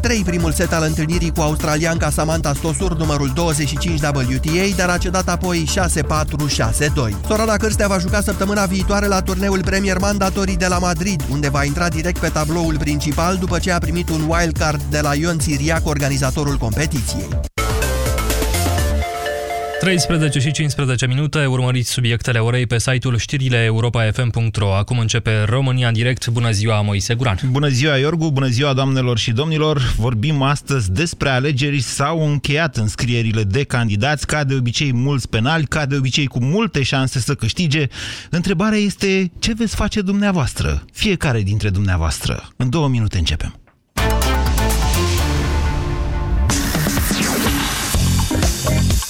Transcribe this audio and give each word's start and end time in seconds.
3 0.00 0.22
primul 0.24 0.52
set 0.52 0.72
al 0.72 0.82
întâlnirii 0.82 1.32
cu 1.32 1.40
australianca 1.40 2.10
Samantha 2.10 2.52
Stosur, 2.54 2.96
numărul 2.96 3.30
25 3.34 4.00
WTA, 4.00 4.76
dar 4.76 4.88
a 4.88 4.98
cedat 4.98 5.28
apoi 5.28 5.68
6-4-6-2. 5.68 7.14
Sorana 7.26 7.56
Cârstea 7.56 7.88
va 7.88 7.98
juca 7.98 8.20
săptămâna 8.20 8.64
viitoare 8.64 9.06
la 9.06 9.22
turneul 9.22 9.62
Premier 9.64 9.98
Mandatorii 9.98 10.56
de 10.56 10.66
la 10.66 10.78
Madrid, 10.78 11.22
unde 11.30 11.48
va 11.48 11.64
intra 11.64 11.88
direct 11.88 12.18
pe 12.18 12.28
tabloul 12.28 12.78
principal 12.78 13.36
după 13.36 13.58
ce 13.58 13.72
a 13.72 13.78
primit 13.78 14.08
un 14.08 14.20
wildcard 14.28 14.82
de 14.90 15.00
la 15.00 15.14
Ion 15.14 15.38
Siriac, 15.38 15.86
organizatorul 15.86 16.56
competiției. 16.56 17.49
13 19.80 20.38
și 20.38 20.50
15 20.50 21.06
minute, 21.06 21.46
urmăriți 21.46 21.90
subiectele 21.90 22.38
orei 22.38 22.66
pe 22.66 22.78
site-ul 22.78 23.16
știrile 23.16 23.64
europa.fm.ro. 23.64 24.74
Acum 24.74 24.98
începe 24.98 25.42
România 25.42 25.88
în 25.88 25.92
direct. 25.92 26.28
Bună 26.28 26.50
ziua, 26.50 26.80
Moise 26.80 27.14
Guran. 27.14 27.38
Bună 27.50 27.68
ziua, 27.68 27.96
Iorgu, 27.96 28.30
bună 28.30 28.46
ziua, 28.46 28.72
doamnelor 28.72 29.18
și 29.18 29.32
domnilor. 29.32 29.94
Vorbim 29.96 30.42
astăzi 30.42 30.92
despre 30.92 31.28
alegeri. 31.28 31.80
S-au 31.80 32.28
încheiat 32.30 32.76
înscrierile 32.76 33.42
de 33.42 33.64
candidați, 33.64 34.26
ca 34.26 34.44
de 34.44 34.54
obicei 34.54 34.92
mulți 34.92 35.28
penali, 35.28 35.66
ca 35.66 35.86
de 35.86 35.96
obicei 35.96 36.26
cu 36.26 36.42
multe 36.42 36.82
șanse 36.82 37.18
să 37.18 37.34
câștige. 37.34 37.86
Întrebarea 38.30 38.78
este 38.78 39.30
ce 39.38 39.54
veți 39.54 39.74
face 39.74 40.00
dumneavoastră, 40.00 40.84
fiecare 40.92 41.40
dintre 41.40 41.70
dumneavoastră. 41.70 42.48
În 42.56 42.70
două 42.70 42.88
minute 42.88 43.18
începem. 43.18 43.59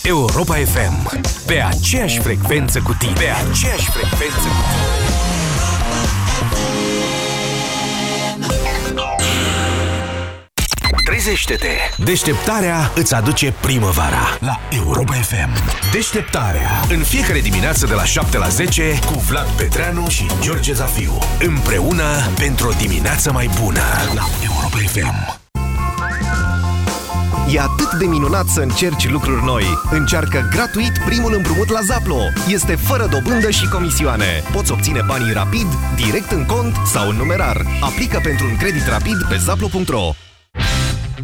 Europa 0.03 0.55
FM. 0.55 1.21
Pe 1.47 1.61
aceeași 1.61 2.21
frecvență 2.21 2.81
cu 2.81 2.95
tine. 2.99 3.13
Pe 3.13 3.29
aceeași 3.51 3.91
frecvență 3.91 4.49
cu 4.49 4.63
tine. 4.69 5.11
Trezește-te! 11.05 12.03
Deșteptarea 12.05 12.91
îți 12.95 13.15
aduce 13.15 13.55
primăvara 13.61 14.37
la 14.39 14.61
Europa 14.71 15.13
FM. 15.13 15.51
Deșteptarea. 15.93 16.71
În 16.89 16.99
fiecare 16.99 17.41
dimineață 17.41 17.87
de 17.87 17.95
la 17.95 18.05
7 18.05 18.39
la 18.39 18.49
10 18.49 18.99
cu 19.07 19.19
Vlad 19.19 19.47
Petreanu 19.47 20.09
și 20.09 20.27
George 20.41 20.73
Zafiu. 20.73 21.19
Împreună 21.41 22.05
pentru 22.39 22.69
o 22.69 22.73
dimineață 22.73 23.33
mai 23.33 23.51
bună 23.61 23.83
la 24.15 24.25
Europa 24.45 24.77
FM. 24.87 25.50
E 27.55 27.61
atât 27.61 27.93
de 27.99 28.07
minunat 28.07 28.47
să 28.47 28.61
încerci 28.61 29.11
lucruri 29.11 29.45
noi. 29.45 29.65
Încearcă 29.91 30.49
gratuit 30.51 30.99
primul 31.05 31.35
împrumut 31.35 31.69
la 31.69 31.81
Zaplo. 31.81 32.21
Este 32.49 32.75
fără 32.77 33.07
dobândă 33.11 33.51
și 33.51 33.69
comisioane. 33.69 34.43
Poți 34.53 34.73
obține 34.73 35.03
banii 35.07 35.33
rapid, 35.33 35.67
direct 35.97 36.31
în 36.31 36.45
cont 36.45 36.77
sau 36.87 37.09
în 37.09 37.17
numerar. 37.17 37.67
Aplică 37.81 38.21
pentru 38.23 38.47
un 38.47 38.57
credit 38.57 38.87
rapid 38.87 39.27
pe 39.29 39.37
zaplo.ro. 39.37 40.15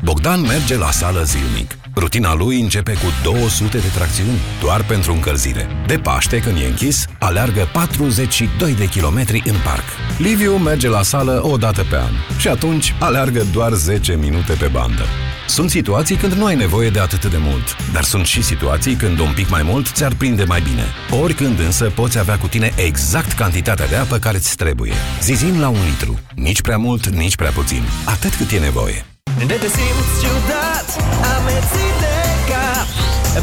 Bogdan 0.02 0.40
merge 0.40 0.76
la 0.76 0.90
sală 0.90 1.22
zilnic. 1.22 1.78
Rutina 1.96 2.34
lui 2.34 2.60
începe 2.60 2.92
cu 2.92 3.30
200 3.30 3.78
de 3.78 3.88
tracțiuni 3.94 4.40
doar 4.60 4.84
pentru 4.84 5.12
încălzire. 5.12 5.68
De 5.86 5.96
Paște, 5.96 6.38
când 6.38 6.56
e 6.56 6.66
închis, 6.66 7.06
aleargă 7.18 7.68
42 7.72 8.74
de 8.74 8.88
kilometri 8.88 9.42
în 9.46 9.56
parc. 9.64 9.84
Liviu 10.18 10.56
merge 10.56 10.88
la 10.88 11.02
sală 11.02 11.40
o 11.42 11.56
dată 11.56 11.84
pe 11.90 11.96
an 11.96 12.12
și 12.38 12.48
atunci 12.48 12.94
aleargă 13.00 13.44
doar 13.52 13.72
10 13.72 14.16
minute 14.16 14.52
pe 14.52 14.66
bandă. 14.66 15.04
Sunt 15.46 15.70
situații 15.70 16.16
când 16.16 16.32
nu 16.32 16.44
ai 16.44 16.54
nevoie 16.54 16.90
de 16.90 17.00
atât 17.00 17.24
de 17.24 17.36
mult, 17.40 17.76
dar 17.92 18.02
sunt 18.02 18.26
și 18.26 18.42
situații 18.42 18.94
când 18.94 19.18
un 19.18 19.32
pic 19.34 19.48
mai 19.48 19.62
mult 19.62 19.86
ți-ar 19.86 20.14
prinde 20.14 20.44
mai 20.44 20.60
bine. 20.60 20.84
Oricând 21.22 21.58
însă 21.58 21.84
poți 21.84 22.18
avea 22.18 22.38
cu 22.38 22.46
tine 22.46 22.72
exact 22.76 23.32
cantitatea 23.32 23.86
de 23.86 23.96
apă 23.96 24.16
care 24.16 24.36
îți 24.36 24.56
trebuie. 24.56 24.92
Zizin 25.20 25.60
la 25.60 25.68
un 25.68 25.78
litru. 25.90 26.18
Nici 26.34 26.60
prea 26.60 26.76
mult, 26.76 27.08
nici 27.08 27.36
prea 27.36 27.50
puțin. 27.50 27.82
Atât 28.04 28.34
cât 28.34 28.50
e 28.50 28.58
nevoie. 28.58 29.04
De 29.46 29.54
te 29.62 29.68
simți 29.76 30.14
ciudat, 30.22 30.88
amețit 31.36 31.94
de 32.00 32.14
cap 32.50 32.88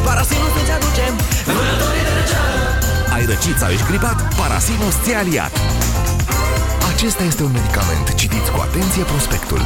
Parasinus 0.05 0.53
îți 0.61 0.71
aduce 0.71 1.05
vânătorii 1.45 2.03
de 2.07 2.13
răceală 2.19 2.61
Ai 3.15 3.25
răcit 3.25 3.57
sau 3.57 3.69
ești 3.69 3.85
gripat? 3.85 4.35
Parasinus 4.35 4.95
ți-a 5.03 5.17
aliat. 5.17 5.53
Acesta 6.93 7.23
este 7.23 7.43
un 7.43 7.51
medicament. 7.51 8.15
Citiți 8.15 8.51
cu 8.51 8.59
atenție 8.67 9.03
prospectul. 9.03 9.61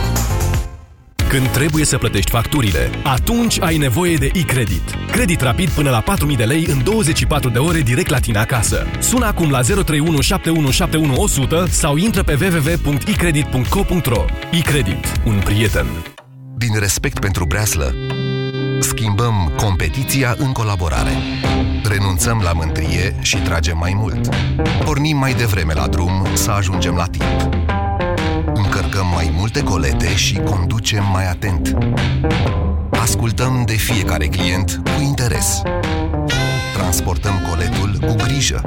Când 1.29 1.47
trebuie 1.47 1.85
să 1.85 1.97
plătești 1.97 2.31
facturile, 2.31 2.89
atunci 3.03 3.61
ai 3.61 3.77
nevoie 3.77 4.15
de 4.15 4.29
e-credit. 4.33 4.95
Credit 5.11 5.41
rapid 5.41 5.69
până 5.69 5.89
la 5.89 6.03
4.000 6.03 6.35
de 6.37 6.43
lei 6.43 6.65
în 6.65 6.83
24 6.83 7.49
de 7.49 7.57
ore 7.57 7.79
direct 7.81 8.09
la 8.09 8.19
tine 8.19 8.37
acasă. 8.37 8.85
Sună 8.99 9.25
acum 9.25 9.49
la 9.49 9.61
031 9.61 10.21
sau 11.69 11.95
intră 11.95 12.23
pe 12.23 12.37
www.ecredit.co.ro. 12.41 14.25
E-credit. 14.51 15.21
Un 15.25 15.41
prieten. 15.43 15.85
Din 16.57 16.79
respect 16.79 17.19
pentru 17.19 17.45
breaslă, 17.45 17.93
schimbăm 18.79 19.53
competiția 19.55 20.35
în 20.37 20.51
colaborare. 20.51 21.11
Renunțăm 21.83 22.41
la 22.43 22.51
mândrie 22.51 23.15
și 23.19 23.37
tragem 23.37 23.77
mai 23.77 23.93
mult. 23.95 24.29
Pornim 24.85 25.17
mai 25.17 25.33
devreme 25.33 25.73
la 25.73 25.87
drum 25.87 26.27
să 26.33 26.51
ajungem 26.51 26.95
la 26.95 27.05
timp. 27.05 27.66
Încărcăm 29.17 29.33
mai 29.33 29.33
multe 29.39 29.63
colete 29.63 30.15
și 30.15 30.35
conducem 30.35 31.03
mai 31.11 31.29
atent. 31.29 31.77
Ascultăm 32.89 33.63
de 33.65 33.73
fiecare 33.73 34.27
client 34.27 34.81
cu 34.83 35.01
interes. 35.01 35.61
Transportăm 36.73 37.33
coletul 37.49 38.07
cu 38.07 38.15
grijă. 38.23 38.61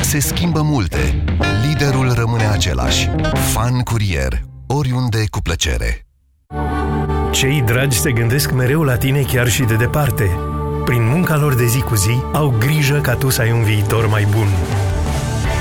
Se 0.00 0.18
schimbă 0.18 0.62
multe. 0.62 1.24
Liderul 1.66 2.12
rămâne 2.12 2.46
același. 2.46 3.10
Fan 3.52 3.80
curier. 3.80 4.40
Oriunde 4.66 5.24
cu 5.30 5.40
plăcere. 5.40 6.06
Cei 7.30 7.62
dragi 7.66 7.98
se 7.98 8.12
gândesc 8.12 8.50
mereu 8.50 8.82
la 8.82 8.96
tine 8.96 9.20
chiar 9.20 9.48
și 9.48 9.62
de 9.62 9.74
departe. 9.74 10.30
Prin 10.84 11.08
munca 11.08 11.36
lor 11.36 11.54
de 11.54 11.66
zi 11.66 11.80
cu 11.80 11.94
zi, 11.94 12.22
au 12.32 12.54
grijă 12.58 13.00
ca 13.00 13.14
tu 13.14 13.28
să 13.28 13.40
ai 13.40 13.52
un 13.52 13.62
viitor 13.62 14.08
mai 14.08 14.26
bun. 14.30 14.48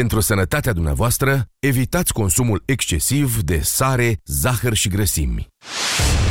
Pentru 0.00 0.20
sănătatea 0.20 0.72
dumneavoastră, 0.72 1.44
evitați 1.58 2.12
consumul 2.12 2.62
excesiv 2.64 3.42
de 3.42 3.60
sare, 3.62 4.20
zahăr 4.24 4.74
și 4.74 4.88
grăsimi. 4.88 5.46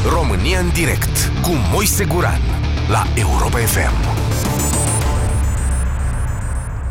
România 0.09 0.59
în 0.59 0.69
direct 0.74 1.31
cu 1.41 1.50
Moise 1.72 2.06
Guran 2.06 2.41
la 2.90 3.03
Europa 3.16 3.57
FM. 3.57 3.94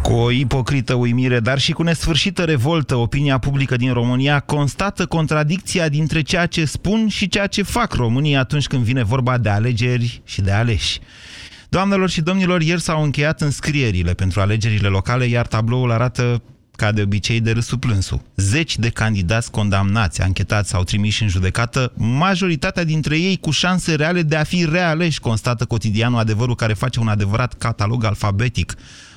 Cu 0.02 0.12
o 0.12 0.30
ipocrită 0.30 0.94
uimire, 0.94 1.40
dar 1.40 1.58
și 1.58 1.72
cu 1.72 1.82
nesfârșită 1.82 2.44
revoltă, 2.44 2.94
opinia 2.94 3.38
publică 3.38 3.76
din 3.76 3.92
România 3.92 4.40
constată 4.40 5.06
contradicția 5.06 5.88
dintre 5.88 6.22
ceea 6.22 6.46
ce 6.46 6.64
spun 6.64 7.08
și 7.08 7.28
ceea 7.28 7.46
ce 7.46 7.62
fac 7.62 7.92
românii 7.92 8.36
atunci 8.36 8.66
când 8.66 8.82
vine 8.82 9.02
vorba 9.02 9.38
de 9.38 9.48
alegeri 9.48 10.22
și 10.24 10.40
de 10.40 10.50
aleși. 10.50 11.00
Doamnelor 11.68 12.10
și 12.10 12.20
domnilor, 12.20 12.62
ieri 12.62 12.80
s-au 12.80 13.02
încheiat 13.02 13.40
înscrierile 13.40 14.12
pentru 14.12 14.40
alegerile 14.40 14.88
locale, 14.88 15.24
iar 15.24 15.46
tabloul 15.46 15.90
arată 15.90 16.42
ca 16.76 16.92
de 16.92 17.02
obicei 17.02 17.40
de 17.40 17.52
râsul 17.52 17.78
plânsul. 17.78 18.20
Zeci 18.36 18.78
de 18.78 18.88
candidați 18.88 19.50
condamnați, 19.50 20.22
anchetați 20.22 20.68
sau 20.68 20.84
trimiși 20.84 21.22
în 21.22 21.28
judecată, 21.28 21.92
majoritatea 21.96 22.84
dintre 22.84 23.18
ei 23.18 23.36
cu 23.36 23.50
șanse 23.50 23.94
reale 23.94 24.22
de 24.22 24.36
a 24.36 24.44
fi 24.44 24.64
realeși, 24.64 25.20
constată 25.20 25.64
cotidianul 25.64 26.18
adevărul 26.18 26.54
care 26.54 26.72
face 26.72 27.00
un 27.00 27.08
adevărat 27.08 27.54
catalog 27.58 28.04
alfabetic 28.04 28.74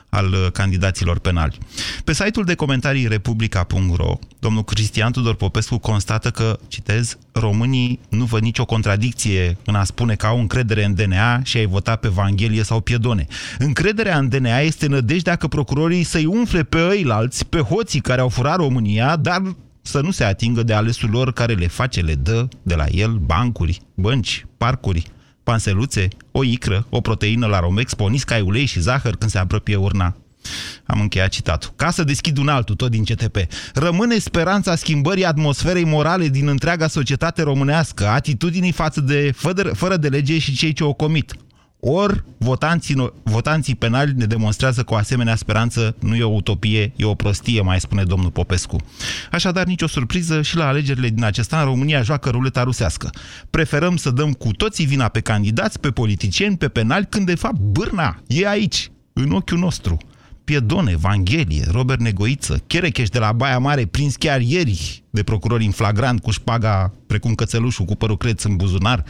al 0.10 0.26
uh, 0.26 0.52
candidaților 0.52 1.20
penali. 1.20 1.58
Pe 2.04 2.14
site-ul 2.14 2.46
de 2.46 2.56
comentarii 2.56 3.08
republica.ro, 3.08 4.20
domnul 4.40 4.64
Cristian 4.64 5.12
Tudor 5.12 5.36
Popescu 5.36 5.78
constată 5.78 6.30
că, 6.30 6.60
citez, 6.68 7.18
românii 7.32 8.00
nu 8.10 8.26
văd 8.26 8.42
nicio 8.42 8.66
contradicție 8.66 9.58
în 9.66 9.76
a 9.76 9.84
spune 9.84 10.16
că 10.16 10.26
au 10.26 10.40
încredere 10.40 10.84
în 10.84 10.94
DNA 10.94 11.44
și 11.44 11.58
ai 11.58 11.66
vota 11.66 11.96
pe 11.96 12.08
Evanghelie 12.08 12.64
sau 12.64 12.80
Piedone. 12.80 13.28
Încrederea 13.58 14.18
în 14.18 14.30
DNA 14.30 14.58
este 14.58 14.88
nădejdea 14.88 15.36
că 15.36 15.48
procurorii 15.48 16.04
să-i 16.04 16.26
umfle 16.26 16.64
pe 16.64 16.88
ăilalți, 16.88 17.46
pe 17.46 17.60
hoții 17.60 18.02
care 18.02 18.22
au 18.22 18.30
furat 18.30 18.56
România, 18.56 19.16
dar 19.16 19.42
să 19.82 20.02
nu 20.02 20.12
se 20.12 20.24
atingă 20.24 20.64
de 20.64 20.74
alesul 20.74 21.10
lor 21.10 21.34
care 21.34 21.54
le 21.54 21.68
face, 21.68 22.02
le 22.02 22.16
dă 22.16 22.48
de 22.62 22.76
la 22.76 22.86
el 22.92 23.12
bancuri, 23.12 23.82
bănci, 23.94 24.46
parcuri, 24.58 25.12
panseluțe, 25.46 26.08
o 26.32 26.44
icră, 26.44 26.86
o 26.90 27.02
proteină 27.02 27.46
la 27.46 27.60
Romex, 27.60 27.94
ponisca, 27.94 28.42
ulei 28.44 28.66
și 28.66 28.80
zahăr 28.80 29.16
când 29.16 29.32
se 29.32 29.38
apropie 29.38 29.76
urna. 29.76 30.16
Am 30.86 31.02
încheiat 31.02 31.30
citatul. 31.30 31.74
Ca 31.76 31.92
să 31.92 32.04
deschid 32.04 32.38
un 32.38 32.48
altul, 32.48 32.76
tot 32.76 32.92
din 32.92 33.04
CTP. 33.04 33.38
Rămâne 33.74 34.18
speranța 34.18 34.76
schimbării 34.76 35.26
atmosferei 35.26 35.86
morale 35.86 36.28
din 36.28 36.48
întreaga 36.48 36.88
societate 36.88 37.42
românească, 37.42 38.08
atitudinii 38.08 38.72
față 38.72 39.02
de 39.02 39.32
fără, 39.36 39.74
fără 39.74 39.98
de 39.98 40.08
lege 40.08 40.40
și 40.40 40.56
cei 40.56 40.74
ce 40.74 40.84
o 40.84 40.94
comit. 40.94 41.36
Ori 41.88 42.24
votanții, 42.38 42.96
no- 42.96 43.14
votanții 43.24 43.76
penali 43.76 44.14
ne 44.16 44.26
demonstrează 44.26 44.84
că 44.84 44.94
o 44.94 44.98
asemenea 44.98 45.36
speranță 45.36 45.96
nu 46.00 46.16
e 46.16 46.24
o 46.24 46.34
utopie, 46.34 46.94
e 46.96 47.06
o 47.06 47.14
prostie, 47.14 47.62
mai 47.62 47.80
spune 47.80 48.04
domnul 48.04 48.30
Popescu. 48.30 48.78
Așadar, 49.32 49.66
nicio 49.66 49.88
surpriză 49.88 50.42
și 50.42 50.56
la 50.56 50.68
alegerile 50.68 51.10
din 51.10 51.24
acest 51.24 51.54
an 51.54 51.64
România 51.66 52.02
joacă 52.02 52.30
ruleta 52.30 52.64
rusească. 52.64 53.10
Preferăm 53.50 53.96
să 53.96 54.10
dăm 54.10 54.32
cu 54.32 54.52
toții 54.52 54.86
vina 54.86 55.08
pe 55.08 55.20
candidați, 55.20 55.80
pe 55.80 55.90
politicieni, 55.90 56.58
pe 56.58 56.68
penali, 56.68 57.08
când 57.10 57.26
de 57.26 57.36
fapt 57.36 57.60
bârna 57.60 58.22
e 58.28 58.48
aici, 58.48 58.92
în 59.14 59.32
ochiul 59.32 59.58
nostru. 59.58 59.98
Piedone, 60.44 60.92
Evanghelie, 60.92 61.66
Robert 61.72 62.00
Negoiță, 62.00 62.64
Cherecheș 62.68 63.10
de 63.10 63.20
la 63.20 63.32
Baia 63.32 63.58
Mare, 63.58 63.86
prins 63.86 64.16
chiar 64.16 64.42
ieri 64.42 65.04
de 65.10 65.24
procurori 65.24 65.66
în 65.66 65.72
flagrant 65.72 66.22
cu 66.22 66.32
șpaga 66.32 66.94
precum 67.08 67.36
cățelușul 67.36 67.86
cu 67.86 67.96
părul 67.96 68.18
creț 68.18 68.44
în 68.44 68.56
buzunar, 68.56 69.04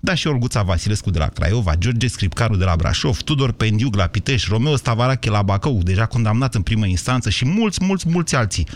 da 0.00 0.14
și 0.14 0.26
Olguța 0.26 0.62
Vasilescu 0.62 1.10
de 1.10 1.18
la 1.18 1.26
Craiova, 1.26 1.74
George 1.74 2.08
Scripcaru 2.08 2.56
de 2.56 2.64
la 2.64 2.76
Brașov, 2.76 3.22
Tudor 3.22 3.52
Pendiug 3.52 3.94
la 3.94 4.06
Pitești, 4.06 4.48
Romeo 4.50 4.76
Stavarache 4.76 5.30
la 5.30 5.42
Bacău, 5.42 5.82
deja 5.82 6.06
condamnat 6.06 6.54
în 6.54 6.62
primă 6.62 6.86
instanță 6.86 7.30
și 7.30 7.44
mulți, 7.44 7.84
mulți, 7.84 8.08
mulți 8.08 8.34
alții. 8.34 8.66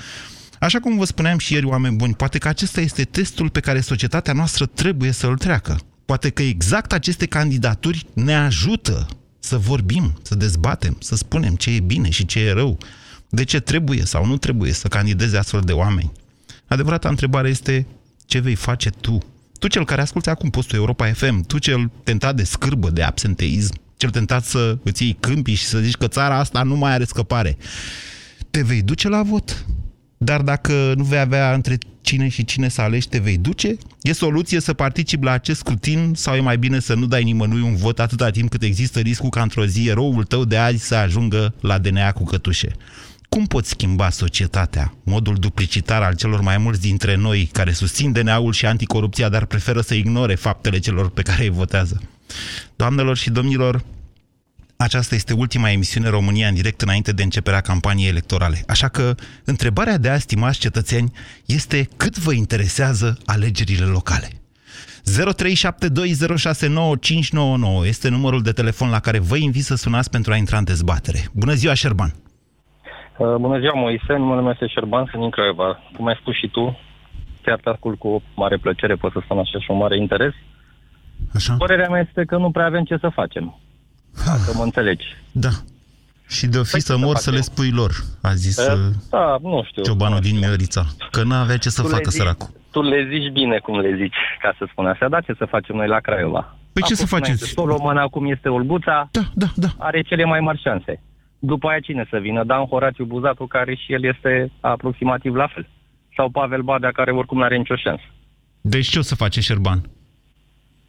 Așa 0.60 0.80
cum 0.80 0.96
vă 0.96 1.04
spuneam 1.04 1.38
și 1.38 1.52
ieri, 1.52 1.66
oameni 1.66 1.96
buni, 1.96 2.14
poate 2.14 2.38
că 2.38 2.48
acesta 2.48 2.80
este 2.80 3.04
testul 3.04 3.50
pe 3.50 3.60
care 3.60 3.80
societatea 3.80 4.32
noastră 4.32 4.66
trebuie 4.66 5.10
să-l 5.10 5.36
treacă. 5.36 5.78
Poate 6.04 6.30
că 6.30 6.42
exact 6.42 6.92
aceste 6.92 7.26
candidaturi 7.26 8.06
ne 8.14 8.34
ajută 8.34 9.06
să 9.38 9.56
vorbim, 9.58 10.18
să 10.22 10.34
dezbatem, 10.34 10.96
să 11.00 11.16
spunem 11.16 11.54
ce 11.54 11.70
e 11.70 11.80
bine 11.80 12.10
și 12.10 12.26
ce 12.26 12.40
e 12.40 12.52
rău, 12.52 12.78
de 13.28 13.44
ce 13.44 13.60
trebuie 13.60 14.04
sau 14.04 14.26
nu 14.26 14.36
trebuie 14.36 14.72
să 14.72 14.88
candideze 14.88 15.36
astfel 15.36 15.60
de 15.60 15.72
oameni. 15.72 16.12
Adevărata 16.66 17.08
întrebare 17.08 17.48
este 17.48 17.86
ce 18.26 18.38
vei 18.38 18.54
face 18.54 18.90
tu? 18.90 19.33
Tu 19.64 19.70
cel 19.70 19.84
care 19.84 20.00
asculți 20.00 20.28
acum 20.28 20.50
postul 20.50 20.78
Europa 20.78 21.12
FM, 21.12 21.46
tu 21.46 21.58
cel 21.58 21.90
tentat 22.02 22.36
de 22.36 22.44
scârbă, 22.44 22.90
de 22.90 23.02
absenteism, 23.02 23.74
cel 23.96 24.10
tentat 24.10 24.44
să 24.44 24.78
îți 24.82 25.02
iei 25.02 25.16
câmpii 25.20 25.54
și 25.54 25.64
să 25.64 25.78
zici 25.78 25.94
că 25.94 26.08
țara 26.08 26.38
asta 26.38 26.62
nu 26.62 26.76
mai 26.76 26.92
are 26.92 27.04
scăpare. 27.04 27.56
Te 28.50 28.62
vei 28.62 28.82
duce 28.82 29.08
la 29.08 29.22
vot. 29.22 29.66
Dar 30.18 30.42
dacă 30.42 30.92
nu 30.96 31.04
vei 31.04 31.18
avea 31.18 31.54
între 31.54 31.78
cine 32.00 32.28
și 32.28 32.44
cine 32.44 32.68
să 32.68 32.80
alegi, 32.80 33.08
te 33.08 33.18
vei 33.18 33.38
duce? 33.38 33.76
E 34.02 34.12
soluție 34.12 34.60
să 34.60 34.72
participi 34.72 35.24
la 35.24 35.30
acest 35.30 35.58
scrutin 35.58 36.12
sau 36.14 36.34
e 36.34 36.40
mai 36.40 36.58
bine 36.58 36.80
să 36.80 36.94
nu 36.94 37.06
dai 37.06 37.22
nimănui 37.22 37.60
un 37.60 37.76
vot 37.76 37.98
atâta 37.98 38.30
timp 38.30 38.50
cât 38.50 38.62
există 38.62 39.00
riscul 39.00 39.28
ca 39.28 39.42
într-o 39.42 39.66
zi 39.66 39.88
eroul 39.88 40.24
tău 40.24 40.44
de 40.44 40.56
azi 40.56 40.86
să 40.86 40.94
ajungă 40.94 41.54
la 41.60 41.78
DNA 41.78 42.12
cu 42.12 42.24
cătușe? 42.24 42.76
Cum 43.34 43.46
poți 43.46 43.68
schimba 43.68 44.10
societatea, 44.10 44.94
modul 45.04 45.34
duplicitar 45.34 46.02
al 46.02 46.14
celor 46.14 46.40
mai 46.40 46.58
mulți 46.58 46.80
dintre 46.80 47.14
noi 47.14 47.48
care 47.52 47.72
susțin 47.72 48.12
DNA-ul 48.12 48.52
și 48.52 48.66
anticorupția, 48.66 49.28
dar 49.28 49.44
preferă 49.44 49.80
să 49.80 49.94
ignore 49.94 50.34
faptele 50.34 50.78
celor 50.78 51.10
pe 51.10 51.22
care 51.22 51.42
îi 51.42 51.48
votează? 51.48 52.02
Doamnelor 52.76 53.16
și 53.16 53.30
domnilor, 53.30 53.84
aceasta 54.76 55.14
este 55.14 55.32
ultima 55.32 55.70
emisiune 55.70 56.08
România 56.08 56.48
în 56.48 56.54
direct 56.54 56.82
înainte 56.82 57.12
de 57.12 57.22
începerea 57.22 57.60
campaniei 57.60 58.08
electorale. 58.08 58.64
Așa 58.68 58.88
că 58.88 59.14
întrebarea 59.44 59.98
de 59.98 60.08
azi, 60.08 60.22
stimați 60.22 60.58
cetățeni, 60.58 61.12
este 61.46 61.88
cât 61.96 62.18
vă 62.18 62.32
interesează 62.32 63.18
alegerile 63.24 63.84
locale? 63.84 64.28
0372069599 64.30 64.42
este 67.84 68.08
numărul 68.08 68.42
de 68.42 68.52
telefon 68.52 68.90
la 68.90 69.00
care 69.00 69.18
vă 69.18 69.36
invit 69.36 69.64
să 69.64 69.74
sunați 69.74 70.10
pentru 70.10 70.32
a 70.32 70.36
intra 70.36 70.58
în 70.58 70.64
dezbatere. 70.64 71.28
Bună 71.32 71.54
ziua, 71.54 71.74
Șerban! 71.74 72.23
Uh, 73.16 73.34
Bună 73.34 73.58
ziua, 73.58 73.72
Moise. 73.74 74.12
Numele 74.16 74.40
meu 74.40 74.50
este 74.50 74.66
Șerban, 74.66 75.06
sunt 75.10 75.20
din 75.20 75.30
Craiova. 75.30 75.80
Cum 75.96 76.06
ai 76.06 76.16
spus 76.20 76.34
și 76.34 76.48
tu, 76.48 76.78
chiar 77.42 77.58
te 77.62 77.68
ascult 77.70 77.98
cu 77.98 78.22
mare 78.36 78.56
plăcere, 78.56 78.94
pot 78.94 79.12
să 79.12 79.20
spun 79.24 79.38
așa, 79.38 79.58
și 79.58 79.70
un 79.70 79.76
mare 79.76 79.96
interes. 79.96 80.32
Așa? 81.34 81.54
Părerea 81.58 81.88
mea 81.88 82.00
este 82.08 82.24
că 82.24 82.36
nu 82.36 82.50
prea 82.50 82.66
avem 82.66 82.84
ce 82.84 82.96
să 83.00 83.08
facem, 83.08 83.58
dacă 84.26 84.52
mă 84.56 84.62
înțelegi. 84.62 85.04
Da. 85.32 85.48
Și 86.28 86.46
de-o 86.46 86.62
fi 86.64 86.70
Păi, 86.70 86.80
să 86.80 86.92
ce 86.92 86.98
să 86.98 87.04
mor 87.06 87.16
să 87.16 87.30
le 87.30 87.36
facem? 87.36 87.52
spui 87.52 87.70
lor, 87.70 87.90
a 88.22 88.32
zis 88.34 88.56
Uh, 88.56 88.72
uh, 88.72 88.94
Da, 89.10 89.36
nu 89.42 89.64
știu. 89.68 89.82
ciobanul 89.82 90.14
nu 90.14 90.20
din 90.20 90.34
știu. 90.34 90.46
Miorița. 90.46 90.82
Că 91.10 91.22
nu 91.22 91.34
avea 91.34 91.56
ce 91.56 91.68
să 91.68 91.80
Tu 91.82 91.86
le 91.88 91.92
facă 91.94 92.10
zici- 92.10 92.18
săracul. 92.18 92.48
Tu 92.70 92.82
le 92.82 93.06
zici 93.10 93.32
bine 93.32 93.58
cum 93.58 93.78
le 93.78 93.96
zici, 93.96 94.16
ca 94.42 94.54
să 94.58 94.66
spun 94.70 94.86
așa. 94.86 95.08
Da, 95.08 95.20
ce 95.20 95.34
să 95.38 95.44
facem 95.44 95.76
noi 95.76 95.88
la 95.88 95.98
Craiova? 96.00 96.56
Păi 96.72 96.82
A 96.84 96.86
ce 96.86 96.94
să 96.94 97.00
fost 97.06 97.12
faceți? 97.12 97.30
înainte 97.30 97.60
Solomon, 97.60 97.96
acum 97.96 98.30
este 98.30 98.48
Olguța, 98.48 99.08
Da, 99.10 99.20
da, 99.34 99.46
da. 99.56 99.68
are 99.78 100.02
cele 100.02 100.24
mai 100.24 100.40
mari 100.40 100.60
șanse. 100.60 101.02
După 101.46 101.68
aia 101.68 101.80
cine 101.80 102.06
să 102.10 102.18
vină? 102.18 102.44
Dan 102.44 102.64
Horațiu 102.64 103.04
Buzatu, 103.04 103.46
care 103.46 103.74
și 103.74 103.92
el 103.92 104.04
este 104.04 104.50
aproximativ 104.60 105.34
la 105.34 105.46
fel. 105.46 105.68
Sau 106.16 106.28
Pavel 106.28 106.62
Badea, 106.62 106.90
care 106.90 107.10
oricum 107.10 107.38
nu 107.38 107.44
are 107.44 107.56
nicio 107.56 107.76
șansă. 107.76 108.02
Deci 108.60 108.88
ce 108.88 108.98
o 108.98 109.02
să 109.02 109.14
face 109.14 109.40
Șerban? 109.40 109.80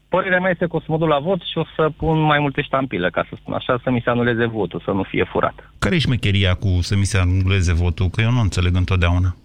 Părerea 0.09 0.39
mea 0.39 0.49
este 0.49 0.67
că 0.67 0.75
o 0.75 0.79
să 0.79 0.85
mă 0.89 0.97
duc 0.97 1.07
la 1.07 1.19
vot 1.19 1.41
și 1.41 1.57
o 1.57 1.63
să 1.75 1.89
pun 1.97 2.19
mai 2.19 2.39
multe 2.39 2.61
ștampile, 2.61 3.09
ca 3.09 3.25
să 3.29 3.35
spun 3.39 3.53
așa, 3.53 3.79
să 3.83 3.89
mi 3.91 4.01
se 4.03 4.09
anuleze 4.09 4.45
votul, 4.45 4.81
să 4.85 4.91
nu 4.91 5.03
fie 5.03 5.23
furat. 5.23 5.71
Care 5.79 5.95
e 5.95 5.99
șmecheria 5.99 6.53
cu 6.53 6.67
să 6.81 6.95
mi 6.95 7.03
se 7.05 7.17
anuleze 7.17 7.73
votul? 7.73 8.07
Că 8.09 8.21
eu 8.21 8.31
nu 8.31 8.39
înțeleg 8.39 8.75
întotdeauna. 8.75 9.35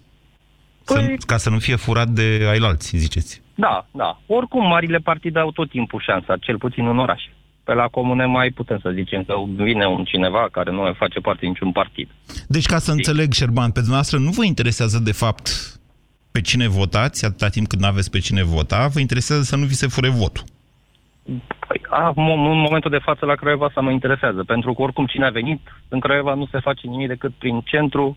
Să, 0.83 1.01
Păi- 1.01 1.17
ca 1.27 1.37
să 1.37 1.51
nu 1.51 1.59
fie 1.59 1.77
furat 1.77 2.09
de 2.09 2.47
ailalți, 2.51 2.97
ziceți. 2.97 3.43
Da, 3.55 3.87
da. 3.91 4.21
Oricum, 4.27 4.67
marile 4.69 4.99
partide 4.99 5.39
au 5.39 5.51
tot 5.51 5.71
timpul 5.71 6.01
șansa, 6.01 6.37
cel 6.37 6.59
puțin 6.59 6.87
în 6.87 6.99
oraș. 6.99 7.23
Pe 7.71 7.77
la 7.77 7.89
comune 7.89 8.25
mai 8.25 8.51
putem 8.51 8.79
să 8.83 8.91
zicem 8.95 9.25
că 9.25 9.35
vine 9.57 9.87
un 9.87 10.05
cineva 10.05 10.49
care 10.53 10.71
nu 10.71 10.95
face 10.99 11.21
parte 11.21 11.47
niciun 11.47 11.73
partid. 11.73 12.09
Deci, 12.49 12.67
ca 12.67 12.79
să 12.79 12.91
înțeleg, 12.91 13.33
Șerban, 13.33 13.71
pe 13.71 13.81
dumneavoastră 13.81 14.19
nu 14.19 14.31
vă 14.31 14.45
interesează 14.45 14.99
de 14.99 15.13
fapt 15.13 15.49
pe 16.33 16.41
cine 16.41 16.69
votați, 16.69 17.25
atâta 17.25 17.49
timp 17.49 17.67
cât 17.67 17.79
nu 17.79 17.87
aveți 17.87 18.11
pe 18.11 18.19
cine 18.19 18.43
vota, 18.43 18.89
vă 18.95 19.01
interesează 19.01 19.43
să 19.43 19.57
nu 19.57 19.65
vi 19.65 19.75
se 19.75 19.87
fure 19.87 20.09
votul. 20.09 20.45
Păi, 21.69 21.81
a, 21.91 22.13
mo- 22.13 22.41
în 22.55 22.61
momentul 22.67 22.91
de 22.91 23.05
față 23.09 23.27
la 23.27 23.35
Craiova 23.35 23.67
asta 23.67 23.81
mă 23.81 23.91
interesează, 23.91 24.45
pentru 24.45 24.73
că 24.75 24.83
oricum 24.83 25.07
cine 25.07 25.27
a 25.27 25.31
venit, 25.31 25.61
în 25.89 26.01
Craiova 26.01 26.35
nu 26.35 26.47
se 26.51 26.59
face 26.59 26.87
nimic 26.87 27.09
decât 27.09 27.33
prin 27.39 27.61
centru 27.65 28.17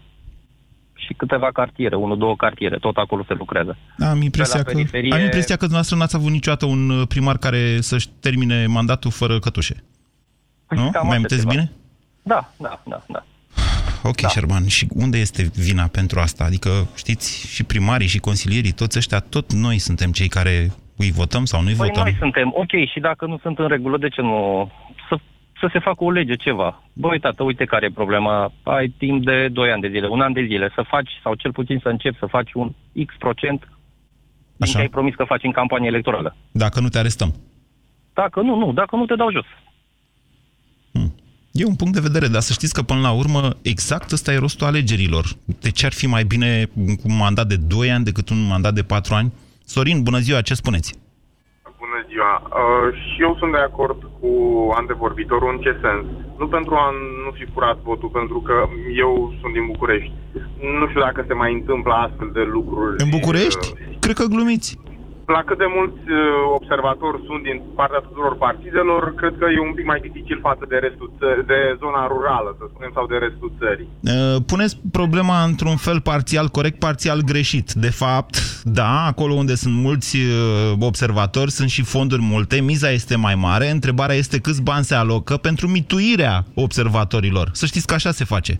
și 1.05 1.13
câteva 1.13 1.51
cartiere, 1.51 1.95
unul, 1.95 2.17
două 2.17 2.35
cartiere, 2.35 2.77
tot 2.77 2.95
acolo 2.97 3.23
se 3.27 3.33
lucrează. 3.33 3.77
Am 3.99 4.21
impresia, 4.21 4.57
la 4.57 4.63
că, 4.65 4.71
periferie- 4.71 5.13
am 5.13 5.21
impresia 5.21 5.55
că 5.55 5.65
dumneavoastră 5.67 5.95
n-ați 5.97 6.15
avut 6.15 6.31
niciodată 6.31 6.65
un 6.65 6.89
uh, 6.89 7.07
primar 7.07 7.37
care 7.37 7.81
să-și 7.81 8.07
termine 8.19 8.65
mandatul 8.65 9.11
fără 9.11 9.39
cătușe. 9.39 9.83
Păi, 10.67 10.77
nu? 10.77 10.83
cam 10.83 10.91
Mai 10.91 11.01
asta 11.01 11.15
amintiți 11.15 11.39
ceva. 11.39 11.51
bine? 11.51 11.71
Da, 12.23 12.51
da, 12.57 12.81
da, 12.85 13.03
da. 13.07 13.23
Ok, 14.03 14.21
da. 14.21 14.27
Șerban, 14.27 14.67
și 14.67 14.87
unde 14.95 15.17
este 15.17 15.51
vina 15.55 15.85
pentru 15.87 16.19
asta? 16.19 16.43
Adică, 16.43 16.69
știți, 16.95 17.47
și 17.53 17.63
primarii 17.63 18.07
și 18.07 18.19
consilierii, 18.19 18.71
toți 18.71 18.97
ăștia, 18.97 19.19
tot 19.19 19.53
noi 19.53 19.77
suntem 19.77 20.11
cei 20.11 20.27
care 20.27 20.71
îi 20.97 21.11
votăm 21.11 21.45
sau 21.45 21.61
nu-i 21.61 21.73
Păi 21.75 21.87
votăm? 21.87 22.03
noi 22.03 22.15
suntem, 22.19 22.51
ok, 22.55 22.71
și 22.91 22.99
dacă 22.99 23.25
nu 23.25 23.37
sunt 23.41 23.59
în 23.59 23.67
regulă, 23.67 23.97
de 23.97 24.09
ce 24.09 24.21
nu 24.21 24.71
să, 25.63 25.69
să 25.71 25.77
se 25.77 25.79
facă 25.79 26.03
o 26.03 26.11
lege, 26.11 26.35
ceva? 26.35 26.83
Băi, 26.93 27.19
tată, 27.19 27.43
uite 27.43 27.65
care 27.65 27.85
e 27.85 27.99
problema, 28.01 28.51
ai 28.63 28.87
timp 28.87 29.25
de 29.25 29.47
2 29.47 29.71
ani 29.71 29.81
de 29.81 29.87
zile, 29.87 30.07
un 30.07 30.21
an 30.21 30.33
de 30.33 30.45
zile, 30.45 30.71
să 30.75 30.81
faci, 30.87 31.09
sau 31.23 31.33
cel 31.35 31.51
puțin 31.51 31.79
să 31.83 31.89
începi 31.89 32.17
să 32.17 32.25
faci 32.25 32.53
un 32.53 32.71
X 33.05 33.13
procent 33.17 33.59
din 33.59 33.69
Așa. 34.59 34.71
ce 34.71 34.79
ai 34.79 34.89
promis 34.89 35.15
că 35.15 35.23
faci 35.23 35.43
în 35.43 35.51
campanie 35.51 35.87
electorală. 35.87 36.35
Dacă 36.51 36.79
nu 36.79 36.89
te 36.89 36.97
arestăm. 36.97 37.33
Dacă 38.13 38.41
nu, 38.41 38.55
nu, 38.55 38.73
dacă 38.73 38.95
nu 38.95 39.05
te 39.05 39.15
dau 39.15 39.31
jos. 39.31 39.45
E 41.51 41.65
un 41.65 41.75
punct 41.75 41.93
de 41.93 41.99
vedere, 41.99 42.27
dar 42.27 42.41
să 42.41 42.53
știți 42.53 42.73
că 42.73 42.81
până 42.81 42.99
la 42.99 43.11
urmă 43.11 43.57
exact 43.61 44.11
ăsta 44.11 44.33
e 44.33 44.37
rostul 44.37 44.67
alegerilor. 44.67 45.25
De 45.59 45.71
ce 45.71 45.85
ar 45.85 45.93
fi 45.93 46.07
mai 46.07 46.23
bine 46.23 46.65
cu 46.75 47.01
un 47.03 47.17
mandat 47.17 47.47
de 47.47 47.55
2 47.55 47.91
ani 47.91 48.03
decât 48.03 48.29
un 48.29 48.47
mandat 48.47 48.73
de 48.73 48.83
4 48.83 49.13
ani? 49.13 49.33
Sorin, 49.65 50.03
bună 50.03 50.19
ziua, 50.19 50.41
ce 50.41 50.53
spuneți? 50.53 50.93
Bună 52.33 52.49
ziua. 52.49 52.61
Uh, 52.61 52.93
și 53.01 53.21
eu 53.21 53.35
sunt 53.39 53.51
de 53.51 53.57
acord 53.57 53.99
cu 54.19 54.29
antevorbitorul 54.79 55.53
în 55.53 55.59
ce 55.65 55.73
sens? 55.81 56.05
Nu 56.37 56.47
pentru 56.47 56.73
a 56.75 56.87
nu 57.25 57.31
fi 57.37 57.45
furat 57.53 57.77
votul, 57.89 58.09
pentru 58.09 58.39
că 58.47 58.55
eu 58.97 59.33
sunt 59.39 59.53
din 59.53 59.65
București. 59.65 60.13
Nu 60.79 60.87
știu 60.87 61.01
dacă 61.01 61.23
se 61.27 61.33
mai 61.33 61.53
întâmplă 61.53 61.93
astfel 61.93 62.29
de 62.33 62.43
lucruri. 62.55 62.95
În 63.03 63.09
București? 63.09 63.65
Uh, 63.71 63.97
Cred 63.99 64.15
că 64.15 64.25
glumiți. 64.25 64.77
La 65.25 65.41
cât 65.47 65.57
de 65.57 65.69
mulți 65.77 66.03
uh, 66.11 66.19
observatori 66.59 67.23
sunt 67.27 67.43
din 67.43 67.61
partea 67.75 67.99
tuturor 68.07 68.35
partidelor, 68.37 69.13
cred 69.15 69.33
că 69.39 69.45
e 69.55 69.67
un 69.69 69.73
pic 69.73 69.85
mai 69.85 69.99
dificil 70.07 70.39
față 70.41 70.65
de 70.69 70.77
restul 70.85 71.09
ță- 71.17 71.45
de 71.51 71.59
zona 71.83 72.07
rurală, 72.07 72.55
să 72.59 72.65
spunem, 72.69 72.91
sau 72.93 73.05
de 73.07 73.17
restul 73.25 73.51
țării. 73.61 73.87
Uh, 74.01 74.41
Puneți 74.51 74.79
problema 74.91 75.43
într-un 75.43 75.75
fel 75.75 76.01
parțial 76.01 76.47
corect, 76.47 76.79
parțial 76.79 77.19
greșit. 77.21 77.71
De 77.71 77.89
fapt, 77.91 78.35
da, 78.63 79.05
acolo 79.05 79.33
unde 79.33 79.55
sunt 79.55 79.73
mulți 79.87 80.17
uh, 80.17 80.73
observatori, 80.79 81.51
sunt 81.51 81.69
și 81.69 81.83
fonduri 81.83 82.21
multe, 82.21 82.61
miza 82.61 82.89
este 82.91 83.15
mai 83.15 83.35
mare, 83.35 83.69
întrebarea 83.69 84.15
este 84.15 84.39
câți 84.39 84.63
bani 84.63 84.83
se 84.83 84.95
alocă 84.95 85.37
pentru 85.37 85.67
mituirea 85.67 86.45
observatorilor. 86.55 87.49
Să 87.51 87.65
știți 87.65 87.87
că 87.87 87.93
așa 87.93 88.11
se 88.11 88.23
face. 88.23 88.57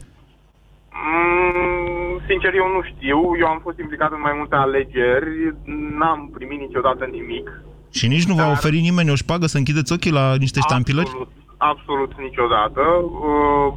Mm, 2.34 2.40
sincer, 2.40 2.54
eu 2.62 2.68
nu 2.76 2.82
știu. 2.92 3.18
Eu 3.42 3.48
am 3.54 3.60
fost 3.68 3.80
implicat 3.80 4.12
în 4.12 4.22
mai 4.28 4.34
multe 4.40 4.56
alegeri, 4.56 5.56
n-am 6.00 6.30
primit 6.34 6.60
niciodată 6.60 7.04
nimic. 7.06 7.48
Și 7.98 8.08
nici 8.08 8.28
nu 8.30 8.34
va 8.40 8.42
Dar- 8.48 8.52
oferi 8.52 8.80
nimeni 8.90 9.14
o 9.16 9.22
șpagă 9.24 9.46
să 9.46 9.58
închideți 9.58 9.94
ochii 9.94 10.18
la 10.20 10.26
niște 10.44 10.60
ștampilări? 10.60 11.08
Absolut, 11.08 11.32
absolut 11.58 12.12
niciodată. 12.28 12.82
Uh, 13.30 13.68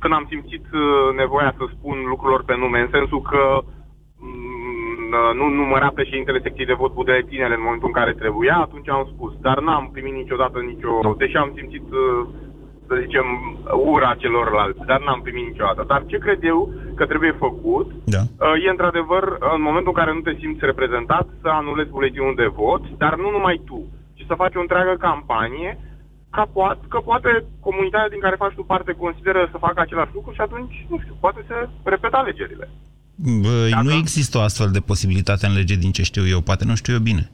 Când 0.00 0.16
am 0.16 0.26
simțit 0.32 0.66
uh, 0.72 0.82
nevoia 1.22 1.54
să 1.58 1.64
spun 1.74 1.96
lucrurilor 2.12 2.42
pe 2.44 2.54
nume, 2.56 2.80
în 2.80 2.90
sensul 2.96 3.20
că 3.30 3.42
mm, 4.18 5.08
uh, 5.18 5.30
nu 5.38 5.44
număra 5.60 5.88
președintele 5.98 6.40
secției 6.42 6.70
de 6.70 6.80
vot 6.82 6.92
buletinele 6.98 7.54
în 7.56 7.66
momentul 7.66 7.90
în 7.90 7.98
care 8.00 8.12
trebuia, 8.22 8.56
atunci 8.56 8.88
am 8.88 9.04
spus. 9.12 9.32
Dar 9.46 9.58
n-am 9.66 9.84
primit 9.92 10.14
niciodată 10.22 10.58
nicio... 10.70 10.92
Deși 11.22 11.36
am 11.36 11.50
simțit, 11.58 11.86
uh, 12.02 12.26
să 12.88 12.94
zicem, 13.04 13.26
ura 13.94 14.10
celorlalți, 14.22 14.80
dar 14.90 15.00
n-am 15.04 15.20
primit 15.26 15.46
niciodată. 15.50 15.84
Dar 15.92 16.00
ce 16.10 16.18
cred 16.24 16.40
eu 16.52 16.58
că 16.98 17.04
trebuie 17.06 17.34
făcut, 17.46 17.86
Da. 18.14 18.22
uh, 18.46 18.54
e 18.66 18.68
într-adevăr, 18.76 19.24
în 19.56 19.62
momentul 19.68 19.92
în 19.94 19.98
care 20.00 20.12
nu 20.14 20.20
te 20.26 20.34
simți 20.40 20.64
reprezentat, 20.70 21.26
să 21.42 21.48
anulezi 21.60 21.90
buletinul 21.96 22.34
de 22.42 22.48
vot, 22.60 22.82
dar 23.02 23.14
nu 23.22 23.28
numai 23.36 23.56
tu, 23.68 23.78
ci 24.16 24.24
să 24.28 24.34
faci 24.42 24.54
o 24.58 24.64
întreagă 24.64 24.94
campanie 25.08 25.70
ca 26.36 26.44
poate, 26.52 26.80
că 26.92 26.98
poate 27.10 27.30
comunitatea 27.66 28.08
din 28.14 28.20
care 28.24 28.36
faci 28.44 28.54
tu 28.54 28.62
parte 28.72 28.92
consideră 29.04 29.48
să 29.52 29.56
facă 29.66 29.78
același 29.80 30.14
lucru 30.14 30.32
și 30.32 30.40
atunci, 30.40 30.86
nu 30.90 30.96
știu, 31.02 31.14
poate 31.20 31.40
să 31.48 31.68
repetă 31.82 32.16
alegerile. 32.16 32.66
Bă, 33.42 33.66
Dacă- 33.70 33.82
Nu 33.82 33.92
există 33.92 34.38
o 34.38 34.40
astfel 34.40 34.70
de 34.72 34.80
posibilitate 34.80 35.46
în 35.46 35.54
lege 35.54 35.74
din 35.74 35.92
ce 35.92 36.02
știu 36.02 36.26
eu, 36.26 36.40
poate 36.40 36.64
nu 36.64 36.74
știu 36.74 36.92
eu 36.92 36.98
bine. 37.10 37.30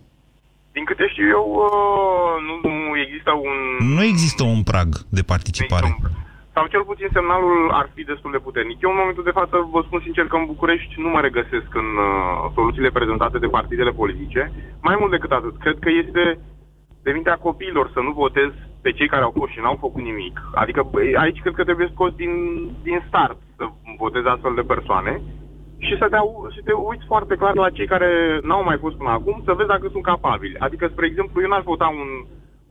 Din 0.73 0.85
câte 0.85 1.07
știu 1.09 1.27
eu, 1.37 1.47
uh, 1.65 2.35
nu, 2.47 2.55
nu 2.71 2.99
există 3.05 3.33
un... 3.47 3.57
Nu 3.97 4.03
există 4.13 4.43
un 4.55 4.63
prag 4.71 4.89
de 5.17 5.23
participare. 5.33 5.89
Sau 6.55 6.67
cel 6.67 6.85
puțin 6.91 7.09
semnalul 7.13 7.71
ar 7.81 7.87
fi 7.95 8.03
destul 8.13 8.31
de 8.31 8.45
puternic. 8.47 8.79
Eu 8.81 8.91
în 8.91 9.01
momentul 9.03 9.25
de 9.29 9.39
față 9.41 9.57
vă 9.75 9.81
spun 9.87 10.01
sincer 10.03 10.27
că 10.27 10.37
în 10.37 10.51
București 10.53 10.95
nu 11.05 11.09
mă 11.09 11.21
regăsesc 11.21 11.71
în 11.83 11.91
uh, 11.99 12.51
soluțiile 12.57 12.97
prezentate 12.99 13.39
de 13.39 13.55
partidele 13.57 13.93
politice. 14.01 14.43
Mai 14.89 14.97
mult 14.99 15.11
decât 15.11 15.33
atât, 15.33 15.55
cred 15.59 15.77
că 15.85 15.91
este 16.03 16.25
de 17.03 17.11
mintea 17.11 17.37
copiilor 17.47 17.91
să 17.95 18.01
nu 18.01 18.13
votez 18.25 18.51
pe 18.83 18.91
cei 18.93 19.09
care 19.09 19.23
au 19.23 19.33
fost 19.39 19.53
și 19.53 19.61
n-au 19.63 19.77
făcut 19.81 20.03
nimic. 20.03 20.35
Adică 20.55 20.89
băi, 20.91 21.17
aici 21.17 21.41
cred 21.41 21.55
că 21.55 21.65
trebuie 21.65 21.93
scos 21.93 22.13
din, 22.23 22.33
din 22.83 22.99
start 23.09 23.39
să 23.57 23.65
votezi 23.99 24.27
astfel 24.27 24.55
de 24.55 24.71
persoane 24.75 25.21
și 25.87 25.95
să 26.01 26.07
te, 26.11 26.17
au, 26.17 26.31
să 26.55 26.61
te 26.65 26.73
uiți 26.73 27.05
foarte 27.13 27.35
clar 27.41 27.55
la 27.55 27.71
cei 27.77 27.87
care 27.95 28.11
n-au 28.49 28.63
mai 28.65 28.79
fost 28.85 28.97
până 28.97 29.11
acum, 29.11 29.37
să 29.45 29.53
vezi 29.53 29.69
dacă 29.75 29.87
sunt 29.93 30.05
capabili. 30.13 30.59
Adică, 30.67 30.85
spre 30.93 31.07
exemplu, 31.07 31.43
eu 31.43 31.49
n-aș 31.49 31.65
vota 31.73 31.89
un 32.03 32.11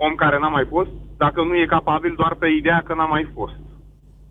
om 0.05 0.13
care 0.23 0.37
n-a 0.39 0.47
mai 0.57 0.65
fost 0.73 0.89
dacă 1.17 1.39
nu 1.43 1.55
e 1.55 1.75
capabil 1.77 2.13
doar 2.17 2.33
pe 2.35 2.47
ideea 2.47 2.81
că 2.85 2.93
n-a 2.93 3.05
mai 3.15 3.25
fost. 3.33 3.57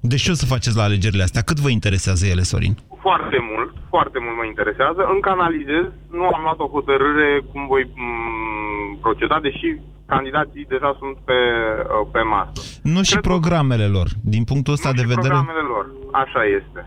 Deci 0.00 0.22
ce 0.22 0.30
o 0.30 0.34
să 0.42 0.46
faceți 0.54 0.76
la 0.76 0.82
alegerile 0.82 1.22
astea? 1.22 1.42
Cât 1.42 1.58
vă 1.60 1.70
interesează 1.70 2.26
ele, 2.26 2.42
Sorin? 2.42 2.74
Foarte 3.06 3.38
mult, 3.50 3.72
foarte 3.88 4.18
mult 4.24 4.36
mă 4.36 4.44
interesează. 4.44 5.00
Încă 5.14 5.28
analizez, 5.30 5.84
nu 6.18 6.24
am 6.36 6.42
luat 6.42 6.58
o 6.58 6.68
hotărâre 6.76 7.28
cum 7.52 7.66
voi 7.66 7.84
m- 7.84 9.00
proceda, 9.00 9.38
deși 9.40 9.68
candidații 10.06 10.64
deja 10.74 10.96
sunt 10.98 11.16
pe, 11.28 11.32
uh, 11.32 12.08
pe 12.12 12.22
masă. 12.22 12.52
Nu 12.82 13.02
și 13.02 13.18
programele 13.18 13.86
lor. 13.86 14.08
Din 14.34 14.44
punctul 14.44 14.72
ăsta 14.72 14.92
de 14.92 15.04
vedere... 15.12 15.34
Programele 15.34 15.64
lor, 15.74 15.86
așa 16.12 16.42
este. 16.58 16.80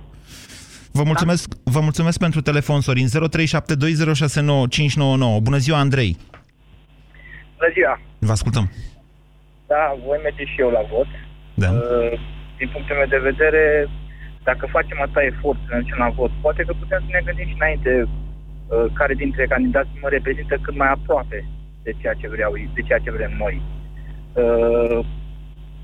Vă 0.91 1.03
mulțumesc, 1.03 1.53
vă 1.63 1.79
mulțumesc 1.79 2.19
pentru 2.19 2.41
telefon, 2.41 2.81
Sorin. 2.81 3.07
0372069599. 3.07 3.11
Bună 5.47 5.57
ziua, 5.65 5.77
Andrei. 5.79 6.17
Bună 7.57 7.71
ziua! 7.75 7.99
Vă 8.19 8.31
ascultăm. 8.31 8.65
Da, 9.67 9.83
voi 10.05 10.19
merge 10.23 10.43
și 10.51 10.59
eu 10.65 10.69
la 10.69 10.83
vot. 10.93 11.09
Da. 11.63 11.69
Uh, 11.71 12.13
Din 12.57 12.69
punctul 12.73 12.95
meu 12.99 13.09
de 13.15 13.21
vedere, 13.29 13.63
dacă 14.49 14.63
facem 14.77 14.97
atâta 15.01 15.23
efort 15.31 15.59
să 15.65 15.69
mergem 15.75 15.97
la 16.05 16.09
vot, 16.19 16.31
poate 16.45 16.61
că 16.67 16.73
putem 16.81 16.99
să 17.05 17.09
ne 17.11 17.21
gândim 17.25 17.47
și 17.51 17.57
înainte 17.59 17.91
uh, 18.07 18.85
care 18.99 19.13
dintre 19.23 19.43
candidați 19.53 19.89
mă 20.01 20.09
reprezintă 20.17 20.55
cât 20.65 20.75
mai 20.81 20.91
aproape 20.91 21.37
de 21.83 21.91
ceea 22.01 22.13
ce, 22.19 22.27
vreau, 22.35 22.51
de 22.77 22.81
ceea 22.87 22.99
ce 23.05 23.11
vrem 23.17 23.33
noi. 23.43 23.55
Uh, 24.41 24.99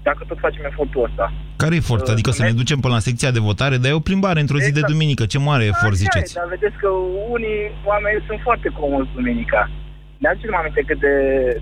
Dacă 0.08 0.22
tot 0.28 0.40
facem 0.46 0.64
efortul 0.66 1.04
ăsta. 1.10 1.26
Care 1.58 1.74
e 1.76 1.78
efort? 1.78 2.06
Uh, 2.08 2.12
Adică 2.14 2.32
să 2.32 2.42
ne 2.42 2.48
merg- 2.48 2.58
ducem 2.58 2.80
până 2.80 2.94
la 2.94 3.00
secția 3.00 3.32
de 3.32 3.40
votare, 3.40 3.78
dar 3.78 3.92
e 3.92 3.94
o 3.94 4.00
plimbare 4.10 4.40
într-o 4.40 4.58
zi 4.58 4.72
de 4.72 4.80
Exact. 4.80 4.92
duminică. 4.92 5.26
Ce 5.26 5.38
mare 5.40 5.64
efort 5.64 5.94
Așa 5.98 6.04
ziceți? 6.04 6.32
E, 6.38 6.40
dar 6.40 6.48
vedeți 6.56 6.78
că 6.84 6.88
unii 7.36 7.60
oameni 7.86 8.24
sunt 8.28 8.40
foarte 8.48 8.70
comozi 8.80 9.10
duminica. 9.16 9.70
Ne 10.18 10.28
aducem 10.30 10.56
aminte 10.56 10.82
cât 10.88 11.00
de, 11.00 11.14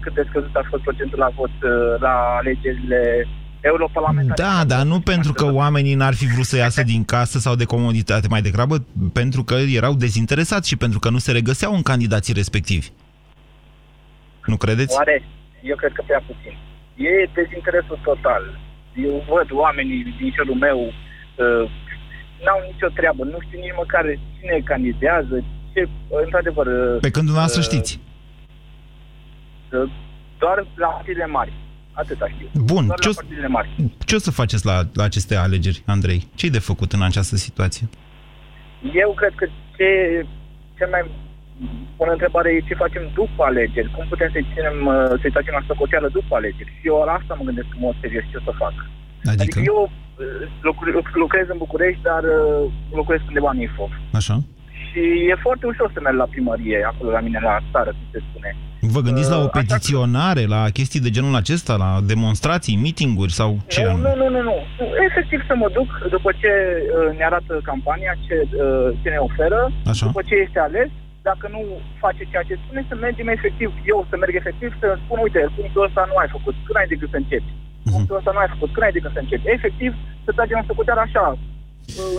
cât 0.02 0.14
de 0.14 0.24
scăzut 0.30 0.56
a 0.56 0.64
fost 0.70 0.84
procentul 0.84 1.20
la 1.20 1.30
vot 1.36 1.50
uh, 1.64 1.72
la 2.00 2.14
alegerile 2.40 3.28
europarlamentare. 3.62 4.42
Da, 4.42 4.64
dar 4.76 4.84
nu 4.86 5.00
pentru 5.00 5.34
că 5.34 5.46
oamenii 5.54 5.96
n-ar 5.96 6.14
fi 6.14 6.26
vrut 6.34 6.46
să 6.46 6.58
iasă 6.58 6.84
din 6.84 7.04
casă 7.06 7.40
sau 7.40 7.56
de 7.56 7.66
comoditate, 7.66 8.28
mai 8.30 8.42
degrabă 8.42 8.76
pentru 9.14 9.44
că 9.44 9.54
erau 9.54 9.94
dezinteresați 9.94 10.68
și 10.70 10.76
pentru 10.78 11.00
că 11.00 11.10
nu 11.10 11.18
se 11.18 11.32
regăseau 11.32 11.74
în 11.76 11.82
candidații 11.82 12.34
respectivi. 12.34 12.88
Nu 14.46 14.56
credeți? 14.58 14.96
Oare? 14.96 15.24
Eu 15.62 15.76
cred 15.76 15.92
că 15.92 16.04
prea 16.06 16.24
puțin. 16.28 16.54
E 16.96 17.30
dezinteresul 17.34 18.00
total. 18.04 18.44
Eu 19.04 19.26
văd 19.30 19.48
oamenii 19.52 20.04
din 20.20 20.32
jurul 20.36 20.56
meu 20.56 20.80
uh, 20.86 21.70
n-au 22.44 22.60
nicio 22.72 22.88
treabă, 22.88 23.24
nu 23.24 23.38
știu 23.46 23.60
nici 23.60 23.78
măcar 23.78 24.04
cine 24.40 24.62
candidează, 24.64 25.44
ce, 25.74 25.88
într-adevăr... 26.24 26.66
uh, 26.68 27.00
Pe 27.02 27.10
când 27.10 27.26
dumneavoastră 27.26 27.60
uh, 27.62 27.68
știți. 27.70 28.00
uh, 29.72 29.92
Doar 30.38 30.68
la 30.76 30.88
partidele 30.88 31.26
mari. 31.26 31.54
Atâta 31.94 32.28
știu. 32.28 32.48
Bun, 32.64 32.86
Doar 32.86 33.00
ce 33.00 33.08
la 33.08 33.14
o, 33.18 33.20
partidele 33.22 33.48
mari. 33.48 33.70
ce 34.06 34.16
o 34.16 34.18
să 34.18 34.32
faceți 34.32 34.66
la, 34.66 34.82
la 34.94 35.04
aceste 35.04 35.36
alegeri, 35.36 35.84
Andrei? 35.86 36.28
Ce-i 36.36 36.50
de 36.50 36.60
făcut 36.60 36.92
în 36.92 37.02
această 37.02 37.36
situație? 37.36 37.90
Eu 38.94 39.14
cred 39.14 39.34
că 39.36 39.46
ce, 39.78 39.90
cea 40.78 40.88
mai 40.92 41.06
bună 42.00 42.12
întrebare 42.18 42.50
e 42.52 42.68
ce 42.70 42.82
facem 42.84 43.04
după 43.20 43.42
alegeri. 43.50 43.92
Cum 43.96 44.06
putem 44.14 44.30
să-i 44.34 44.48
ținem, 44.54 44.78
uh, 44.86 44.96
să-i 45.22 45.36
facem 45.38 45.54
la 45.58 45.64
socoteală 45.70 46.08
după 46.18 46.34
alegeri? 46.36 46.72
Și 46.78 46.88
eu 46.92 46.96
la 47.10 47.14
asta 47.20 47.34
mă 47.38 47.44
gândesc 47.50 47.70
în 47.76 47.82
mod 47.86 47.96
serios 48.02 48.24
ce 48.32 48.38
o 48.40 48.46
să 48.48 48.54
fac. 48.64 48.76
Adică? 49.32 49.42
Adică 49.44 49.60
eu 49.72 49.80
uh, 49.90 50.48
lucru- 50.70 51.02
lucrez 51.26 51.46
în 51.54 51.58
București, 51.66 52.02
dar 52.10 52.24
uh, 52.24 52.72
locuiesc 53.00 53.24
undeva 53.32 53.50
în 53.54 53.62
Ilfov. 53.66 53.92
Așa? 54.20 54.36
Și 54.86 55.02
e 55.32 55.36
foarte 55.46 55.66
ușor 55.72 55.88
să 55.94 56.00
merg 56.04 56.18
la 56.24 56.32
primărie, 56.34 56.80
acolo 56.92 57.10
la 57.18 57.20
mine, 57.26 57.40
la 57.50 57.56
țară, 57.72 57.90
cum 57.98 58.08
se 58.12 58.20
spune. 58.30 58.50
Vă 58.96 59.00
gândiți 59.08 59.30
la 59.30 59.38
o 59.38 59.40
Uh, 59.40 59.50
așa 59.54 59.60
că- 59.60 59.66
petiționare, 59.66 60.44
la 60.56 60.62
chestii 60.78 61.06
de 61.06 61.10
genul 61.16 61.36
acesta, 61.36 61.74
la 61.86 61.92
demonstrații, 62.14 62.80
meetinguri 62.84 63.34
sau 63.40 63.50
ce? 63.68 63.82
Nu, 63.84 63.90
anume? 63.90 64.14
nu, 64.18 64.24
nu, 64.24 64.30
nu, 64.36 64.42
nu. 64.50 64.56
Efectiv 65.10 65.40
să 65.50 65.54
mă 65.56 65.70
duc 65.78 65.90
după 66.16 66.30
ce 66.42 66.52
uh, 66.52 67.18
ne 67.18 67.24
arată 67.26 67.54
campania, 67.64 68.14
ce, 68.28 68.36
uh, 68.42 68.88
ce 69.02 69.10
ne 69.10 69.18
oferă, 69.30 69.72
Așa. 69.92 70.06
după 70.06 70.22
ce 70.30 70.36
este 70.46 70.60
ales, 70.60 70.90
dacă 71.30 71.46
nu 71.56 71.62
face 72.04 72.24
ceea 72.32 72.48
ce 72.50 72.62
spune, 72.64 72.82
să 72.90 72.96
mergem 72.96 73.28
efectiv, 73.38 73.70
eu 73.94 74.00
să 74.10 74.16
merg 74.18 74.36
efectiv, 74.36 74.70
să 74.82 74.88
spun, 75.04 75.18
uite, 75.26 75.42
punctul 75.58 75.86
ăsta 75.88 76.02
nu 76.12 76.16
ai 76.22 76.30
făcut, 76.36 76.56
când 76.66 76.78
ai 76.80 76.92
de 76.92 77.00
gând 77.00 77.12
să 77.14 77.20
începi? 77.22 77.52
Mhm. 77.86 77.94
Punctul 77.94 78.20
ăsta 78.20 78.32
nu 78.34 78.42
ai 78.42 78.54
făcut, 78.54 78.70
când 78.74 78.86
ai 78.86 78.96
de 78.96 79.02
gând 79.04 79.16
să 79.16 79.22
începi? 79.24 79.52
Efectiv, 79.58 79.92
să 80.26 80.32
tragem 80.32 80.60
în 80.62 80.68
socoteală 80.70 81.02
așa, 81.06 81.26
uh, 81.32 81.38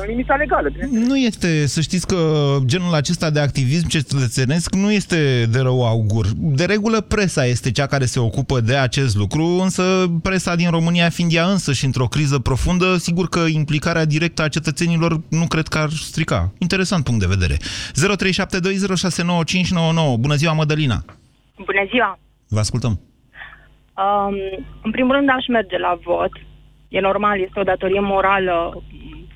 în 0.01 0.07
limita 0.07 0.35
legală, 0.35 0.69
bineînțeles. 0.69 1.07
Nu 1.09 1.17
este, 1.17 1.67
să 1.67 1.81
știți 1.81 2.07
că 2.07 2.17
genul 2.65 2.95
acesta 2.95 3.31
de 3.31 3.41
activism 3.41 3.89
cetățenesc 3.89 4.75
nu 4.75 4.93
este 4.93 5.47
de 5.51 5.61
rău 5.61 5.87
augur. 5.87 6.27
De 6.37 6.65
regulă 6.65 7.01
presa 7.01 7.45
este 7.45 7.71
cea 7.71 7.87
care 7.87 8.05
se 8.05 8.21
ocupă 8.21 8.61
de 8.61 8.77
acest 8.77 9.17
lucru, 9.17 9.45
însă 9.45 9.83
presa 10.23 10.55
din 10.55 10.71
România 10.71 11.09
fiind 11.09 11.33
ea 11.35 11.45
însă 11.45 11.73
și 11.73 11.85
într-o 11.85 12.07
criză 12.07 12.39
profundă, 12.39 12.97
sigur 12.97 13.29
că 13.29 13.41
implicarea 13.41 14.05
directă 14.05 14.43
a 14.43 14.49
cetățenilor 14.49 15.21
nu 15.31 15.47
cred 15.47 15.67
că 15.67 15.79
ar 15.79 15.89
strica. 15.89 16.53
Interesant 16.59 17.05
punct 17.05 17.21
de 17.21 17.35
vedere. 17.39 17.57
0372069599. 17.57 17.61
Bună 20.19 20.35
ziua, 20.35 20.53
Mădălina! 20.53 21.05
Bună 21.57 21.87
ziua! 21.91 22.19
Vă 22.49 22.59
ascultăm. 22.59 23.01
Um, 24.05 24.35
în 24.83 24.91
primul 24.91 25.15
rând 25.15 25.29
aș 25.29 25.47
merge 25.49 25.79
la 25.79 25.99
vot. 26.05 26.31
E 26.89 27.01
normal, 27.01 27.41
este 27.41 27.61
o 27.61 27.63
datorie 27.63 28.01
morală 28.01 28.83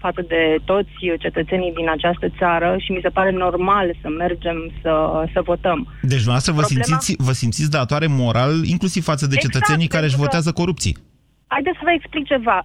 față 0.05 0.23
de 0.33 0.43
toți 0.65 0.91
cetățenii 1.19 1.73
din 1.81 1.89
această 1.97 2.27
țară 2.39 2.77
și 2.85 2.93
mi 2.93 2.99
se 3.03 3.09
pare 3.09 3.31
normal 3.31 3.87
să 4.03 4.09
mergem 4.09 4.59
să, 4.83 4.93
să 5.33 5.41
votăm. 5.51 5.79
Deci, 6.13 6.23
dumneavoastră 6.25 6.53
vă, 6.53 6.63
Problema- 6.63 6.83
simțiți, 6.83 7.15
vă 7.29 7.33
simțiți 7.33 7.71
datoare 7.71 8.07
moral 8.23 8.55
inclusiv 8.75 9.03
față 9.13 9.27
de 9.27 9.35
Exact, 9.35 9.53
cetățenii 9.53 9.89
care 9.95 10.05
își 10.05 10.15
pentru 10.17 10.29
că- 10.29 10.37
votează 10.37 10.51
corupții. 10.61 10.95
Haideți 11.55 11.77
să 11.81 11.85
vă 11.89 11.93
explic 11.99 12.25
ceva. 12.33 12.59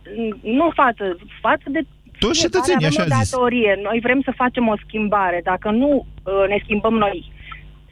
Nu 0.58 0.66
față, 0.82 1.04
față 1.48 1.68
de 1.76 1.82
Toți 2.20 2.40
fiecare 2.40 2.44
cetățenii, 2.46 2.86
avem 2.86 3.00
așa 3.00 3.04
o 3.04 3.14
a 3.14 3.22
zis. 3.22 3.32
datorie. 3.32 3.72
Noi 3.88 4.00
vrem 4.06 4.22
să 4.28 4.32
facem 4.44 4.66
o 4.74 4.76
schimbare. 4.86 5.40
Dacă 5.52 5.70
nu 5.82 5.90
uh, 6.06 6.46
ne 6.52 6.58
schimbăm 6.64 6.94
noi, 7.06 7.18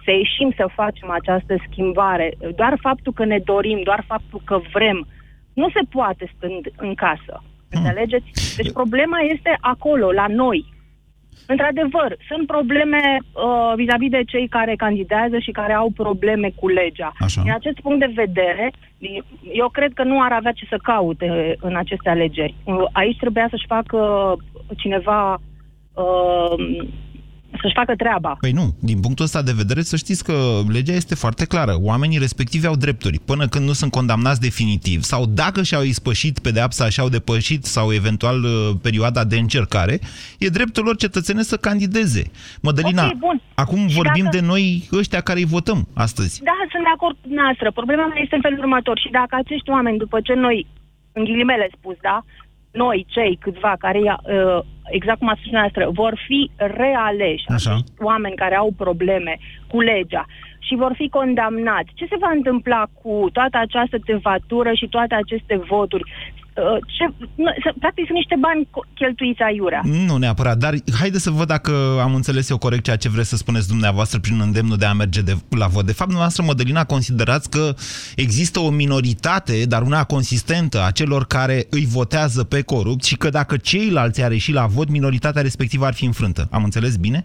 să 0.06 0.12
ieșim 0.12 0.50
să 0.60 0.66
facem 0.82 1.10
această 1.20 1.54
schimbare, 1.68 2.28
doar 2.56 2.74
faptul 2.88 3.14
că 3.14 3.24
ne 3.26 3.40
dorim, 3.52 3.80
doar 3.84 4.02
faptul 4.08 4.42
că 4.50 4.56
vrem, 4.76 4.98
nu 5.62 5.68
se 5.76 5.80
poate 5.96 6.24
stând 6.36 6.64
în 6.86 6.94
casă. 7.04 7.34
Înțelegeți? 7.78 8.56
Deci 8.58 8.72
problema 8.72 9.20
este 9.20 9.58
acolo, 9.62 10.12
la 10.12 10.26
noi. 10.28 10.74
Într-adevăr, 11.48 12.18
sunt 12.28 12.48
probleme 12.48 13.02
uh, 13.18 13.74
vis-a-vis 13.76 14.10
de 14.10 14.24
cei 14.28 14.48
care 14.48 14.76
candidează 14.76 15.38
și 15.40 15.52
care 15.52 15.74
au 15.74 15.90
probleme 15.96 16.52
cu 16.56 16.68
legea. 16.68 17.12
Așa. 17.20 17.42
Din 17.42 17.52
acest 17.52 17.80
punct 17.80 18.00
de 18.00 18.12
vedere, 18.16 18.72
eu 19.54 19.70
cred 19.70 19.94
că 19.94 20.04
nu 20.04 20.22
ar 20.22 20.32
avea 20.32 20.52
ce 20.52 20.66
să 20.70 20.78
caute 20.84 21.56
în 21.60 21.76
aceste 21.76 22.10
alegeri. 22.10 22.56
Uh, 22.64 22.84
Aici 22.92 23.18
trebuia 23.18 23.48
să-și 23.50 23.66
facă 23.68 24.34
cineva 24.78 25.34
uh, 25.94 26.56
să-și 27.62 27.74
facă 27.74 27.94
treaba. 27.98 28.38
Păi 28.40 28.52
nu, 28.52 28.76
din 28.80 29.00
punctul 29.00 29.26
ăsta 29.26 29.42
de 29.42 29.52
vedere 29.56 29.82
să 29.82 29.96
știți 29.96 30.24
că 30.24 30.34
legea 30.72 30.94
este 30.94 31.16
foarte 31.16 31.46
clară. 31.46 31.76
Oamenii 31.80 32.18
respectivi 32.18 32.66
au 32.68 32.76
drepturi 32.76 33.20
până 33.20 33.48
când 33.48 33.66
nu 33.66 33.74
sunt 33.74 33.92
condamnați 33.92 34.42
definitiv 34.42 35.02
sau 35.02 35.26
dacă 35.26 35.64
și-au 35.64 35.84
ispășit 35.84 36.40
pedeapsa 36.40 36.90
și-au 36.90 37.10
depășit 37.10 37.66
sau 37.66 37.94
eventual 37.94 38.44
uh, 38.44 38.70
perioada 38.82 39.24
de 39.24 39.38
încercare, 39.38 40.00
e 40.40 40.48
dreptul 40.48 40.84
lor 40.84 40.96
cetățene 40.96 41.42
să 41.42 41.58
candideze. 41.58 42.24
Mădălina, 42.62 43.06
Ok, 43.06 43.14
bun. 43.18 43.42
acum 43.56 43.88
Și 43.88 43.96
vorbim 43.96 44.24
dacă- 44.24 44.38
de 44.38 44.46
noi 44.46 44.88
ăștia 44.94 45.22
care 45.22 45.40
îi 45.40 45.46
votăm 45.46 45.88
astăzi. 45.94 46.42
Da, 46.44 46.58
sunt 46.72 46.84
de 46.84 46.90
acord 46.96 47.16
cu 47.22 47.28
noastră. 47.34 47.72
Problema 47.72 48.06
mea 48.08 48.22
este 48.22 48.36
în 48.36 48.42
felul 48.42 48.60
următor. 48.60 49.00
Și 49.00 49.10
dacă 49.12 49.34
acești 49.44 49.70
oameni, 49.70 49.98
după 49.98 50.18
ce 50.22 50.34
noi, 50.34 50.68
în 51.18 51.24
ghilimele 51.24 51.68
spus, 51.78 51.96
da, 52.02 52.18
noi, 52.74 53.06
cei 53.10 53.38
câțiva 53.42 53.76
care, 53.80 54.00
uh, 54.00 54.60
exact 54.90 55.20
cum 55.20 55.30
a 55.30 55.36
spus 55.40 55.52
noastră, 55.52 55.90
vor 55.94 56.14
fi 56.28 56.52
realeși, 56.58 57.44
Așa. 57.48 57.72
acești 57.72 57.92
oameni 58.00 58.36
care 58.36 58.56
au 58.56 58.72
probleme 58.78 59.38
cu 59.68 59.80
legea 59.80 60.26
și 60.60 60.76
vor 60.76 60.94
fi 60.96 61.10
condamnați, 61.10 61.92
ce 61.94 62.06
se 62.06 62.16
va 62.20 62.32
întâmpla 62.34 62.86
cu 63.02 63.30
toată 63.34 63.58
această 63.58 63.98
tevatură 64.06 64.74
și 64.74 64.88
toate 64.88 65.16
aceste 65.16 65.58
voturi? 65.58 66.12
Uh, 66.56 66.78
ce, 66.98 67.04
nu, 67.36 67.50
să- 67.64 67.74
practic 67.80 68.06
sunt 68.06 68.18
niște 68.18 68.36
bani 68.40 68.68
co- 68.68 68.94
cheltuiți 68.94 69.42
aiurea. 69.42 69.82
Nu 70.08 70.18
neapărat, 70.18 70.58
dar 70.58 70.74
haide 71.00 71.18
să 71.18 71.30
văd 71.30 71.48
dacă 71.48 71.72
am 72.02 72.16
înțeles 72.16 72.50
eu 72.50 72.58
corect 72.58 72.84
ceea 72.84 72.96
ce 72.96 73.10
vreți 73.10 73.30
să 73.30 73.36
spuneți 73.36 73.68
dumneavoastră 73.68 74.20
prin 74.20 74.40
îndemnul 74.42 74.78
de 74.78 74.86
a 74.86 74.94
merge 74.94 75.22
de, 75.22 75.34
la 75.50 75.68
vot. 75.68 75.86
De 75.86 75.92
fapt, 75.92 76.10
dumneavoastră, 76.10 76.44
Mădălina, 76.44 76.84
considerați 76.86 77.50
că 77.50 77.74
există 78.16 78.60
o 78.60 78.70
minoritate, 78.70 79.66
dar 79.66 79.82
una 79.82 80.04
consistentă, 80.04 80.84
a 80.88 80.92
celor 80.92 81.26
care 81.26 81.66
îi 81.70 81.86
votează 81.86 82.44
pe 82.44 82.62
corupți 82.62 83.08
și 83.08 83.18
că 83.18 83.30
dacă 83.30 83.58
ceilalți 83.58 84.24
ar 84.24 84.32
ieși 84.32 84.52
la 84.52 84.66
vot, 84.66 84.90
minoritatea 84.90 85.42
respectivă 85.42 85.86
ar 85.86 85.94
fi 85.94 86.06
înfrântă. 86.06 86.48
Am 86.52 86.64
înțeles 86.64 86.96
bine? 86.98 87.24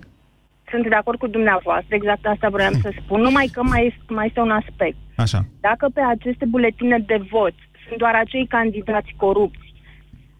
Sunt 0.70 0.88
de 0.88 0.94
acord 0.94 1.18
cu 1.18 1.26
dumneavoastră, 1.26 1.94
exact 1.94 2.24
asta 2.26 2.48
vreau 2.48 2.72
să 2.72 2.90
spun, 3.02 3.20
numai 3.20 3.46
că 3.52 3.62
mai 3.62 3.86
este, 3.86 4.12
mai 4.12 4.26
este 4.26 4.40
un 4.40 4.50
aspect. 4.50 4.96
Așa. 5.16 5.46
Dacă 5.60 5.90
pe 5.94 6.00
aceste 6.14 6.44
buletine 6.48 6.98
de 7.06 7.18
vot 7.30 7.54
sunt 7.88 7.98
doar 7.98 8.14
acei 8.14 8.46
candidați 8.46 9.14
corupți, 9.16 9.66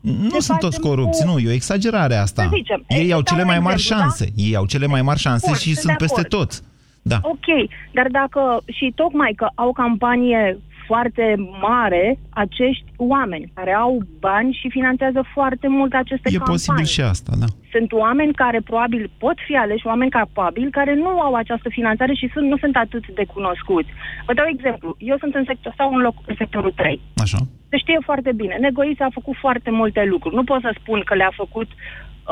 Nu 0.00 0.30
Ce 0.30 0.40
sunt 0.40 0.58
toți 0.58 0.76
facem 0.76 0.90
corupți, 0.90 1.24
cu- 1.24 1.30
nu, 1.30 1.38
e 1.38 1.48
o 1.48 1.52
exagerare 1.52 2.14
asta. 2.16 2.42
Să 2.42 2.48
zicem, 2.54 2.84
Ei 2.88 3.08
e- 3.08 3.12
au 3.12 3.22
dau 3.22 3.22
cele 3.22 3.40
un 3.40 3.46
mai 3.46 3.58
mari 3.58 3.74
exemplu, 3.74 4.04
șanse. 4.04 4.28
Ei 4.36 4.56
au 4.56 4.66
cele 4.66 4.86
mai 4.86 5.02
mari 5.02 5.18
șanse 5.18 5.46
Bun, 5.46 5.56
și 5.56 5.64
sunt 5.64 5.76
sunt 5.76 5.90
de 5.92 6.04
peste 6.04 6.20
acord. 6.20 6.48
tot. 6.48 6.62
Da. 7.02 7.18
ok, 7.22 7.46
dar 7.92 8.06
dacă 8.10 8.62
și 8.66 8.92
tocmai 8.94 9.32
că 9.36 9.46
au 9.54 9.72
campanie 9.72 10.58
foarte 10.90 11.24
mare 11.68 12.18
acești 12.44 12.88
oameni 12.96 13.50
care 13.54 13.72
au 13.84 13.92
bani 14.20 14.58
și 14.60 14.68
finanțează 14.76 15.20
foarte 15.34 15.68
mult 15.68 15.92
aceste 15.94 16.28
E 16.28 16.36
campanii. 16.36 16.52
posibil 16.54 16.84
și 16.94 17.00
asta, 17.12 17.32
da. 17.42 17.46
Sunt 17.74 17.92
oameni 17.92 18.32
care 18.42 18.60
probabil 18.70 19.10
pot 19.24 19.36
fi 19.46 19.54
aleși, 19.56 19.86
oameni 19.86 20.10
capabili, 20.10 20.70
care 20.78 20.94
nu 20.94 21.08
au 21.26 21.34
această 21.34 21.68
finanțare 21.78 22.14
și 22.14 22.30
sunt, 22.32 22.46
nu 22.48 22.56
sunt 22.56 22.76
atât 22.76 23.04
de 23.18 23.24
cunoscuți. 23.34 23.90
Vă 24.26 24.32
dau 24.34 24.46
exemplu. 24.48 24.88
Eu 24.98 25.16
sunt 25.18 25.34
în 25.34 25.44
sector, 25.46 25.72
sau 25.76 25.94
în, 25.94 26.00
loc, 26.00 26.14
în 26.26 26.34
sectorul 26.38 26.72
3. 26.76 27.00
Așa. 27.16 27.38
Se 27.70 27.76
știe 27.76 27.98
foarte 28.08 28.32
bine. 28.32 28.54
Negoița 28.60 29.04
a 29.04 29.16
făcut 29.20 29.36
foarte 29.36 29.70
multe 29.70 30.04
lucruri. 30.04 30.34
Nu 30.34 30.44
pot 30.44 30.60
să 30.60 30.70
spun 30.80 31.00
că 31.04 31.14
le-a 31.14 31.32
făcut, 31.42 31.68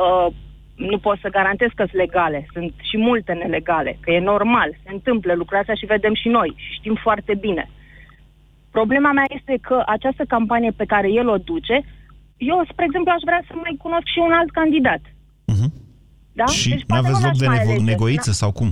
uh, 0.03 0.33
nu 0.75 0.99
pot 0.99 1.19
să 1.21 1.29
garantez 1.29 1.69
că 1.75 1.85
sunt 1.89 2.01
legale. 2.05 2.47
Sunt 2.53 2.73
și 2.89 2.97
multe 2.99 3.33
nelegale, 3.33 3.99
că 4.01 4.11
e 4.11 4.21
normal. 4.21 4.71
Se 4.85 4.91
întâmplă 4.93 5.33
lucrurile 5.33 5.61
astea 5.61 5.75
și 5.75 5.87
vedem 5.97 6.15
și 6.15 6.29
noi 6.29 6.53
și 6.57 6.73
știm 6.79 6.95
foarte 7.03 7.35
bine. 7.47 7.71
Problema 8.79 9.11
mea 9.19 9.29
este 9.39 9.55
că 9.69 9.77
această 9.97 10.25
campanie 10.35 10.71
pe 10.81 10.85
care 10.93 11.09
el 11.21 11.27
o 11.35 11.39
duce, 11.51 11.77
eu, 12.53 12.59
spre 12.71 12.85
exemplu, 12.89 13.11
aș 13.17 13.23
vrea 13.29 13.43
să 13.49 13.53
mai 13.65 13.75
cunosc 13.85 14.07
și 14.15 14.21
un 14.27 14.33
alt 14.41 14.51
candidat. 14.59 15.03
Da? 16.39 16.45
Mhm. 16.49 16.57
Și 16.61 16.71
poate 16.71 16.87
nu 16.93 16.97
aveți 17.03 17.21
l-aș 17.23 17.25
loc 17.29 17.35
de 17.43 17.47
mai 17.53 17.59
nego- 17.59 17.73
alege. 17.75 17.91
negoiță 17.93 18.31
Da. 18.35 18.41
sau 18.43 18.51
cum? 18.59 18.71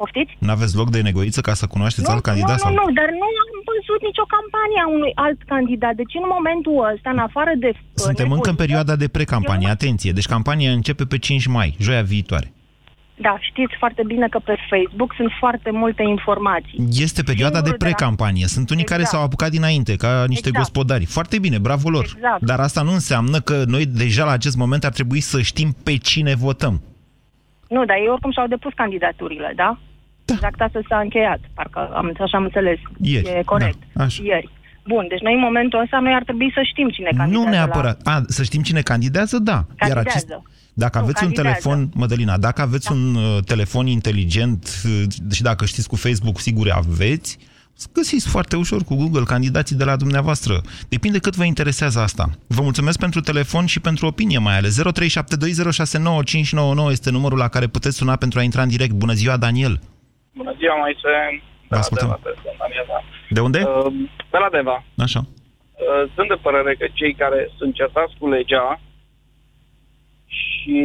Poftiți? 0.00 0.32
Nu 0.46 0.50
aveți 0.56 0.74
loc 0.80 0.88
de 0.96 1.00
negoiță 1.08 1.40
ca 1.48 1.54
să 1.60 1.66
cunoașteți 1.74 2.10
alt 2.10 2.22
candidat? 2.30 2.56
nu, 2.58 2.64
sau? 2.64 2.72
nu, 2.72 2.82
nu, 2.86 2.92
dar 2.98 3.08
nu 3.22 3.28
am 3.42 3.50
văzut 3.72 4.00
nicio 4.08 4.26
campanie 4.36 4.80
a 4.84 4.88
unui 4.98 5.12
alt 5.24 5.40
candidat. 5.52 5.94
Deci 6.00 6.14
în 6.22 6.26
momentul 6.36 6.76
ăsta, 6.94 7.08
în 7.16 7.18
afară 7.28 7.52
de... 7.64 7.70
uh, 7.74 7.80
Suntem 8.06 8.30
încă 8.36 8.50
în 8.50 8.58
perioada 8.64 8.94
de 9.02 9.08
precampanie, 9.16 9.68
atenție. 9.76 10.12
Deci 10.18 10.26
campania 10.36 10.70
începe 10.78 11.04
pe 11.12 11.18
5 11.18 11.46
mai, 11.46 11.68
joia 11.86 12.02
viitoare. 12.14 12.48
Da, 13.14 13.36
știți 13.40 13.74
foarte 13.78 14.02
bine 14.06 14.28
că 14.28 14.38
pe 14.38 14.56
Facebook 14.70 15.14
sunt 15.16 15.30
foarte 15.38 15.70
multe 15.70 16.02
informații. 16.02 16.86
Este 16.90 17.22
perioada 17.22 17.60
de 17.60 17.66
Singurul 17.66 17.78
de 17.78 17.84
la- 17.84 17.94
precampanie. 17.94 18.46
Sunt 18.46 18.70
unii 18.70 18.84
care 18.84 19.00
Exact. 19.00 19.16
s-au 19.16 19.26
apucat 19.26 19.50
dinainte, 19.50 19.96
ca 19.96 20.24
niște 20.28 20.48
Exact. 20.48 20.56
gospodari. 20.64 21.04
Foarte 21.04 21.38
bine, 21.38 21.58
bravo 21.58 21.88
lor. 21.88 22.04
Exact. 22.14 22.42
Dar 22.42 22.60
asta 22.60 22.82
nu 22.82 22.92
înseamnă 22.92 23.40
că 23.40 23.62
noi 23.66 23.86
deja 23.86 24.24
la 24.24 24.30
acest 24.30 24.56
moment 24.56 24.84
ar 24.84 24.92
trebui 24.92 25.20
să 25.20 25.40
știm 25.42 25.74
pe 25.84 25.96
cine 25.96 26.34
votăm. 26.34 26.82
Nu, 27.68 27.84
dar 27.84 27.96
ei 27.96 28.08
oricum 28.08 28.30
și-au 28.32 28.46
depus 28.46 28.72
candidaturile, 28.74 29.52
da? 29.56 29.78
da. 30.24 30.34
Exact 30.34 30.60
asta 30.60 30.80
s-a 30.88 30.98
încheiat, 30.98 31.38
parcă 31.54 31.90
am, 31.94 32.12
așa 32.20 32.36
am 32.36 32.42
înțeles. 32.44 32.78
Ieri, 33.00 33.28
E 33.28 33.42
corect. 33.44 33.78
da, 33.92 34.04
așa. 34.04 34.22
Ieri. 34.24 34.48
Bun, 34.86 35.06
deci 35.08 35.20
noi 35.20 35.34
în 35.34 35.40
momentul 35.40 35.80
ăsta 35.80 35.98
noi 35.98 36.12
ar 36.14 36.22
trebui 36.22 36.50
să 36.54 36.60
știm 36.62 36.88
cine 36.88 37.10
candidează 37.16 37.44
Nu 37.44 37.50
neapărat. 37.50 38.00
A, 38.04 38.22
să 38.26 38.42
știm 38.42 38.62
cine 38.62 38.80
candidează, 38.80 39.38
da. 39.38 39.52
Iar 39.52 39.64
Candidează. 39.76 40.08
acest, 40.08 40.26
dacă 40.74 40.98
Nu, 40.98 41.04
aveți 41.04 41.24
un 41.24 41.30
candidează. 41.32 41.58
telefon, 41.60 41.90
Mădălina, 41.94 42.38
dacă 42.38 42.62
aveți 42.62 42.88
da. 42.88 42.94
un 42.94 43.14
uh, 43.14 43.38
telefon 43.44 43.86
inteligent 43.86 44.68
uh, 44.84 45.02
și 45.32 45.42
dacă 45.42 45.64
știți 45.64 45.88
cu 45.88 45.96
Facebook, 45.96 46.38
sigur 46.38 46.70
aveți, 46.70 47.38
găsiți 47.92 48.28
foarte 48.28 48.56
ușor 48.56 48.82
cu 48.84 48.94
Google 48.96 49.22
candidații 49.22 49.76
de 49.76 49.84
la 49.84 49.96
dumneavoastră. 49.96 50.60
Depinde 50.88 51.18
cât 51.18 51.36
vă 51.36 51.44
interesează 51.44 51.98
asta. 52.00 52.30
Vă 52.46 52.62
mulțumesc 52.62 52.98
pentru 52.98 53.20
telefon 53.20 53.66
și 53.66 53.80
pentru 53.80 54.06
opinie 54.06 54.38
mai 54.38 54.56
ales. 54.56 54.80
0372069599 54.82 56.90
este 56.90 57.10
numărul 57.10 57.38
la 57.38 57.48
care 57.48 57.66
puteți 57.66 57.96
suna 57.96 58.16
pentru 58.16 58.38
a 58.38 58.42
intra 58.42 58.62
în 58.62 58.68
direct. 58.68 58.92
Bună 58.92 59.12
ziua, 59.12 59.36
Daniel! 59.36 59.80
Bună 60.36 60.54
ziua, 60.58 60.76
Moise. 60.76 61.42
Vă 61.68 61.76
ascultăm. 61.76 62.08
De 62.08 62.14
la, 62.14 62.20
de, 62.22 62.30
Daniel, 62.62 62.84
da. 62.92 62.98
De 63.36 63.40
unde? 63.40 63.58
Uh, 63.58 63.92
De 64.34 64.38
la 64.44 64.48
Deva. 64.56 64.76
Așa. 65.06 65.20
Uh, 65.26 66.02
Sunt 66.16 66.28
de 66.28 66.38
părere 66.46 66.72
că 66.80 66.86
cei 66.92 67.14
care 67.22 67.40
sunt 67.58 67.72
certați 67.80 68.12
cu 68.18 68.24
legea 68.36 68.80
și 70.40 70.76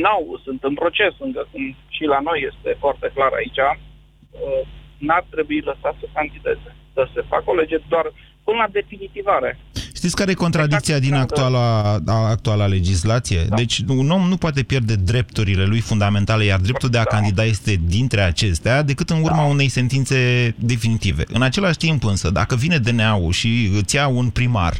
n-au, 0.00 0.40
sunt 0.44 0.60
în 0.62 0.74
proces 0.82 1.12
încă, 1.26 1.42
cum 1.52 1.62
și 1.96 2.04
la 2.14 2.20
noi 2.28 2.38
este 2.50 2.70
foarte 2.84 3.10
clar 3.14 3.32
aici, 3.40 3.60
uh, 3.66 4.62
n-ar 5.06 5.24
trebui 5.34 5.60
lăsat 5.70 5.94
să 6.00 6.06
candideze. 6.16 6.70
Să 6.96 7.02
se 7.14 7.20
facă 7.32 7.44
o 7.46 7.54
lege 7.54 7.76
doar 7.88 8.06
până 8.44 8.56
la 8.56 8.68
definitivare. 8.72 9.58
Știți 9.94 10.16
care 10.16 10.30
e 10.30 10.34
contradicția 10.34 10.98
din 10.98 11.14
actuala, 11.14 11.96
a- 12.06 12.28
actuala 12.30 12.66
legislație? 12.66 13.40
Da. 13.48 13.56
Deci 13.56 13.78
un 13.88 14.10
om 14.10 14.28
nu 14.28 14.36
poate 14.36 14.62
pierde 14.62 14.94
drepturile 14.94 15.64
lui 15.64 15.80
fundamentale, 15.80 16.44
iar 16.44 16.60
dreptul 16.60 16.88
de 16.88 16.98
a 16.98 17.04
candida 17.04 17.44
este 17.44 17.80
dintre 17.86 18.20
acestea, 18.20 18.82
decât 18.82 19.10
în 19.10 19.22
urma 19.22 19.44
unei 19.44 19.68
sentințe 19.68 20.16
definitive. 20.58 21.24
În 21.28 21.42
același 21.42 21.76
timp 21.76 22.04
însă, 22.04 22.30
dacă 22.30 22.54
vine 22.56 22.78
DNA-ul 22.78 23.32
și 23.32 23.70
îți 23.76 23.94
ia 23.94 24.06
un 24.08 24.30
primar, 24.30 24.74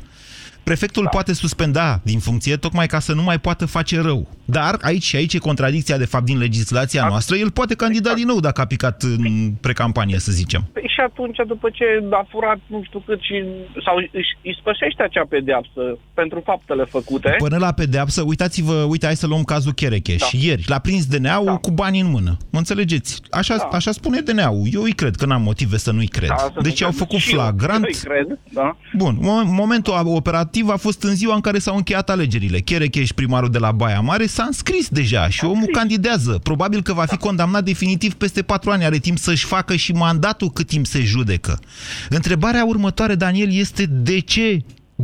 prefectul 0.63 1.03
da. 1.03 1.09
poate 1.09 1.33
suspenda 1.33 2.01
din 2.05 2.19
funcție 2.19 2.57
tocmai 2.57 2.87
ca 2.87 2.99
să 3.01 3.13
nu 3.13 3.23
mai 3.23 3.39
poată 3.39 3.67
face 3.67 4.01
rău. 4.01 4.29
Dar 4.53 4.79
aici 4.81 5.03
și 5.03 5.17
aici 5.17 5.35
e 5.35 5.39
contradicția 5.39 5.97
de 5.99 6.05
fapt 6.05 6.25
din 6.25 6.39
legislația 6.39 7.07
noastră. 7.09 7.37
El 7.37 7.51
poate 7.51 7.75
candida 7.75 8.15
din 8.15 8.27
nou 8.27 8.41
dacă 8.41 8.61
a 8.61 8.65
picat 8.67 9.03
în 9.03 9.53
precampanie, 9.61 10.19
să 10.19 10.33
zicem. 10.33 10.63
Păi 10.73 10.91
și 10.95 11.01
atunci, 11.01 11.37
după 11.47 11.69
ce 11.73 11.85
a 12.11 12.27
furat 12.31 12.59
nu 12.67 12.83
știu 12.87 13.03
cât 13.07 13.21
și, 13.21 13.35
sau 13.85 13.97
își, 13.97 14.33
își 14.43 14.59
spășește 14.61 15.03
acea 15.03 15.25
pedeapsă 15.29 15.83
pentru 16.15 16.43
faptele 16.45 16.85
făcute, 16.85 17.35
Până 17.39 17.57
la 17.57 17.73
pedeapsă, 17.73 18.23
uitați-vă, 18.27 18.75
uite, 18.89 19.07
hai 19.07 19.17
să 19.17 19.27
luăm 19.27 19.43
cazul 19.43 19.73
Cherecheș. 19.73 20.21
Da. 20.21 20.27
Ieri 20.41 20.65
l-a 20.67 20.79
prins 20.79 21.07
DNA-ul 21.07 21.45
da. 21.45 21.57
cu 21.57 21.71
bani 21.71 22.01
în 22.01 22.11
mână. 22.11 22.37
Mă 22.51 22.59
înțelegeți? 22.59 23.21
Așa, 23.31 23.57
da. 23.57 23.69
așa 23.77 23.93
spune 23.93 24.21
DNA-ul. 24.21 24.67
Eu 24.73 24.83
îi 24.83 24.93
cred, 24.93 25.17
că 25.17 25.27
n-am 25.27 25.43
motive 25.43 25.77
să 25.77 25.93
nu-i 25.93 26.07
cred. 26.07 26.29
Da, 26.29 26.37
să 26.37 26.51
nu 26.55 26.61
deci 26.63 26.83
au 26.83 26.89
cred. 26.89 27.01
făcut 27.01 27.19
Și 27.19 27.31
eu- 27.35 27.39
flagrant. 27.41 27.85
eu 27.85 27.91
îi 27.93 27.99
cred, 28.05 28.39
da. 28.53 28.77
Bun, 28.97 29.17
mo- 29.19 29.47
momentul 29.47 29.95
operativ 30.05 30.69
a 30.69 30.77
fost 30.77 31.03
în 31.03 31.15
ziua 31.15 31.35
în 31.35 31.41
care 31.41 31.59
s-au 31.59 31.77
încheiat 31.77 32.11
alegerile. 32.11 32.59
Cherecheș, 32.59 33.11
primarul 33.11 33.51
de 33.51 33.59
la 33.59 33.73
Baia 33.73 34.01
Mare, 34.01 34.27
s-a 34.43 34.49
înscris 34.49 34.89
deja 35.01 35.25
și 35.37 35.45
omul 35.45 35.71
candidează. 35.79 36.33
Probabil 36.49 36.81
că 36.83 36.93
va 37.01 37.07
fi 37.13 37.17
condamnat 37.27 37.65
definitiv 37.73 38.13
peste 38.23 38.43
patru 38.43 38.71
ani. 38.71 38.85
Are 38.85 39.01
timp 39.09 39.19
să-și 39.27 39.47
facă 39.55 39.75
și 39.85 39.93
mandatul 39.93 40.51
cât 40.57 40.67
timp 40.75 40.87
se 40.95 41.01
judecă. 41.15 41.55
Întrebarea 42.19 42.65
următoare, 42.73 43.15
Daniel, 43.15 43.51
este 43.65 43.85
de 44.11 44.19
ce? 44.33 44.49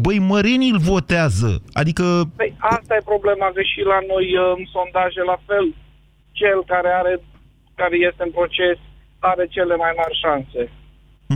Băi, 0.03 0.19
mărenii 0.33 0.71
îl 0.75 0.81
votează. 0.93 1.51
Adică 1.81 2.05
Păi 2.37 2.51
asta 2.75 2.93
e 2.95 3.11
problema, 3.13 3.47
că 3.55 3.63
și 3.73 3.81
la 3.93 3.99
noi 4.13 4.27
uh, 4.37 4.45
în 4.59 4.65
sondaje 4.75 5.23
la 5.33 5.39
fel, 5.49 5.67
cel 6.41 6.59
care 6.73 6.91
are, 7.01 7.15
care 7.81 7.97
este 8.09 8.23
în 8.27 8.33
proces 8.39 8.79
are 9.31 9.45
cele 9.57 9.75
mai 9.83 9.93
mari 10.01 10.21
șanse. 10.23 10.63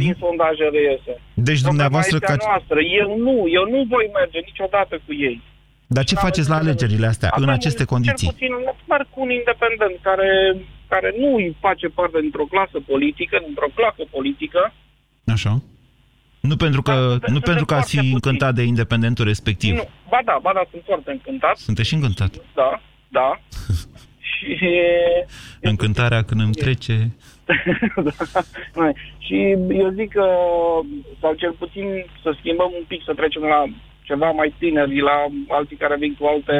Din 0.02 0.14
sondaje 0.24 0.66
reiese. 0.76 1.14
Mhm. 1.16 1.44
Deci 1.48 1.60
Problema 1.60 1.70
dumneavoastră 1.70 2.16
este 2.16 2.30
ca... 2.30 2.36
a 2.38 2.48
noastră. 2.50 2.78
Eu 3.00 3.08
nu, 3.26 3.34
eu 3.58 3.64
nu 3.74 3.80
voi 3.94 4.06
merge 4.18 4.38
niciodată 4.50 4.94
cu 5.04 5.12
ei. 5.28 5.36
Dar 5.96 6.04
ce 6.04 6.14
faceți 6.14 6.48
la 6.48 6.56
alegerile 6.56 7.06
astea, 7.06 7.28
în 7.36 7.42
Avem 7.42 7.54
aceste 7.54 7.80
un- 7.82 7.86
condiții? 7.94 8.26
Cel 8.26 8.36
puțin 8.36 8.52
merg 8.88 9.06
cu 9.10 9.20
un 9.20 9.30
independent 9.30 9.96
care, 10.02 10.56
care 10.88 11.14
nu 11.18 11.34
îi 11.34 11.56
face 11.60 11.86
parte 11.88 12.20
dintr-o 12.20 12.44
clasă 12.44 12.78
politică, 12.86 13.40
dintr-o 13.46 13.68
placă 13.74 14.02
politică. 14.10 14.72
Așa. 15.26 15.62
Nu 16.40 16.56
pentru 16.56 16.82
că, 16.82 17.18
nu 17.26 17.40
pentru 17.40 17.64
că 17.64 17.74
ați 17.74 17.96
fi 17.98 18.12
încântat 18.12 18.54
de 18.54 18.62
independentul 18.62 19.24
respectiv. 19.24 19.74
Nu, 19.74 19.88
ba 20.10 20.18
da, 20.24 20.38
ba 20.42 20.50
da, 20.54 20.62
sunt 20.70 20.82
foarte 20.86 21.10
încântat. 21.10 21.56
Sunteți 21.56 21.88
și 21.88 21.94
încântat. 21.94 22.30
Da, 22.54 22.80
da. 23.08 23.40
Și, 24.32 24.70
Încântarea 25.60 26.22
când 26.22 26.40
îmi 26.40 26.52
trece. 26.54 27.10
da. 28.74 28.90
și 29.18 29.36
eu 29.82 29.88
zic 29.90 30.12
că, 30.12 30.26
sau 31.20 31.34
cel 31.34 31.52
puțin 31.52 32.04
să 32.22 32.34
schimbăm 32.38 32.70
un 32.78 32.84
pic, 32.88 33.02
să 33.04 33.12
trecem 33.14 33.42
la 33.42 33.64
ceva 34.02 34.30
mai 34.30 34.54
tineri, 34.58 35.00
la 35.00 35.16
alții 35.48 35.76
care 35.76 35.96
vin 35.98 36.14
cu 36.18 36.24
alte 36.26 36.56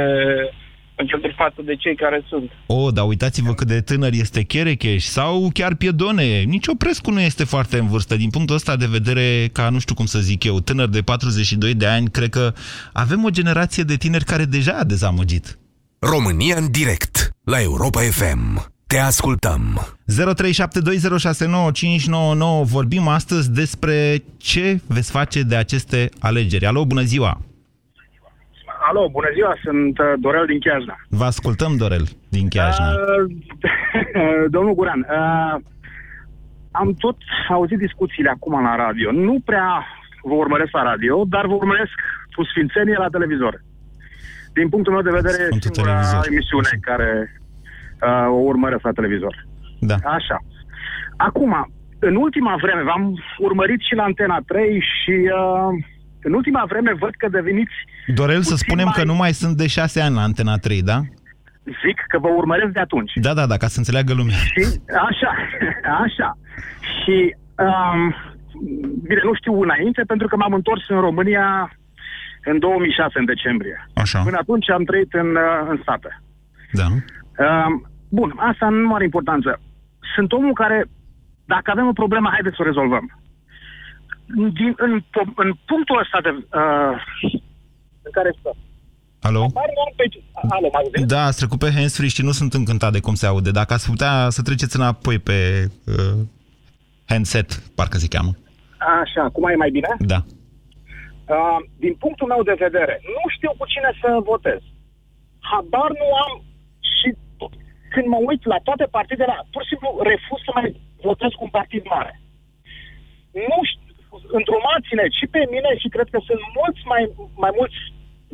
înceturi 0.96 1.35
față 1.37 1.61
de 1.64 1.76
cei 1.76 1.96
care 1.96 2.24
sunt. 2.28 2.50
O, 2.66 2.90
dar 2.90 3.07
uitați-vă 3.07 3.55
cât 3.55 3.66
de 3.66 3.81
tânăr 3.81 4.12
este 4.12 4.42
Cherecheș 4.42 5.05
sau 5.05 5.50
chiar 5.52 5.74
Piedone. 5.74 6.42
Nici 6.42 6.66
Oprescu 6.66 7.11
nu 7.11 7.20
este 7.20 7.44
foarte 7.44 7.78
în 7.78 7.88
vârstă. 7.88 8.16
Din 8.16 8.31
punctul 8.31 8.57
ăsta 8.57 8.76
de 8.76 8.87
vedere, 8.90 9.48
ca 9.52 9.68
nu 9.68 9.78
știu 9.78 9.94
cum 9.94 10.07
să 10.07 10.18
zic 10.18 10.44
eu, 10.44 10.61
tânăr 10.61 10.88
de 10.88 11.00
42 11.00 11.74
de 11.74 11.87
ani, 11.87 12.11
cred 12.11 12.28
că 12.28 12.52
avem 12.92 13.24
o 13.24 13.31
generație 13.31 13.83
de 13.83 13.96
tineri 13.96 14.24
care 14.24 14.44
deja 14.44 14.72
a 14.72 14.85
dezamăgit. 14.85 15.59
România 15.98 16.57
în 16.57 16.70
direct 16.70 17.31
la 17.44 17.61
Europa 17.61 18.00
FM. 18.00 18.72
Te 18.92 18.98
ascultăm. 18.98 19.62
0372069599 22.62 22.64
Vorbim 22.76 23.09
astăzi 23.09 23.52
despre 23.52 24.22
ce 24.37 24.81
veți 24.88 25.11
face 25.11 25.42
de 25.42 25.57
aceste 25.57 26.09
alegeri. 26.20 26.66
Alo, 26.66 26.85
bună 26.85 27.00
ziua! 27.00 27.40
Alo, 28.88 29.09
bună 29.09 29.31
ziua, 29.35 29.57
sunt 29.64 29.98
uh, 29.98 30.05
Dorel 30.20 30.46
din 30.46 30.61
Chiajna. 30.61 30.96
Vă 31.09 31.24
ascultăm, 31.24 31.76
Dorel, 31.76 32.05
din 32.28 32.48
Chiajna. 32.48 32.87
Uh, 32.90 32.94
domnul 34.55 34.74
Guran, 34.74 35.07
uh, 35.11 35.55
am 36.70 36.94
tot 36.94 37.16
auzit 37.48 37.78
discuțiile 37.78 38.31
acum 38.31 38.62
la 38.62 38.76
radio. 38.76 39.12
Nu 39.12 39.40
prea 39.44 39.87
vă 40.22 40.35
urmăresc 40.35 40.72
la 40.72 40.83
radio, 40.83 41.24
dar 41.28 41.46
vă 41.46 41.55
urmăresc 41.55 41.92
cu 42.35 42.44
sfințenie 42.44 42.96
la 42.98 43.09
televizor. 43.09 43.62
Din 44.52 44.68
punctul 44.68 44.92
meu 44.92 45.02
de 45.02 45.18
vedere, 45.20 45.42
e 45.42 45.59
singura 45.61 45.92
televizor. 45.92 46.26
emisiune 46.26 46.78
care 46.81 47.41
uh, 48.07 48.27
o 48.29 48.41
urmăresc 48.53 48.83
la 48.85 48.93
televizor. 48.93 49.35
Da. 49.81 49.95
Așa. 50.05 50.37
Acum, 51.17 51.53
în 51.99 52.17
ultima 52.17 52.57
vreme, 52.61 52.83
v-am 52.83 53.15
urmărit 53.38 53.81
și 53.81 53.95
la 53.95 54.03
Antena 54.03 54.38
3 54.47 54.81
și 54.81 55.11
uh, 55.11 55.85
în 56.23 56.33
ultima 56.33 56.65
vreme 56.69 56.93
văd 56.99 57.15
că 57.19 57.29
deveniți 57.29 57.73
Dorel, 58.07 58.43
să 58.43 58.51
puțin 58.51 58.67
spunem 58.67 58.85
mai- 58.85 58.95
că 58.97 59.05
nu 59.05 59.15
mai 59.15 59.33
sunt 59.33 59.57
de 59.57 59.67
șase 59.67 60.01
ani 60.01 60.15
la 60.15 60.23
Antena 60.23 60.57
3, 60.57 60.83
da? 60.83 60.99
Zic 61.65 61.99
că 62.09 62.19
vă 62.19 62.29
urmăresc 62.29 62.73
de 62.73 62.81
atunci. 62.81 63.12
Da, 63.15 63.35
da, 63.35 63.47
da, 63.47 63.57
ca 63.57 63.67
să 63.67 63.79
înțeleagă 63.79 64.12
lumea. 64.15 64.35
Și 64.37 64.62
așa, 65.09 65.31
așa. 66.05 66.38
Și 66.99 67.35
um, 67.67 68.15
bine, 69.03 69.21
nu 69.25 69.35
știu 69.35 69.61
înainte, 69.61 70.03
pentru 70.07 70.27
că 70.29 70.37
m-am 70.37 70.53
întors 70.53 70.88
în 70.88 71.01
România 71.01 71.77
în 72.45 72.59
2006, 72.59 73.19
în 73.19 73.25
decembrie. 73.25 73.87
Așa. 73.95 74.19
Până 74.23 74.38
atunci 74.41 74.71
am 74.71 74.85
trăit 74.85 75.12
în, 75.12 75.29
uh, 75.35 75.67
în 75.69 75.79
state. 75.83 76.23
Da. 76.73 76.87
Um, 76.87 77.87
bun, 78.18 78.31
asta 78.51 78.68
nu 78.68 78.94
are 78.94 79.05
importanță. 79.05 79.61
Sunt 80.14 80.33
omul 80.33 80.53
care, 80.53 80.79
dacă 81.44 81.70
avem 81.70 81.87
o 81.87 82.01
problemă, 82.03 82.29
haideți 82.33 82.57
să 82.57 82.62
o 82.62 82.68
rezolvăm. 82.70 83.05
Din, 84.59 84.72
în, 84.77 85.01
po- 85.01 85.35
în 85.44 85.51
punctul 85.70 85.98
ăsta 85.98 86.18
de, 86.22 86.31
uh, 86.31 86.94
în 88.07 88.11
care 88.11 88.31
stăm. 88.38 88.57
Alo? 89.20 89.42
Apare 89.42 89.72
un 89.87 89.92
pe... 89.96 90.05
Alo, 90.55 90.68
mă 90.72 90.79
auziți? 90.79 91.07
Da, 91.14 91.22
ați 91.25 91.37
trecut 91.37 91.59
pe 91.59 91.70
handsfree 91.77 92.09
și 92.09 92.22
nu 92.29 92.31
sunt 92.31 92.53
încântat 92.55 92.92
de 92.92 93.01
cum 93.01 93.14
se 93.14 93.27
aude. 93.27 93.51
Dacă 93.51 93.72
ați 93.72 93.90
putea 93.90 94.29
să 94.29 94.42
treceți 94.42 94.77
înapoi 94.77 95.18
pe 95.18 95.68
uh, 95.87 96.18
handset, 97.09 97.48
parcă 97.77 97.96
se 97.98 98.12
cheamă. 98.14 98.33
Așa, 99.03 99.29
cum 99.29 99.48
e 99.48 99.55
mai 99.64 99.70
bine? 99.70 99.88
Da. 99.98 100.20
Uh, 101.35 101.59
din 101.79 101.94
punctul 101.94 102.27
meu 102.27 102.42
de 102.42 102.57
vedere, 102.59 102.94
nu 103.16 103.25
știu 103.37 103.51
cu 103.59 103.64
cine 103.72 103.90
să 104.01 104.09
votez. 104.31 104.61
Habar 105.51 105.90
nu 106.03 106.09
am 106.25 106.33
și 106.48 106.52
când 107.94 108.07
mă 108.14 108.18
uit 108.31 108.42
la 108.52 108.59
toate 108.68 108.87
partidele, 108.96 109.35
pur 109.52 109.62
și 109.62 109.70
simplu 109.72 109.90
refuz 110.11 110.40
să 110.46 110.52
mai 110.59 110.68
votez 111.09 111.31
cu 111.35 111.44
un 111.46 111.52
partid 111.59 111.85
mare. 111.94 112.12
Nu 113.50 113.59
știu, 113.70 113.83
îndrumați-ne 114.38 115.05
și 115.18 115.26
pe 115.35 115.42
mine 115.55 115.70
și 115.83 115.88
cred 115.94 116.09
că 116.12 116.18
sunt 116.28 116.42
mulți 116.59 116.83
mai, 116.92 117.02
mai 117.44 117.52
mulți 117.59 117.78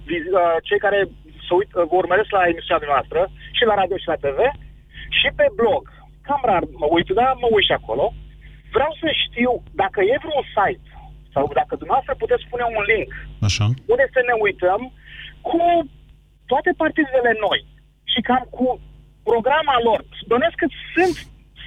viz- 0.09 0.33
uh, 0.40 0.57
cei 0.68 0.81
care 0.87 1.01
se 1.47 1.53
uit, 1.59 1.71
uh, 1.75 1.85
vă 1.90 1.94
urmăresc 2.03 2.31
la 2.38 2.49
emisiunea 2.53 2.92
noastră 2.94 3.21
și 3.57 3.64
la 3.71 3.79
radio 3.81 3.97
și 4.01 4.11
la 4.12 4.23
TV 4.25 4.38
și 5.18 5.29
pe 5.38 5.47
blog. 5.61 5.83
Cam 6.27 6.42
rar 6.51 6.64
mă 6.83 6.88
uit, 6.97 7.09
dar 7.18 7.31
mă 7.42 7.49
uit 7.57 7.66
și 7.68 7.79
acolo. 7.81 8.05
Vreau 8.77 8.92
să 9.03 9.09
știu 9.25 9.53
dacă 9.83 9.99
e 10.12 10.23
vreun 10.25 10.44
site 10.57 10.88
sau 11.35 11.44
dacă 11.61 11.73
dumneavoastră 11.77 12.14
puteți 12.23 12.44
spune 12.47 12.64
un 12.79 12.85
link 12.92 13.11
Așa. 13.49 13.64
unde 13.92 14.07
să 14.14 14.21
ne 14.29 14.35
uităm 14.47 14.81
cu 15.49 15.59
toate 16.51 16.71
partidele 16.83 17.33
noi 17.47 17.61
și 18.12 18.21
cam 18.29 18.44
cu 18.57 18.64
programa 19.33 19.75
lor. 19.88 20.01
Bănesc 20.33 20.57
că 20.62 20.67
sunt 20.95 21.17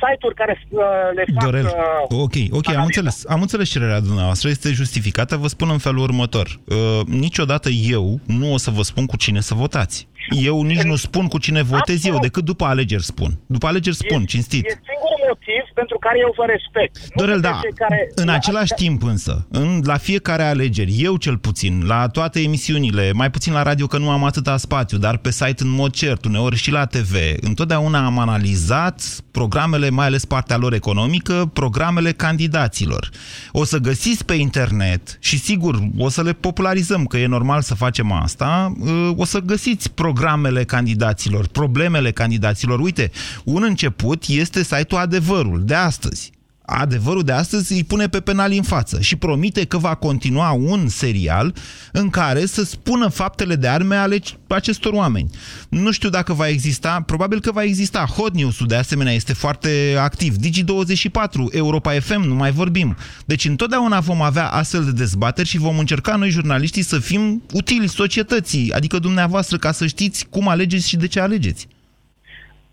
site-uri 0.02 0.36
care 0.36 0.56
uh, 0.70 0.82
le 1.16 1.24
fac... 1.34 1.44
Dorel, 1.44 1.66
Uh, 1.66 2.22
ok, 2.26 2.36
ok, 2.50 2.68
am 2.76 2.84
înțeles, 2.84 3.24
am 3.28 3.42
înțeles 3.42 3.70
cererea 3.70 4.00
dumneavoastră, 4.00 4.50
este 4.50 4.70
justificată, 4.72 5.36
vă 5.38 5.48
spun 5.48 5.70
în 5.70 5.78
felul 5.78 6.02
următor. 6.02 6.60
Uh, 6.68 7.06
niciodată 7.06 7.70
eu 7.70 8.20
nu 8.26 8.54
o 8.54 8.58
să 8.58 8.72
vă 8.72 8.82
spun 8.82 9.06
cu 9.06 9.18
cine 9.18 9.40
să 9.40 9.54
votați. 9.54 10.08
Eu 10.32 10.62
nici 10.62 10.82
nu 10.82 10.96
spun 10.96 11.28
cu 11.28 11.38
cine 11.38 11.62
votez 11.62 12.06
eu, 12.06 12.20
decât 12.20 12.46
după 12.46 12.66
alegeri 12.66 13.04
spun. 13.04 13.32
După 13.46 13.68
alegeri 13.68 13.96
spun, 13.96 14.26
cinstit. 14.26 14.66
E 14.66 14.70
singurul 14.70 15.22
motiv 15.28 15.64
pentru 15.74 15.98
care 16.00 16.18
eu 16.20 16.34
vă 16.38 16.46
respect. 16.46 16.96
Nu 16.98 17.06
Dorel, 17.16 17.42
pentru 17.42 17.52
da, 17.52 17.60
cei 17.62 17.74
care... 17.74 18.12
în 18.16 18.30
același 18.30 18.74
timp 18.74 19.04
însă, 19.04 19.48
în, 19.50 19.82
la 19.84 19.98
fiecare 19.98 20.44
alegeri, 20.44 20.96
eu 21.00 21.18
cel 21.18 21.38
puțin, 21.38 21.84
la 21.86 22.08
toate 22.08 22.40
emisiunile, 22.42 23.12
mai 23.14 23.32
puțin 23.32 23.54
la 23.54 23.64
radio 23.64 23.88
că 23.88 23.98
nu 23.98 24.10
am 24.10 24.24
atâta 24.24 24.58
spațiu, 24.58 24.98
dar 24.98 25.18
pe 25.18 25.32
site 25.32 25.64
în 25.64 25.70
mod 25.70 25.92
cert, 25.92 26.26
uneori 26.26 26.56
și 26.56 26.72
la 26.72 26.86
TV, 26.86 27.16
întotdeauna 27.42 28.06
am 28.06 28.20
analizat 28.20 29.04
programele, 29.32 29.90
mai 29.90 30.06
ales 30.06 30.26
partea 30.26 30.58
lor 30.58 30.74
economică, 30.74 31.50
programele 31.54 32.12
candidaților. 32.12 33.10
O 33.52 33.64
să 33.64 33.78
găsiți 33.78 34.26
pe 34.26 34.34
internet 34.34 35.18
și 35.20 35.40
sigur 35.40 35.80
o 35.98 36.10
să 36.10 36.24
le 36.24 36.34
popularizăm, 36.34 37.06
că 37.06 37.18
e 37.18 37.26
normal 37.26 37.62
să 37.62 37.76
facem 37.76 38.12
asta, 38.12 38.74
uh, 38.80 39.12
o 39.16 39.26
să 39.26 39.40
găsiți 39.40 39.92
programele 39.92 40.20
candidaților, 40.64 41.48
problemele 41.48 42.12
candidaților. 42.12 42.80
Uite, 42.80 43.12
un 43.44 43.64
început 43.64 44.24
este 44.28 44.64
site-ul 44.64 45.02
Adevărul 45.02 45.64
de 45.66 45.74
astăzi. 45.74 46.32
Adevărul 46.74 47.24
de 47.24 47.32
astăzi 47.32 47.74
îi 47.74 47.84
pune 47.84 48.08
pe 48.08 48.20
penal 48.20 48.52
în 48.52 48.62
față 48.62 49.02
și 49.02 49.16
promite 49.16 49.66
că 49.66 49.78
va 49.78 49.96
continua 49.96 50.52
un 50.52 50.88
serial 50.88 51.54
în 51.92 52.10
care 52.10 52.46
să 52.46 52.64
spună 52.64 53.08
faptele 53.08 53.56
de 53.56 53.68
arme 53.68 53.96
ale 53.96 54.20
acestor 54.48 54.94
oameni. 54.94 55.30
Nu 55.70 55.92
știu 55.92 56.10
dacă 56.10 56.34
va 56.34 56.48
exista, 56.48 57.04
probabil 57.06 57.40
că 57.40 57.52
va 57.52 57.64
exista. 57.64 58.06
Hot 58.06 58.34
News-ul 58.34 58.68
de 58.68 58.76
asemenea 58.76 59.14
este 59.14 59.34
foarte 59.34 59.96
activ. 60.00 60.36
Digi24, 60.36 61.54
Europa 61.56 61.92
FM, 61.92 62.22
nu 62.22 62.36
mai 62.36 62.52
vorbim. 62.52 62.98
Deci 63.26 63.46
întotdeauna 63.46 64.00
vom 64.00 64.22
avea 64.22 64.48
astfel 64.48 64.84
de 64.84 64.92
dezbateri 64.92 65.48
și 65.48 65.58
vom 65.58 65.80
încerca 65.80 66.16
noi 66.16 66.30
jurnaliștii 66.30 66.84
să 66.84 67.00
fim 67.00 67.44
utili 67.54 67.88
societății, 67.88 68.74
adică 68.74 69.00
dumneavoastră, 69.00 69.58
ca 69.58 69.72
să 69.72 69.88
știți 69.88 70.28
cum 70.30 70.48
alegeți 70.48 70.88
și 70.88 70.98
de 70.98 71.08
ce 71.08 71.20
alegeți. 71.20 71.68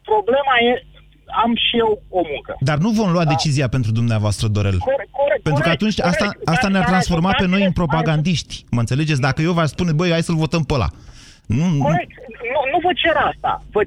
Problema 0.03 0.55
e, 0.71 0.87
am 1.45 1.53
și 1.67 1.75
eu 1.85 2.03
o 2.09 2.21
muncă. 2.33 2.57
Dar 2.61 2.79
nu 2.85 2.91
vom 2.91 3.11
lua 3.13 3.25
decizia 3.25 3.69
pentru 3.69 3.91
dumneavoastră, 4.01 4.47
Dorel. 4.57 4.79
Corect, 4.79 5.11
corect, 5.23 5.43
Pentru 5.43 5.63
că 5.63 5.69
corect, 5.69 5.83
atunci 5.83 5.97
corect. 6.01 6.13
asta, 6.21 6.27
asta 6.55 6.63
Dar- 6.67 6.71
ne-ar 6.71 6.83
dar 6.87 6.93
transforma 6.93 7.31
pe 7.31 7.47
noi 7.47 7.47
în 7.47 7.53
ajutați-ne- 7.55 7.79
propagandiști. 7.81 8.55
Mă 8.75 8.81
înțelegeți? 8.85 9.21
Dacă 9.29 9.41
eu 9.49 9.53
v-aș 9.59 9.69
spune, 9.77 9.93
băi, 9.99 10.11
hai 10.15 10.23
să-l 10.29 10.43
votăm 10.45 10.63
pe 10.69 10.75
ăla. 10.79 10.89
Nu, 11.59 11.67
nu, 11.77 11.83
Corect. 11.89 12.13
Nu, 12.55 12.61
nu 12.73 12.79
vă 12.87 12.93
cer 13.03 13.17
asta. 13.31 13.53
Vă, 13.75 13.81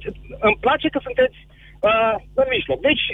îmi 0.48 0.58
place 0.66 0.88
că 0.94 1.00
sunteți 1.08 1.38
uh, 1.90 2.14
în 2.42 2.48
mijloc. 2.56 2.80
Deci, 2.90 3.06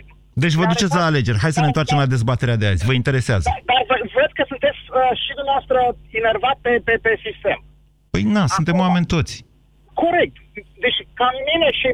deci 0.43 0.55
vă 0.59 0.65
duceți 0.73 0.95
la 0.99 1.05
alegeri. 1.09 1.41
Hai 1.43 1.55
să 1.57 1.61
ne 1.63 1.69
întoarcem 1.71 1.97
la 2.03 2.05
dezbaterea 2.15 2.57
de 2.61 2.67
azi. 2.71 2.85
Vă 2.89 2.93
interesează. 3.01 3.47
dar 3.69 3.81
vă, 3.89 3.95
văd 4.19 4.29
că 4.37 4.43
sunteți 4.51 4.79
uh, 4.89 5.11
și 5.23 5.31
dumneavoastră 5.39 5.79
enervat 6.21 6.57
pe, 6.65 6.71
pe, 6.87 6.93
pe 7.05 7.13
sistem. 7.27 7.57
Păi 8.13 8.23
na, 8.35 8.43
suntem 8.57 8.77
oameni 8.85 9.11
toți. 9.15 9.35
Corect. 10.03 10.35
Deci, 10.85 10.99
ca 11.19 11.27
mine 11.49 11.67
și 11.79 11.87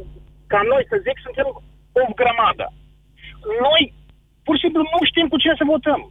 ca 0.53 0.59
noi, 0.71 0.83
să 0.91 0.95
zic, 1.07 1.17
suntem 1.27 1.47
o 2.01 2.03
grămadă. 2.19 2.65
Noi, 3.65 3.81
pur 4.43 4.55
și 4.55 4.63
simplu, 4.63 4.81
nu 4.81 4.99
știm 5.09 5.27
cu 5.27 5.37
cine 5.37 5.55
să 5.57 5.71
votăm. 5.73 6.01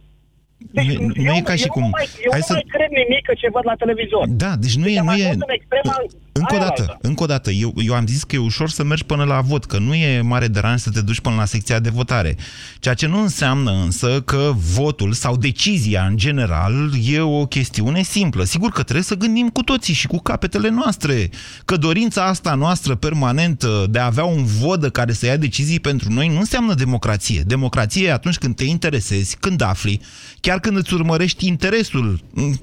Deci, 0.71 0.97
Nu, 0.97 1.11
nu 1.15 1.33
e 1.35 1.41
ca 1.43 1.55
și 1.55 1.63
eu 1.63 1.71
cum... 1.71 1.81
Nu 1.81 1.89
mai, 1.89 2.07
eu 2.25 2.31
Hai 2.31 2.39
nu 2.39 2.45
să... 2.45 2.53
mai 2.53 2.65
cred 2.67 2.89
nimic 2.89 3.25
că 3.25 3.33
ce 3.37 3.47
văd 3.51 3.65
la 3.65 3.75
televizor. 3.75 4.27
Da, 4.27 4.55
deci 4.55 4.75
nu 4.75 4.87
e... 4.87 4.99
am 4.99 5.05
Nu 5.05 5.11
e... 5.11 5.25
ajuns 5.25 5.43
în 5.47 5.53
extrema 5.59 5.95
Încă 6.35 6.53
o 6.53 6.57
aia 6.57 6.65
dată, 6.67 6.81
altă. 6.81 6.97
încă 7.01 7.23
o 7.23 7.25
dată, 7.25 7.51
eu, 7.51 7.73
eu 7.75 7.93
am 7.93 8.07
zis 8.07 8.23
că 8.23 8.35
e 8.35 8.39
ușor 8.39 8.69
să 8.69 8.83
mergi 8.83 9.03
până 9.03 9.23
la 9.23 9.41
vot, 9.41 9.65
că 9.65 9.77
nu 9.77 9.93
e 9.93 10.21
mare 10.21 10.47
deranj 10.47 10.79
să 10.79 10.89
te 10.89 11.01
duci 11.01 11.19
până 11.19 11.35
la 11.35 11.45
secția 11.45 11.79
de 11.79 11.89
votare. 11.89 12.35
Ceea 12.79 12.93
ce 12.93 13.07
nu 13.07 13.21
înseamnă 13.21 13.71
însă 13.71 14.21
că 14.21 14.51
votul 14.55 15.11
sau 15.13 15.37
decizia 15.37 16.05
în 16.09 16.17
general 16.17 16.91
e 17.11 17.19
o 17.19 17.45
chestiune 17.45 18.01
simplă. 18.01 18.43
Sigur 18.43 18.69
că 18.71 18.81
trebuie 18.83 19.03
să 19.03 19.15
gândim 19.15 19.49
cu 19.49 19.61
toții 19.61 19.93
și 19.93 20.07
cu 20.07 20.17
capetele 20.17 20.69
noastre, 20.69 21.29
că 21.65 21.77
dorința 21.77 22.25
asta 22.25 22.53
noastră 22.53 22.95
permanentă 22.95 23.85
de 23.89 23.99
a 23.99 24.05
avea 24.05 24.23
un 24.23 24.43
vodă 24.45 24.89
care 24.89 25.13
să 25.13 25.25
ia 25.25 25.37
decizii 25.37 25.79
pentru 25.79 26.11
noi 26.11 26.27
nu 26.27 26.37
înseamnă 26.39 26.73
democrație. 26.73 27.41
Democrație 27.45 28.07
e 28.07 28.11
atunci 28.11 28.37
când 28.37 28.55
te 28.55 28.63
interesezi, 28.63 29.37
când 29.39 29.61
afli, 29.61 30.01
chiar 30.39 30.52
când 30.59 30.77
îți 30.77 30.93
urmărești 30.93 31.47
interesul, 31.47 32.19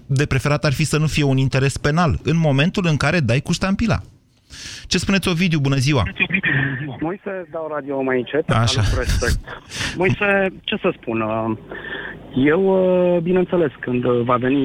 de 0.07 0.26
preferat 0.26 0.64
ar 0.64 0.72
fi 0.72 0.85
să 0.85 0.98
nu 0.98 1.07
fie 1.07 1.24
un 1.24 1.37
interes 1.37 1.76
penal, 1.76 2.18
în 2.22 2.38
momentul 2.38 2.85
în 2.88 2.96
care 2.96 3.20
dai 3.20 3.40
cu 3.40 3.53
ștampila. 3.53 3.98
Ce 4.87 4.98
spuneți, 4.98 5.29
Ovidiu? 5.29 5.59
Bună 5.59 5.76
ziua! 5.76 6.03
Moise, 7.00 7.48
dau 7.53 7.70
radio 7.74 8.03
mai 8.03 8.16
încet. 8.18 8.50
Așa. 8.50 8.83
Salut, 8.83 8.98
respect. 8.98 9.38
Moise, 9.96 10.48
ce 10.64 10.76
să 10.81 10.92
spun? 11.00 11.20
uh, 11.20 11.57
Eu, 12.35 12.62
uh, 13.14 13.20
bineînțeles, 13.22 13.70
când 13.81 14.05
uh, 14.05 14.20
va 14.24 14.37
veni 14.37 14.62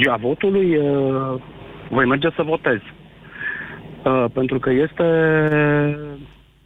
ziua 0.00 0.16
votului, 0.16 0.76
uh, 0.76 1.40
voi 1.90 2.06
merge 2.06 2.28
să 2.36 2.42
votez. 2.42 2.78
Uh, 4.04 4.24
Pentru 4.32 4.58
că 4.58 4.70
este 4.70 5.04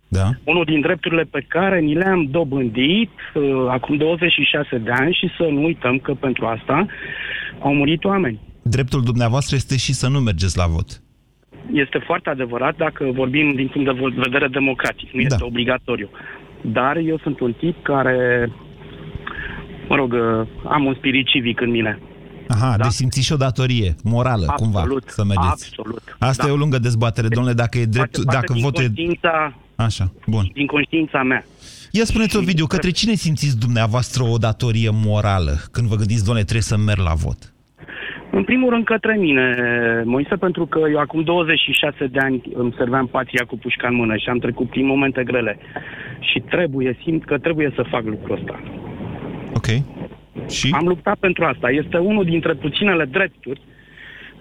Da. 0.09 0.31
unul 0.45 0.65
din 0.65 0.81
drepturile 0.81 1.23
pe 1.23 1.45
care 1.49 1.81
ni 1.81 1.95
le-am 1.95 2.25
dobândit 2.31 3.11
uh, 3.35 3.43
acum 3.69 3.97
26 3.97 4.79
de 4.79 4.91
ani 4.91 5.19
și 5.21 5.31
să 5.37 5.43
nu 5.43 5.65
uităm 5.65 5.99
că 5.99 6.15
pentru 6.15 6.47
asta 6.47 6.87
au 7.59 7.75
murit 7.75 8.05
oameni. 8.05 8.41
Dreptul 8.63 9.03
dumneavoastră 9.03 9.57
este 9.57 9.77
și 9.77 9.93
să 9.93 10.09
nu 10.09 10.19
mergeți 10.19 10.57
la 10.57 10.67
vot. 10.67 11.03
Este 11.73 11.99
foarte 11.99 12.31
adevărat 12.31 12.77
dacă 12.77 13.11
vorbim 13.15 13.55
din 13.55 13.69
punct 13.69 13.95
de 13.95 14.13
vedere 14.15 14.49
democratic, 14.49 15.11
nu 15.11 15.21
este 15.21 15.45
obligatoriu. 15.45 16.11
Dar 16.61 16.97
eu 16.97 17.19
sunt 17.19 17.41
un 17.41 17.53
tip 17.53 17.83
care, 17.83 18.49
mă 19.89 19.97
rog, 19.97 20.13
uh, 20.13 20.47
am 20.65 20.85
un 20.85 20.95
spirit 20.95 21.27
civic 21.27 21.61
în 21.61 21.71
mine. 21.71 21.99
Aha, 22.49 22.77
da. 22.77 22.83
deci 22.83 22.93
simțiți 22.93 23.27
și 23.27 23.33
o 23.33 23.37
datorie 23.37 23.95
morală, 24.03 24.47
cumva, 24.57 24.85
să 25.07 25.25
mergeți. 25.25 25.69
absolut. 25.69 26.17
Asta 26.19 26.43
Da. 26.43 26.49
e 26.49 26.53
o 26.53 26.57
lungă 26.57 26.79
dezbatere, 26.79 27.29
domnule, 27.29 27.55
dacă 27.55 27.79
e 27.79 27.85
drept, 27.85 28.17
Face 28.17 28.25
parte 28.25 28.41
dacă 28.41 28.53
din 28.53 28.63
votul 28.63 28.85
e... 28.85 28.89
conștiința, 29.77 29.85
Așa, 29.85 30.13
bun. 30.27 30.51
din 30.53 30.67
conștiința 30.67 31.23
mea. 31.23 31.45
Ia 31.91 32.05
spuneți, 32.05 32.37
Ovidiu, 32.37 32.67
către 32.67 32.91
cine 32.91 33.15
simțiți 33.15 33.59
dumneavoastră 33.59 34.23
o 34.23 34.37
datorie 34.37 34.91
morală 34.93 35.55
când 35.73 35.87
vă 35.89 35.97
gândiți, 35.97 36.25
doamne, 36.25 36.43
trebuie 36.43 36.63
să 36.63 36.77
merg 36.77 37.01
la 37.01 37.15
vot? 37.15 37.51
În 38.31 38.45
primul 38.45 38.71
rând 38.71 38.85
către 38.85 39.17
mine, 39.17 39.55
Moise, 40.05 40.37
pentru 40.37 40.67
că 40.67 40.81
eu 40.91 40.99
acum 40.99 41.23
26 41.23 42.07
de 42.07 42.19
ani 42.19 42.43
îmi 42.55 42.75
serveam 42.77 43.07
patria 43.07 43.45
cu 43.47 43.59
pușca 43.59 43.89
în 43.89 43.95
mână 43.95 44.17
și 44.17 44.29
am 44.29 44.39
trecut 44.39 44.69
prin 44.71 44.87
momente 44.87 45.25
grele. 45.25 45.59
Și 46.21 46.39
trebuie, 46.41 46.99
simt 47.03 47.25
că 47.25 47.39
trebuie 47.39 47.73
să 47.75 47.83
fac 47.91 48.05
lucrul 48.05 48.37
ăsta. 48.37 48.61
Ok. 49.55 49.67
Și? 50.51 50.69
Am 50.73 50.87
luptat 50.87 51.17
pentru 51.19 51.45
asta. 51.45 51.71
Este 51.71 51.97
unul 51.97 52.25
dintre 52.25 52.55
puținele 52.55 53.05
drepturi 53.05 53.61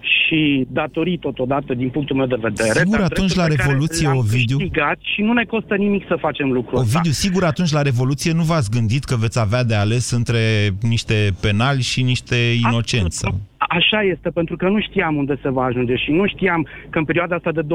și 0.00 0.66
datorii 0.68 1.18
totodată 1.18 1.74
din 1.74 1.88
punctul 1.88 2.16
meu 2.16 2.26
de 2.26 2.36
vedere. 2.40 2.78
Sigur, 2.78 2.96
dar 2.96 3.00
atunci 3.00 3.34
drepturi 3.34 3.38
la 3.38 3.44
pe 3.44 3.54
care 3.54 3.68
Revoluție, 3.68 4.06
le-am 4.06 4.18
Ovidiu- 4.18 4.56
câștigat 4.56 4.98
și 5.00 5.20
nu 5.22 5.32
ne 5.32 5.44
costă 5.44 5.74
nimic 5.74 6.06
să 6.06 6.16
facem 6.20 6.52
lucrul 6.52 6.78
ăsta. 6.78 6.90
Ovidiu, 6.98 7.12
sigur, 7.12 7.44
atunci 7.44 7.72
la 7.72 7.82
Revoluție 7.82 8.32
nu 8.32 8.42
v-ați 8.42 8.70
gândit 8.70 9.04
că 9.04 9.16
veți 9.16 9.40
avea 9.40 9.64
de 9.64 9.74
ales 9.74 10.10
între 10.10 10.40
niște 10.82 11.30
penali 11.40 11.82
și 11.82 12.02
niște 12.02 12.36
inocenți? 12.66 13.18
Sau... 13.18 13.40
Așa 13.58 14.02
este, 14.02 14.28
pentru 14.30 14.56
că 14.56 14.68
nu 14.68 14.80
știam 14.80 15.16
unde 15.16 15.38
se 15.42 15.48
va 15.50 15.64
ajunge 15.64 15.96
și 15.96 16.10
nu 16.10 16.26
știam 16.26 16.66
că 16.90 16.98
în 16.98 17.04
perioada 17.04 17.34
asta 17.34 17.52
de 17.52 17.62
25-6 17.62 17.66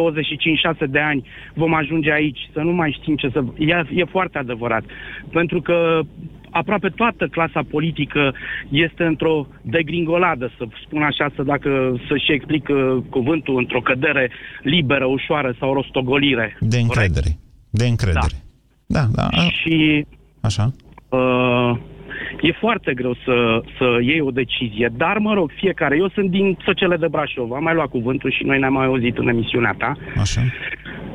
de 0.89 0.99
ani 0.99 1.27
vom 1.53 1.73
ajunge 1.73 2.11
aici, 2.11 2.49
să 2.53 2.59
nu 2.59 2.71
mai 2.71 2.97
știm 3.01 3.15
ce 3.15 3.29
să... 3.29 3.43
E, 3.57 3.85
e 3.93 4.03
foarte 4.05 4.37
adevărat. 4.37 4.83
Pentru 5.31 5.61
că 5.61 5.99
aproape 6.51 6.89
toată 6.89 7.27
clasa 7.27 7.61
politică 7.69 8.33
este 8.69 9.03
într-o 9.03 9.47
degringoladă, 9.61 10.51
să 10.57 10.65
spun 10.85 11.01
așa, 11.03 11.31
să 11.35 11.43
dacă 11.43 11.99
să-și 12.07 12.31
explic 12.31 12.67
uh, 12.69 13.03
cuvântul, 13.09 13.57
într-o 13.57 13.81
cădere 13.81 14.31
liberă, 14.61 15.05
ușoară 15.05 15.55
sau 15.59 15.73
rostogolire. 15.73 16.57
De 16.59 16.77
încredere. 16.77 17.37
De 17.69 17.85
încredere. 17.85 18.37
Da, 18.85 19.05
da. 19.11 19.27
da. 19.31 19.41
Și 19.41 20.05
Așa. 20.41 20.71
uh, 21.09 21.77
e 22.41 22.51
foarte 22.59 22.93
greu 22.93 23.13
să, 23.25 23.61
să 23.77 23.97
iei 24.01 24.19
o 24.21 24.31
decizie, 24.31 24.91
dar 24.97 25.17
mă 25.17 25.33
rog, 25.33 25.51
fiecare. 25.55 25.97
Eu 25.97 26.09
sunt 26.09 26.29
din 26.29 26.57
Săcele 26.65 26.97
de 26.97 27.07
Brașov, 27.07 27.51
am 27.51 27.63
mai 27.63 27.73
luat 27.73 27.87
cuvântul 27.89 28.31
și 28.31 28.43
noi 28.43 28.59
ne-am 28.59 28.73
mai 28.73 28.85
auzit 28.85 29.17
în 29.17 29.27
emisiunea 29.27 29.75
ta. 29.77 29.93
Așa. 30.17 30.41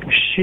Și 0.09 0.41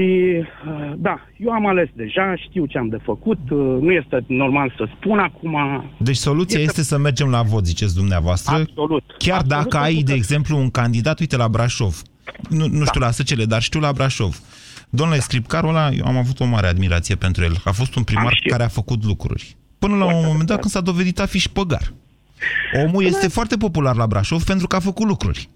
uh, 0.67 0.91
da, 0.97 1.15
eu 1.37 1.51
am 1.51 1.67
ales 1.67 1.87
deja, 1.93 2.35
știu 2.35 2.65
ce 2.65 2.77
am 2.77 2.87
de 2.89 2.97
făcut, 3.03 3.39
uh, 3.49 3.57
nu 3.81 3.91
este 3.91 4.23
normal 4.27 4.73
să 4.77 4.87
spun 4.95 5.19
acum. 5.19 5.55
Deci 5.97 6.15
soluția 6.15 6.59
este, 6.59 6.71
este 6.79 6.93
să 6.93 6.97
mergem 6.97 7.29
la 7.29 7.41
vot, 7.41 7.65
ziceți 7.65 7.95
dumneavoastră. 7.95 8.55
Absolut. 8.55 9.03
Chiar 9.17 9.37
Absolut, 9.39 9.63
dacă 9.63 9.77
ai, 9.83 9.89
pentru 9.93 10.05
de 10.05 10.11
că- 10.11 10.17
exemplu, 10.17 10.57
un 10.57 10.69
candidat, 10.69 11.19
uite, 11.19 11.37
la 11.37 11.47
Brașov. 11.47 12.01
Nu, 12.49 12.65
nu 12.71 12.85
știu 12.85 12.99
la 12.99 13.11
Săcele, 13.11 13.45
dar 13.45 13.61
știu 13.61 13.79
la 13.79 13.91
Brașov. 13.91 14.35
Domnule 14.89 15.19
Scripcarul 15.19 15.69
ăla, 15.69 15.89
eu 15.89 16.05
am 16.05 16.17
avut 16.17 16.39
o 16.39 16.45
mare 16.45 16.67
admirație 16.67 17.15
pentru 17.15 17.43
el. 17.43 17.53
A 17.63 17.71
fost 17.71 17.95
un 17.95 18.03
primar 18.03 18.33
care 18.49 18.63
a 18.63 18.67
făcut 18.67 19.03
lucruri. 19.05 19.55
Până 19.85 19.97
la 19.97 20.05
un 20.05 20.23
moment 20.25 20.47
dat 20.47 20.59
când 20.59 20.71
s-a 20.71 20.81
dovedit 20.81 21.19
a 21.19 21.25
fi 21.25 21.39
șpăgar. 21.39 21.85
Omul 22.83 23.03
este 23.05 23.27
foarte 23.27 23.55
popular 23.57 23.95
la 23.95 24.07
Brașov 24.07 24.43
pentru 24.43 24.67
că 24.67 24.75
a 24.75 24.79
făcut 24.79 25.07
lucruri. 25.07 25.49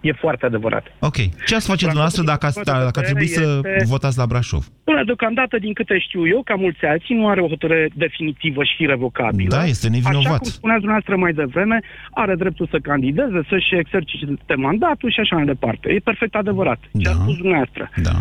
E 0.00 0.12
foarte 0.12 0.46
adevărat. 0.46 0.84
Ok. 1.00 1.16
Ce 1.46 1.54
ați 1.54 1.66
face 1.66 1.84
dumneavoastră 1.84 2.22
dacă, 2.22 2.46
ați, 2.46 2.60
dacă 2.64 2.98
ar 3.00 3.04
trebui 3.04 3.26
să 3.26 3.60
Este- 3.64 3.84
votați 3.94 4.18
la 4.18 4.26
Brașov? 4.26 4.64
Până 4.84 5.04
deocamdată, 5.04 5.58
din 5.58 5.72
câte 5.72 5.98
știu 5.98 6.26
eu, 6.28 6.42
ca 6.42 6.54
mulți 6.54 6.84
alții, 6.84 7.14
nu 7.14 7.28
are 7.28 7.40
o 7.40 7.48
hotărâre 7.48 7.88
definitivă 7.94 8.62
și 8.64 8.82
irrevocabilă. 8.82 9.56
Da, 9.56 9.64
este 9.64 9.88
nevinovat. 9.88 10.24
Așa 10.26 10.36
cum 10.36 10.48
spuneați 10.50 10.80
dumneavoastră 10.84 11.16
mai 11.16 11.32
devreme, 11.32 11.80
are 12.10 12.34
dreptul 12.34 12.66
să 12.70 12.78
candideze, 12.82 13.40
să-și 13.48 13.74
exercite 13.82 14.54
mandatul 14.54 15.10
și 15.10 15.20
așa 15.20 15.36
mai 15.36 15.44
departe. 15.44 15.90
E 15.92 15.98
perfect 15.98 16.34
adevărat. 16.34 16.80
Ce 16.98 17.08
a 17.08 17.12
spus 17.12 17.36
dumneavoastră. 17.36 17.90
Da. 18.02 18.14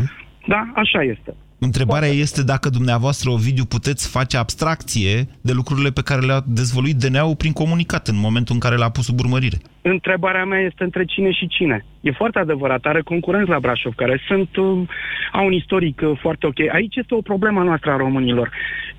Da, 0.48 0.72
așa 0.76 1.02
este. 1.04 1.32
Întrebarea 1.64 2.10
este 2.10 2.44
dacă 2.44 2.70
dumneavoastră, 2.70 3.30
Ovidiu, 3.30 3.66
puteți 3.66 4.08
face 4.08 4.38
abstracție 4.38 5.28
de 5.42 5.52
lucrurile 5.52 5.92
pe 5.92 6.02
care 6.02 6.26
le-a 6.26 6.44
dezvoluit 6.48 6.98
DNA-ul 6.98 7.36
prin 7.36 7.54
comunicat 7.54 8.08
în 8.08 8.16
momentul 8.16 8.54
în 8.54 8.60
care 8.60 8.76
l-a 8.76 8.90
pus 8.90 9.06
sub 9.06 9.20
urmărire. 9.20 9.62
Întrebarea 9.82 10.46
mea 10.46 10.60
este 10.60 10.84
între 10.84 11.06
cine 11.06 11.32
și 11.32 11.48
cine. 11.48 11.86
E 12.02 12.12
foarte 12.12 12.40
adevărat, 12.40 12.86
are 12.86 13.02
concurenți 13.02 13.50
la 13.50 13.60
Brașov 13.60 13.94
care 13.96 14.22
sunt, 14.28 14.56
uh, 14.56 14.88
au 15.32 15.46
un 15.46 15.52
istoric 15.52 16.02
uh, 16.04 16.18
foarte 16.22 16.46
ok. 16.46 16.60
Aici 16.74 16.96
este 16.96 17.16
o 17.16 17.22
problemă 17.22 17.64
noastră 17.64 17.92
a 17.92 17.98
românilor. 17.98 18.50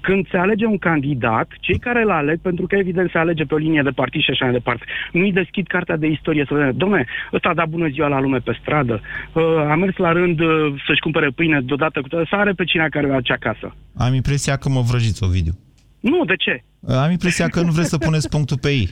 Când 0.00 0.28
se 0.30 0.36
alege 0.36 0.66
un 0.66 0.78
candidat, 0.78 1.48
cei 1.60 1.78
care 1.78 2.02
îl 2.02 2.10
aleg, 2.10 2.40
pentru 2.40 2.66
că 2.66 2.76
evident 2.76 3.10
se 3.10 3.18
alege 3.18 3.44
pe 3.44 3.54
o 3.54 3.56
linie 3.56 3.82
de 3.82 3.90
partid 3.90 4.20
și 4.20 4.30
așa 4.30 4.44
mai 4.44 4.54
departe, 4.54 4.84
nu-i 5.12 5.32
deschid 5.32 5.66
cartea 5.66 5.96
de 5.96 6.06
istorie 6.06 6.44
să 6.48 6.54
vedem, 6.54 6.72
domne, 6.76 7.04
ăsta 7.32 7.48
a 7.48 7.54
dat 7.54 7.68
bună 7.68 7.88
ziua 7.88 8.08
la 8.08 8.20
lume 8.20 8.38
pe 8.38 8.58
stradă, 8.60 9.00
uh, 9.32 9.42
a 9.70 9.74
mers 9.74 9.96
la 9.96 10.12
rând 10.12 10.40
uh, 10.40 10.74
să-și 10.86 11.00
cumpere 11.00 11.28
pâine 11.28 11.60
deodată 11.60 12.00
cu 12.00 12.08
toată, 12.08 12.26
să 12.28 12.36
are 12.36 12.52
pe 12.52 12.64
cine 12.64 12.86
care 12.90 13.12
are 13.12 13.22
acasă. 13.26 13.74
Am 13.96 14.14
impresia 14.14 14.56
că 14.56 14.68
mă 14.68 14.80
vrăjiți, 14.80 15.24
Ovidiu. 15.24 15.52
Nu, 16.00 16.24
de 16.24 16.36
ce? 16.36 16.64
Am 16.88 17.10
impresia 17.10 17.48
că 17.48 17.60
nu 17.60 17.70
vreți 17.70 17.88
să 17.88 17.98
puneți 17.98 18.28
punctul 18.28 18.58
pe 18.60 18.68
ei. 18.68 18.88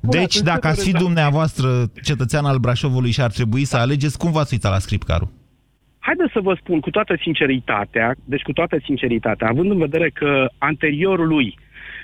Deci, 0.00 0.20
atunci 0.20 0.40
dacă 0.40 0.66
ați 0.66 0.84
fi 0.84 0.90
să- 0.90 0.98
dumneavoastră 0.98 1.68
cetățean 2.02 2.44
al 2.44 2.58
Brașovului 2.58 3.10
și 3.10 3.20
ar 3.20 3.30
trebui 3.30 3.64
să 3.64 3.76
alegeți, 3.76 4.18
cum 4.18 4.32
v-ați 4.32 4.52
uitat 4.52 4.72
la 4.72 4.78
scripcarul? 4.78 5.28
Haideți 5.98 6.32
să 6.32 6.40
vă 6.42 6.56
spun 6.60 6.80
cu 6.80 6.90
toată 6.90 7.16
sinceritatea, 7.20 8.14
deci 8.24 8.42
cu 8.42 8.52
toată 8.52 8.78
sinceritatea, 8.84 9.48
având 9.48 9.70
în 9.70 9.78
vedere 9.78 10.10
că 10.10 10.50
anteriorul 10.58 11.26
lui, 11.26 11.58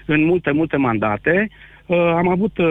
în 0.07 0.25
multe, 0.25 0.51
multe 0.51 0.77
mandate, 0.77 1.49
uh, 1.87 1.97
am 1.97 2.29
avut 2.29 2.59
uh, 2.59 2.66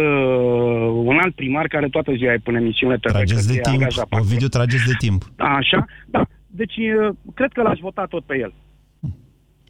un 1.04 1.18
alt 1.22 1.36
primar 1.36 1.68
care 1.68 1.88
toată 1.90 2.14
ziua 2.14 2.34
e 2.34 2.38
pune 2.44 2.60
emisiune 2.60 2.96
TV. 2.98 3.12
Trageți 3.12 3.48
că 3.48 3.54
de 3.54 3.58
e 3.58 3.62
timp, 3.62 3.76
angajat 3.76 4.06
pe 4.08 4.18
Ovidiu, 4.20 4.48
trageți 4.48 4.86
de 4.86 4.94
timp. 4.98 5.24
Așa, 5.38 5.86
da. 6.08 6.26
Deci, 6.48 6.76
uh, 6.78 7.16
cred 7.34 7.52
că 7.52 7.62
l-aș 7.62 7.80
vota 7.80 8.06
tot 8.10 8.24
pe 8.26 8.38
el. 8.40 8.54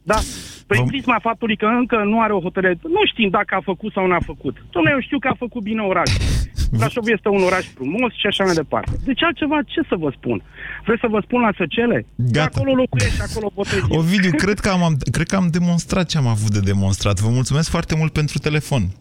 Da, 0.02 0.18
prin 0.66 0.86
prisma 0.86 1.18
faptului 1.22 1.56
că 1.56 1.66
încă 1.66 2.02
nu 2.04 2.20
are 2.20 2.32
o 2.32 2.40
hotărâre, 2.40 2.78
nu 2.82 3.00
știm 3.04 3.28
dacă 3.28 3.54
a 3.54 3.60
făcut 3.60 3.92
sau 3.92 4.06
nu 4.06 4.14
a 4.14 4.20
făcut. 4.24 4.56
Dom'le, 4.56 4.90
eu 4.90 5.00
știu 5.00 5.18
că 5.18 5.28
a 5.28 5.34
făcut 5.38 5.62
bine 5.62 5.82
orașul. 5.82 6.20
Brașov 6.78 7.06
este 7.06 7.28
un 7.28 7.42
oraș 7.42 7.66
frumos 7.74 8.12
și 8.20 8.26
așa 8.26 8.44
mai 8.44 8.54
departe. 8.54 8.90
Deci 9.04 9.22
altceva, 9.22 9.58
ce 9.66 9.80
să 9.88 9.94
vă 9.98 10.12
spun? 10.16 10.42
Vreți 10.84 11.00
să 11.00 11.06
vă 11.10 11.20
spun 11.24 11.40
la 11.40 11.50
Săcele? 11.56 12.06
De 12.14 12.40
acolo 12.40 12.74
locuiești 12.74 13.14
și 13.14 13.20
acolo 13.30 13.50
votezi. 13.54 13.84
eu. 13.90 13.98
Ovidiu, 13.98 14.30
cred 14.30 14.58
că, 14.58 14.68
am, 14.68 14.96
cred 15.10 15.26
că 15.26 15.36
am 15.36 15.48
demonstrat 15.50 16.08
ce 16.08 16.18
am 16.18 16.26
avut 16.26 16.50
de 16.50 16.60
demonstrat. 16.60 17.20
Vă 17.20 17.30
mulțumesc 17.30 17.70
foarte 17.70 17.94
mult 17.98 18.12
pentru 18.12 18.38
telefon. 18.38 18.82
0372069599 18.88 18.92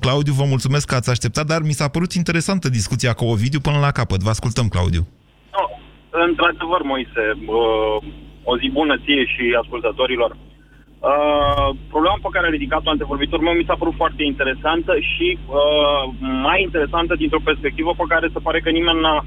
Claudiu, 0.00 0.32
vă 0.32 0.44
mulțumesc 0.44 0.86
că 0.88 0.94
ați 0.94 1.10
așteptat, 1.10 1.46
dar 1.46 1.62
mi 1.62 1.72
s-a 1.80 1.88
părut 1.88 2.12
interesantă 2.12 2.68
discuția 2.68 3.12
cu 3.12 3.24
Ovidiu 3.24 3.60
până 3.60 3.78
la 3.78 3.90
capăt. 3.90 4.20
Vă 4.20 4.30
ascultăm, 4.30 4.68
Claudiu. 4.68 5.06
Nu, 5.56 5.64
într-adevăr, 6.28 6.82
Moise, 6.82 7.24
uh, 7.46 8.02
o 8.50 8.52
zi 8.60 8.68
bună 8.78 8.94
ție 9.04 9.24
și 9.34 9.44
ascultătorilor. 9.62 10.30
Uh, 11.10 11.68
problema 11.92 12.18
pe 12.22 12.32
care 12.34 12.46
a 12.46 12.56
ridicat-o 12.56 12.90
antevorbitorul 12.90 13.46
meu 13.46 13.56
mi 13.56 13.68
s-a 13.68 13.80
părut 13.80 13.96
foarte 14.02 14.22
interesantă 14.32 14.92
și 15.12 15.28
uh, 15.38 16.02
mai 16.48 16.58
interesantă 16.62 17.12
dintr-o 17.22 17.46
perspectivă 17.48 17.90
pe 17.96 18.10
care 18.12 18.26
se 18.32 18.44
pare 18.46 18.60
că 18.60 18.70
nimeni 18.70 19.00
n-a 19.00 19.18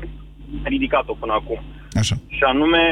ridicat-o 0.74 1.20
până 1.22 1.34
acum. 1.34 1.60
Așa. 2.02 2.16
Și 2.38 2.44
anume, 2.52 2.84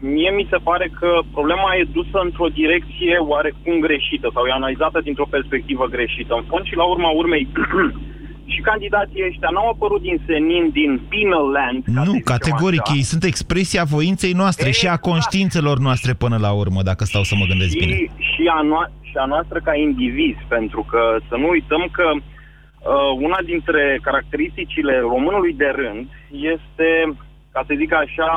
mie 0.00 0.30
mi 0.30 0.46
se 0.50 0.58
pare 0.68 0.86
că 1.00 1.10
problema 1.36 1.68
e 1.74 1.94
dusă 1.98 2.18
într-o 2.26 2.48
direcție 2.60 3.14
oarecum 3.32 3.74
greșită 3.86 4.30
sau 4.34 4.44
e 4.44 4.60
analizată 4.60 5.00
dintr-o 5.00 5.32
perspectivă 5.34 5.84
greșită. 5.94 6.34
În 6.34 6.44
fond 6.50 6.64
și 6.66 6.76
la 6.76 6.84
urma 6.84 7.10
urmei, 7.20 7.48
și 8.46 8.60
candidații 8.60 9.24
ăștia 9.28 9.48
n-au 9.52 9.68
apărut 9.68 10.02
din 10.02 10.18
senin, 10.26 10.70
din 10.72 11.00
penal 11.08 11.46
land. 11.50 11.84
ca 11.84 11.90
să 11.92 11.98
Nu, 11.98 12.04
zicem 12.04 12.20
categoric, 12.34 12.80
așa. 12.84 12.94
ei 12.96 13.02
sunt 13.02 13.24
expresia 13.24 13.84
voinței 13.84 14.32
noastre 14.32 14.70
și 14.70 14.86
a 14.88 14.96
conștiințelor 14.96 15.78
noastre 15.78 16.12
până 16.14 16.36
la 16.46 16.52
urmă, 16.52 16.82
dacă 16.82 17.04
stau 17.04 17.22
să 17.22 17.34
mă 17.38 17.44
gândesc 17.50 17.76
bine. 17.78 17.94
și, 17.96 18.10
și, 18.30 18.42
a 18.58 18.60
noa- 18.70 18.92
și 19.08 19.16
a 19.16 19.24
noastră 19.24 19.58
ca 19.64 19.74
indivizi, 19.74 20.42
pentru 20.48 20.86
că 20.90 21.16
să 21.28 21.36
nu 21.36 21.48
uităm 21.48 21.88
că 21.92 22.06
uh, 22.14 23.12
una 23.26 23.38
dintre 23.44 23.98
caracteristicile 24.02 24.98
românului 24.98 25.52
de 25.62 25.70
rând 25.80 26.06
este, 26.30 26.88
ca 27.52 27.64
să 27.66 27.72
zic 27.76 27.92
așa, 27.92 28.30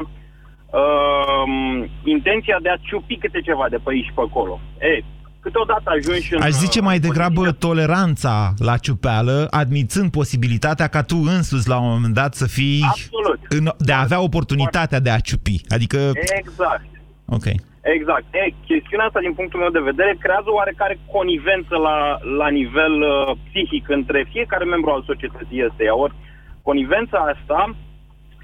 uh, 0.79 1.89
intenția 2.03 2.57
de 2.61 2.69
a 2.69 2.77
ciupi 2.87 3.17
câte 3.17 3.39
ceva 3.41 3.65
de 3.69 3.77
pe 3.83 3.89
aici 3.91 4.05
și 4.05 4.11
pe 4.15 4.21
acolo. 4.25 4.59
Ei, 4.81 5.05
câteodată 5.41 5.83
ajungi 5.85 6.33
în... 6.33 6.41
Aș 6.41 6.51
zice 6.51 6.81
mai 6.81 6.95
uh, 6.95 7.01
degrabă 7.01 7.51
toleranța 7.51 8.53
la 8.57 8.77
ciupeală, 8.77 9.47
admițând 9.49 10.11
posibilitatea 10.11 10.87
ca 10.87 11.03
tu 11.03 11.17
însuși 11.35 11.67
la 11.67 11.79
un 11.79 11.89
moment 11.89 12.13
dat 12.13 12.33
să 12.33 12.47
fii... 12.47 12.81
Absolut. 12.89 13.39
În, 13.49 13.71
de 13.77 13.93
a 13.93 14.01
avea 14.01 14.21
oportunitatea 14.21 14.99
de 14.99 15.09
a 15.09 15.19
ciupi. 15.19 15.61
Adică... 15.69 15.97
Exact. 16.41 16.89
Ok. 17.25 17.45
Exact. 17.81 18.25
E, 18.31 18.53
chestiunea 18.65 19.05
asta, 19.05 19.19
din 19.19 19.33
punctul 19.33 19.59
meu 19.59 19.69
de 19.69 19.89
vedere, 19.91 20.17
creează 20.19 20.49
oarecare 20.51 20.99
conivență 21.15 21.75
la, 21.87 21.97
la 22.37 22.49
nivel 22.49 22.95
uh, 23.01 23.37
psihic 23.47 23.89
între 23.89 24.27
fiecare 24.33 24.65
membru 24.65 24.89
al 24.91 25.03
societății 25.11 25.63
este. 25.67 25.83
Ori 26.03 26.13
conivența 26.61 27.17
asta 27.17 27.75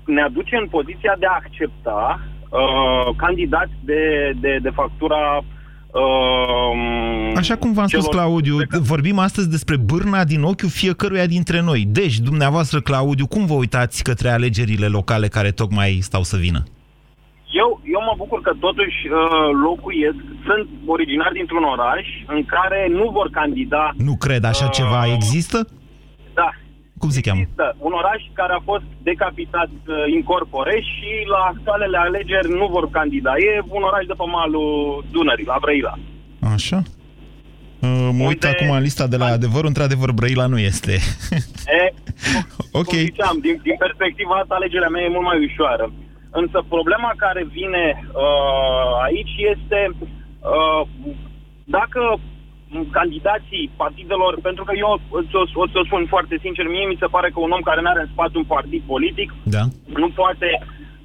ne 0.05 0.21
aduce 0.21 0.55
în 0.55 0.67
poziția 0.67 1.15
de 1.19 1.25
a 1.25 1.39
accepta 1.43 2.19
uh, 2.19 3.15
candidați 3.23 3.75
de, 3.83 4.33
de, 4.39 4.59
de 4.61 4.69
factura 4.69 5.43
uh, 6.01 7.33
Așa 7.35 7.55
cum 7.57 7.73
v-am 7.73 7.87
spus, 7.87 8.03
celor- 8.03 8.15
Claudiu, 8.15 8.55
vorbim 8.81 9.19
astăzi 9.19 9.49
despre 9.49 9.77
bârna 9.77 10.23
din 10.23 10.41
ochiul 10.43 10.69
fiecăruia 10.69 11.25
dintre 11.25 11.61
noi. 11.61 11.85
Deci, 11.87 12.17
dumneavoastră, 12.19 12.79
Claudiu, 12.81 13.27
cum 13.27 13.45
vă 13.45 13.53
uitați 13.53 14.03
către 14.03 14.29
alegerile 14.29 14.87
locale 14.87 15.27
care 15.27 15.51
tocmai 15.51 15.97
stau 16.01 16.23
să 16.23 16.37
vină? 16.37 16.63
Eu, 17.61 17.69
eu 17.93 18.01
mă 18.09 18.13
bucur 18.17 18.41
că 18.41 18.51
totuși 18.59 18.97
uh, 19.07 19.17
locuiesc, 19.67 20.15
sunt 20.45 20.67
originar 20.85 21.31
dintr-un 21.33 21.63
oraș 21.63 22.05
în 22.27 22.45
care 22.45 22.87
nu 22.89 23.09
vor 23.17 23.29
candida, 23.31 23.91
Nu 23.97 24.15
cred, 24.15 24.43
așa 24.43 24.67
ceva 24.67 25.13
există? 25.13 25.67
da, 26.33 26.49
Cum 26.97 27.09
se 27.09 27.21
cheamă? 27.21 27.39
există 27.39 27.75
un 27.87 27.93
oraș 28.01 28.21
care 28.33 28.53
a 28.53 28.61
fost 28.63 28.87
decapitat 29.03 29.69
uh, 29.87 29.95
in 30.15 30.23
corpore 30.23 30.75
și 30.91 31.09
la 31.33 31.41
actualele 31.53 31.97
alegeri 31.97 32.49
nu 32.49 32.67
vor 32.67 32.89
candida. 32.89 33.31
E 33.37 33.61
un 33.77 33.83
oraș 33.89 34.05
de 34.05 34.13
pe 34.17 34.25
malul 34.37 35.05
Dunării, 35.11 35.45
la 35.45 35.57
Brăila. 35.61 35.93
Așa? 36.53 36.79
Uh, 37.79 38.09
Mă 38.17 38.25
uit 38.27 38.43
acum 38.43 38.69
în 38.69 38.81
lista 38.81 39.07
de 39.07 39.17
la 39.17 39.25
adevăr, 39.25 39.63
într-adevăr, 39.65 40.11
Brăila 40.11 40.45
nu 40.45 40.59
este. 40.59 40.95
E, 41.81 41.93
ok. 42.71 42.85
cum 42.85 42.97
ziceam, 42.97 43.37
din, 43.41 43.59
din 43.63 43.75
perspectiva 43.85 44.35
asta, 44.35 44.55
alegerea 44.55 44.87
mea 44.87 45.03
e 45.03 45.15
mult 45.15 45.25
mai 45.25 45.43
ușoară. 45.45 45.91
Însă 46.29 46.65
problema 46.75 47.11
care 47.17 47.47
vine 47.51 47.85
uh, 48.25 49.03
aici 49.07 49.35
este 49.53 49.79
uh, 49.91 50.87
dacă 51.63 52.19
candidații 52.97 53.71
partidelor, 53.81 54.33
pentru 54.47 54.63
că 54.67 54.73
eu 54.83 54.89
o 55.17 55.19
să 55.31 55.37
o 55.63 55.65
să 55.71 55.77
o 55.81 55.85
spun 55.89 56.03
foarte 56.13 56.35
sincer, 56.45 56.65
mie 56.67 56.85
mi 56.87 57.01
se 57.01 57.11
pare 57.15 57.29
că 57.33 57.39
un 57.39 57.51
om 57.57 57.63
care 57.69 57.81
nu 57.81 57.89
are 57.91 58.01
în 58.03 58.11
spate 58.13 58.37
un 58.37 58.47
partid 58.55 58.81
politic 58.93 59.29
Da. 59.55 59.63
nu 60.01 60.07
poate, 60.19 60.49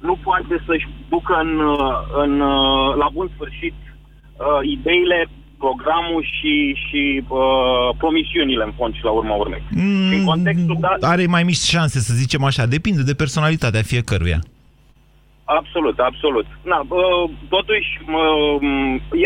nu 0.07 0.13
poate 0.27 0.55
să-și 0.67 0.87
ducă 1.13 1.33
în, 1.45 1.51
uh, 1.59 1.95
în, 2.23 2.33
uh, 2.53 2.87
la 3.01 3.07
bun 3.17 3.27
sfârșit 3.35 3.75
uh, 3.83 4.59
ideile, 4.75 5.19
programul 5.57 6.23
și, 6.35 6.53
și 6.85 7.01
uh, 7.27 7.95
promisiunile 7.97 8.63
în 8.63 8.73
fond 8.77 8.93
și 8.95 9.03
la 9.03 9.11
urma 9.11 9.35
urmei. 9.35 9.63
Mm, 9.71 10.11
În 10.15 10.23
contextul 10.25 10.77
dat, 10.79 10.97
Are 11.13 11.25
mai 11.25 11.43
mici 11.43 11.55
șanse, 11.73 11.99
să 11.99 12.13
zicem 12.13 12.43
așa. 12.43 12.65
Depinde 12.65 13.03
de 13.03 13.13
personalitatea 13.13 13.81
fiecăruia. 13.81 14.39
Absolut, 15.59 15.99
absolut. 15.99 16.45
Na, 16.63 16.79
uh, 16.89 17.29
totuși, 17.49 17.89
uh, 18.17 18.55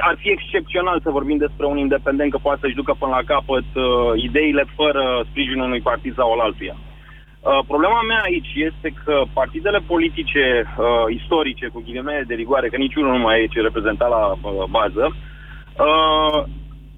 ar 0.10 0.16
fi 0.22 0.30
excepțional 0.30 1.00
să 1.04 1.10
vorbim 1.18 1.38
despre 1.38 1.66
un 1.66 1.78
independent 1.78 2.32
că 2.32 2.38
poate 2.42 2.60
să-și 2.62 2.80
ducă 2.82 2.94
până 3.00 3.12
la 3.16 3.28
capăt 3.34 3.70
uh, 3.76 3.86
ideile 4.28 4.64
fără 4.76 5.26
sprijinul 5.30 5.66
unui 5.66 5.82
partid 5.82 6.14
sau 6.16 6.32
al 6.32 6.40
altuia. 6.40 6.76
Uh, 6.78 7.60
problema 7.68 8.02
mea 8.02 8.22
aici 8.22 8.54
este 8.56 8.94
că 9.04 9.24
partidele 9.34 9.80
politice 9.88 10.44
uh, 10.66 11.16
istorice, 11.20 11.68
cu 11.68 11.82
ghilimele 11.86 12.24
de 12.28 12.34
rigoare, 12.34 12.68
că 12.70 12.78
niciunul 12.78 13.12
nu 13.12 13.24
mai 13.24 13.42
e 13.42 13.54
ce 13.54 13.62
reprezenta 13.62 14.08
la 14.08 14.24
uh, 14.32 14.64
bază, 14.70 15.06
uh, 15.14 16.44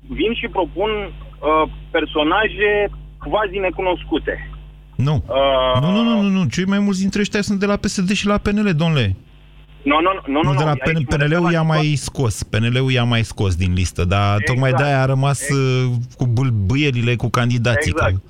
vin 0.09 0.33
și 0.33 0.47
propun 0.47 0.91
uh, 0.91 1.63
personaje 1.91 2.89
quasi 3.29 3.57
necunoscute. 3.57 4.56
Nu. 4.97 5.23
Uh, 5.27 5.81
Nu, 5.81 5.91
nu, 5.91 6.01
nu, 6.03 6.21
nu, 6.21 6.29
nu. 6.29 6.45
Cei 6.45 6.65
mai 6.65 6.79
mulți 6.79 6.99
dintre 6.99 7.21
ăștia 7.21 7.41
sunt 7.41 7.59
de 7.59 7.65
la 7.65 7.75
PSD 7.75 8.11
și 8.11 8.25
la 8.25 8.37
PNL, 8.37 8.69
domnule. 8.75 9.15
Nu, 9.83 9.95
nu, 10.05 10.09
nu, 10.33 10.39
nu, 10.43 10.55
de 10.57 10.63
la 10.63 10.69
aici 10.69 10.79
PN, 10.83 10.91
mă 10.93 10.99
refer 11.09 11.27
PNL-ul 11.27 11.43
la 11.43 11.51
i-a 11.51 11.61
mai 11.61 11.93
scos. 12.07 12.43
PNL-ul 12.43 12.91
i-a 12.91 13.03
mai 13.03 13.23
scos 13.23 13.55
din 13.55 13.73
listă, 13.73 14.03
dar 14.05 14.37
tocmai 14.45 14.71
de-aia 14.71 15.01
a 15.01 15.05
rămas 15.05 15.39
uh, 15.49 15.91
cu 16.17 16.25
bâlbâierile 16.25 17.15
cu 17.15 17.27
candidații. 17.29 17.91
Exact. 17.91 18.13
că- 18.13 18.21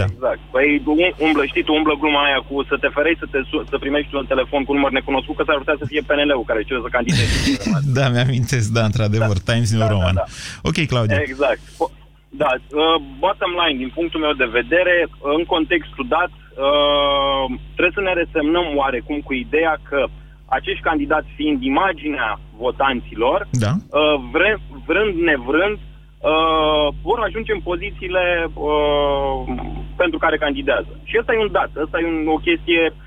Da. 0.00 0.04
Exact. 0.04 0.38
Păi 0.54 0.66
um- 0.92 1.16
umblă, 1.26 1.42
știi 1.46 1.62
tu, 1.64 1.72
umblă 1.74 1.94
gluma 2.00 2.24
aia 2.24 2.40
cu 2.48 2.54
să 2.70 2.76
te 2.80 2.88
ferești 2.96 3.18
să, 3.18 3.26
te, 3.30 3.38
su- 3.50 3.64
să 3.70 3.76
primești 3.78 4.14
un 4.14 4.26
telefon 4.32 4.64
cu 4.64 4.72
număr 4.72 4.90
necunoscut, 4.90 5.36
că 5.36 5.42
s-ar 5.46 5.56
putea 5.62 5.76
să 5.78 5.84
fie 5.86 6.02
PNL-ul 6.08 6.44
care 6.50 6.62
cere 6.68 6.80
să 6.82 6.88
candideze. 6.96 7.34
Da, 7.98 8.08
mi-amintesc, 8.08 8.68
da, 8.78 8.84
într-adevăr, 8.84 9.36
Times 9.38 9.70
New 9.72 9.88
Roman. 9.88 10.14
da. 10.14 10.24
Ok, 10.68 10.78
Claudiu. 10.92 11.16
Exact. 11.28 11.60
Po- 11.80 11.92
Da, 12.34 12.50
uh, 12.54 12.96
bottom 13.18 13.52
line, 13.60 13.78
din 13.78 13.92
punctul 13.94 14.20
meu 14.20 14.32
de 14.32 14.54
vedere, 14.58 15.08
în 15.36 15.44
contextul 15.44 16.06
dat, 16.08 16.32
uh, 16.36 17.44
trebuie 17.76 17.98
să 17.98 18.00
ne 18.00 18.12
resemnăm 18.12 18.66
oarecum 18.74 19.18
cu 19.20 19.32
ideea 19.32 19.74
că 19.88 20.04
acești 20.46 20.82
candidați 20.82 21.28
fiind 21.34 21.62
imaginea 21.62 22.40
votanților, 22.56 23.48
Da. 23.50 23.72
uh, 23.74 24.20
vre, 24.32 24.60
vrând 24.86 25.14
nevrând, 25.14 25.76
uh, 25.78 26.86
vor 27.02 27.18
ajunge 27.20 27.52
în 27.52 27.60
pozițiile 27.60 28.24
uh, 28.54 29.54
pentru 29.96 30.18
care 30.18 30.36
candidează. 30.36 30.92
Și 31.04 31.16
ăsta 31.18 31.32
e 31.32 31.46
un 31.46 31.52
dat, 31.52 31.70
ăsta 31.84 32.00
e 32.00 32.06
un, 32.06 32.26
o 32.26 32.36
chestie, 32.36 32.82
uh, 32.86 33.01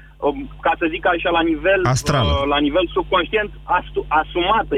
ca 0.65 0.73
să 0.79 0.85
zic 0.93 1.03
așa, 1.13 1.29
la 1.29 1.41
nivel, 1.51 1.79
Astrală. 1.95 2.31
uh, 2.41 2.47
la 2.53 2.59
nivel 2.59 2.85
subconștient, 2.93 3.49
astu, 3.63 4.05
asumată. 4.21 4.75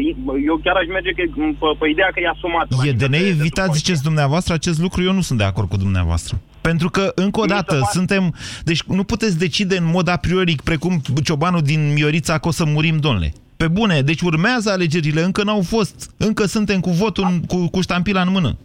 Eu 0.50 0.56
chiar 0.63 0.76
aș 0.76 0.88
merge 0.88 1.12
că, 1.12 1.21
e- 1.21 1.56
pe, 1.62 1.67
pe 1.80 1.89
ideea 1.89 2.10
că 2.13 2.19
e 2.19 2.28
asumată. 2.36 2.76
la 2.80 2.86
E 2.88 2.91
de 2.91 3.08
nivel 3.08 3.10
neevitat, 3.19 3.73
ziceți 3.73 4.04
dumneavoastră, 4.04 4.54
acest 4.54 4.80
lucru, 4.86 5.04
eu 5.04 5.13
nu 5.13 5.21
sunt 5.21 5.38
de 5.39 5.43
acord 5.52 5.69
cu 5.69 5.78
dumneavoastră. 5.78 6.34
Pentru 6.62 6.89
că, 6.89 7.12
încă 7.15 7.39
o 7.39 7.45
dată, 7.45 7.80
suntem... 7.91 8.34
Deci 8.63 8.82
nu 8.84 9.04
puteți 9.04 9.38
decide 9.38 9.78
în 9.78 9.86
mod 9.95 10.08
a 10.08 10.15
priori, 10.17 10.56
precum 10.63 11.02
ciobanul 11.23 11.62
din 11.62 11.93
Miorița, 11.93 12.38
că 12.38 12.47
o 12.47 12.52
să 12.52 12.65
murim, 12.65 12.97
domnule. 12.97 13.34
Pe 13.58 13.67
bune, 13.67 14.02
deci 14.02 14.21
urmează 14.21 14.71
alegerile, 14.71 15.21
încă 15.21 15.43
n-au 15.43 15.62
fost. 15.62 16.13
Încă 16.17 16.45
suntem 16.45 16.80
cu 16.80 16.89
votul, 16.89 17.26
în- 17.30 17.41
cu, 17.41 17.69
cu 17.69 17.82
ștampila 17.82 18.21
în 18.21 18.32
mână. 18.32 18.58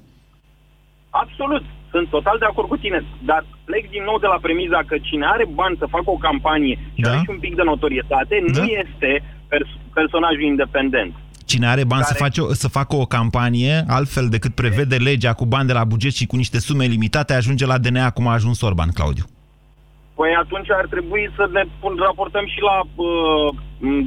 Absolut, 1.10 1.62
sunt 1.92 2.06
total 2.16 2.36
de 2.38 2.44
acord 2.48 2.68
cu 2.68 2.76
tine, 2.76 2.98
dar 3.30 3.40
plec 3.64 3.84
din 3.90 4.02
nou 4.08 4.18
de 4.18 4.26
la 4.26 4.38
premiza 4.46 4.80
că 4.86 4.96
cine 5.08 5.26
are 5.34 5.44
bani 5.60 5.76
să 5.78 5.86
facă 5.96 6.08
o 6.16 6.22
campanie 6.28 6.76
și 6.94 7.00
Da. 7.02 7.08
are 7.10 7.18
și 7.24 7.30
un 7.36 7.38
pic 7.44 7.54
de 7.56 7.62
notorietate, 7.72 8.34
nu 8.46 8.64
este 8.82 9.10
pers- 9.48 9.76
personajul 9.98 10.42
independent. 10.52 11.12
Cine 11.46 11.66
are 11.66 11.84
bani 11.84 12.02
să, 12.02 12.12
Care- 12.12 12.24
face, 12.24 12.40
o- 12.40 12.52
să 12.62 12.68
facă 12.68 12.96
o 12.96 13.04
campanie, 13.16 13.74
altfel 13.88 14.26
decât 14.28 14.54
prevede 14.54 14.96
legea 14.96 15.32
cu 15.32 15.44
bani 15.46 15.66
de 15.66 15.72
la 15.72 15.84
buget 15.84 16.14
și 16.14 16.26
cu 16.26 16.36
niște 16.36 16.58
sume 16.58 16.84
limitate, 16.84 17.32
ajunge 17.34 17.66
la 17.66 17.78
DNA 17.78 18.10
cum 18.10 18.26
a 18.26 18.32
ajuns 18.32 18.60
Orban, 18.60 18.88
Claudiu. 18.94 19.24
Păi 20.18 20.32
atunci 20.44 20.70
ar 20.80 20.86
trebui 20.94 21.24
să 21.36 21.44
ne 21.52 21.62
pun- 21.80 21.98
raportăm 22.08 22.46
și 22.54 22.60
la 22.70 22.76
uh, 22.80 23.48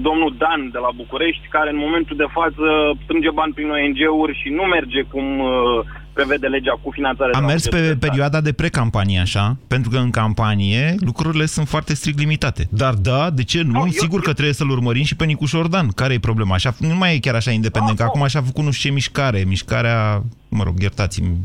domnul 0.07 0.31
Dan 0.41 0.61
de 0.75 0.79
la 0.85 0.91
București, 1.01 1.47
care 1.55 1.69
în 1.71 1.77
momentul 1.85 2.15
de 2.23 2.29
față 2.37 2.65
strânge 3.03 3.31
bani 3.39 3.53
prin 3.53 3.69
ONG-uri 3.77 4.39
și 4.41 4.49
nu 4.57 4.63
merge 4.75 5.01
cum 5.13 5.25
uh, 5.39 5.79
prevede 6.17 6.47
legea 6.47 6.79
cu 6.83 6.89
finanțare 6.91 7.31
de 7.31 7.37
Am 7.37 7.43
la 7.43 7.47
mers 7.47 7.63
bugetul 7.63 7.79
pe 7.79 7.85
de 7.85 7.95
stat. 7.97 8.09
perioada 8.09 8.41
de 8.41 8.53
precampanie, 8.53 9.19
așa, 9.19 9.57
pentru 9.67 9.89
că 9.89 9.97
în 9.97 10.09
campanie 10.09 10.95
lucrurile 10.99 11.45
sunt 11.45 11.67
foarte 11.67 11.93
strict 11.93 12.19
limitate. 12.19 12.67
Dar 12.69 12.93
da, 12.93 13.29
de 13.29 13.43
ce 13.43 13.61
nu? 13.61 13.87
Sigur 14.03 14.19
că 14.21 14.33
trebuie 14.33 14.53
să-l 14.53 14.69
urmărim 14.69 15.03
și 15.03 15.15
pe 15.15 15.25
Nicu 15.25 15.45
Șordan. 15.45 15.87
Care 16.01 16.13
e 16.13 16.19
problema? 16.29 16.53
Așa, 16.53 16.73
nu 16.79 16.95
mai 16.95 17.15
e 17.15 17.19
chiar 17.19 17.35
așa 17.35 17.51
independent, 17.51 17.97
că 17.97 18.03
acum 18.03 18.21
așa 18.23 18.39
a 18.39 18.49
făcut 18.49 18.63
nu 18.63 18.71
știu 18.71 18.89
ce 18.89 18.95
mișcare. 18.95 19.43
Mișcarea, 19.47 20.21
mă 20.49 20.63
rog, 20.63 20.75
iertați-mi. 20.81 21.37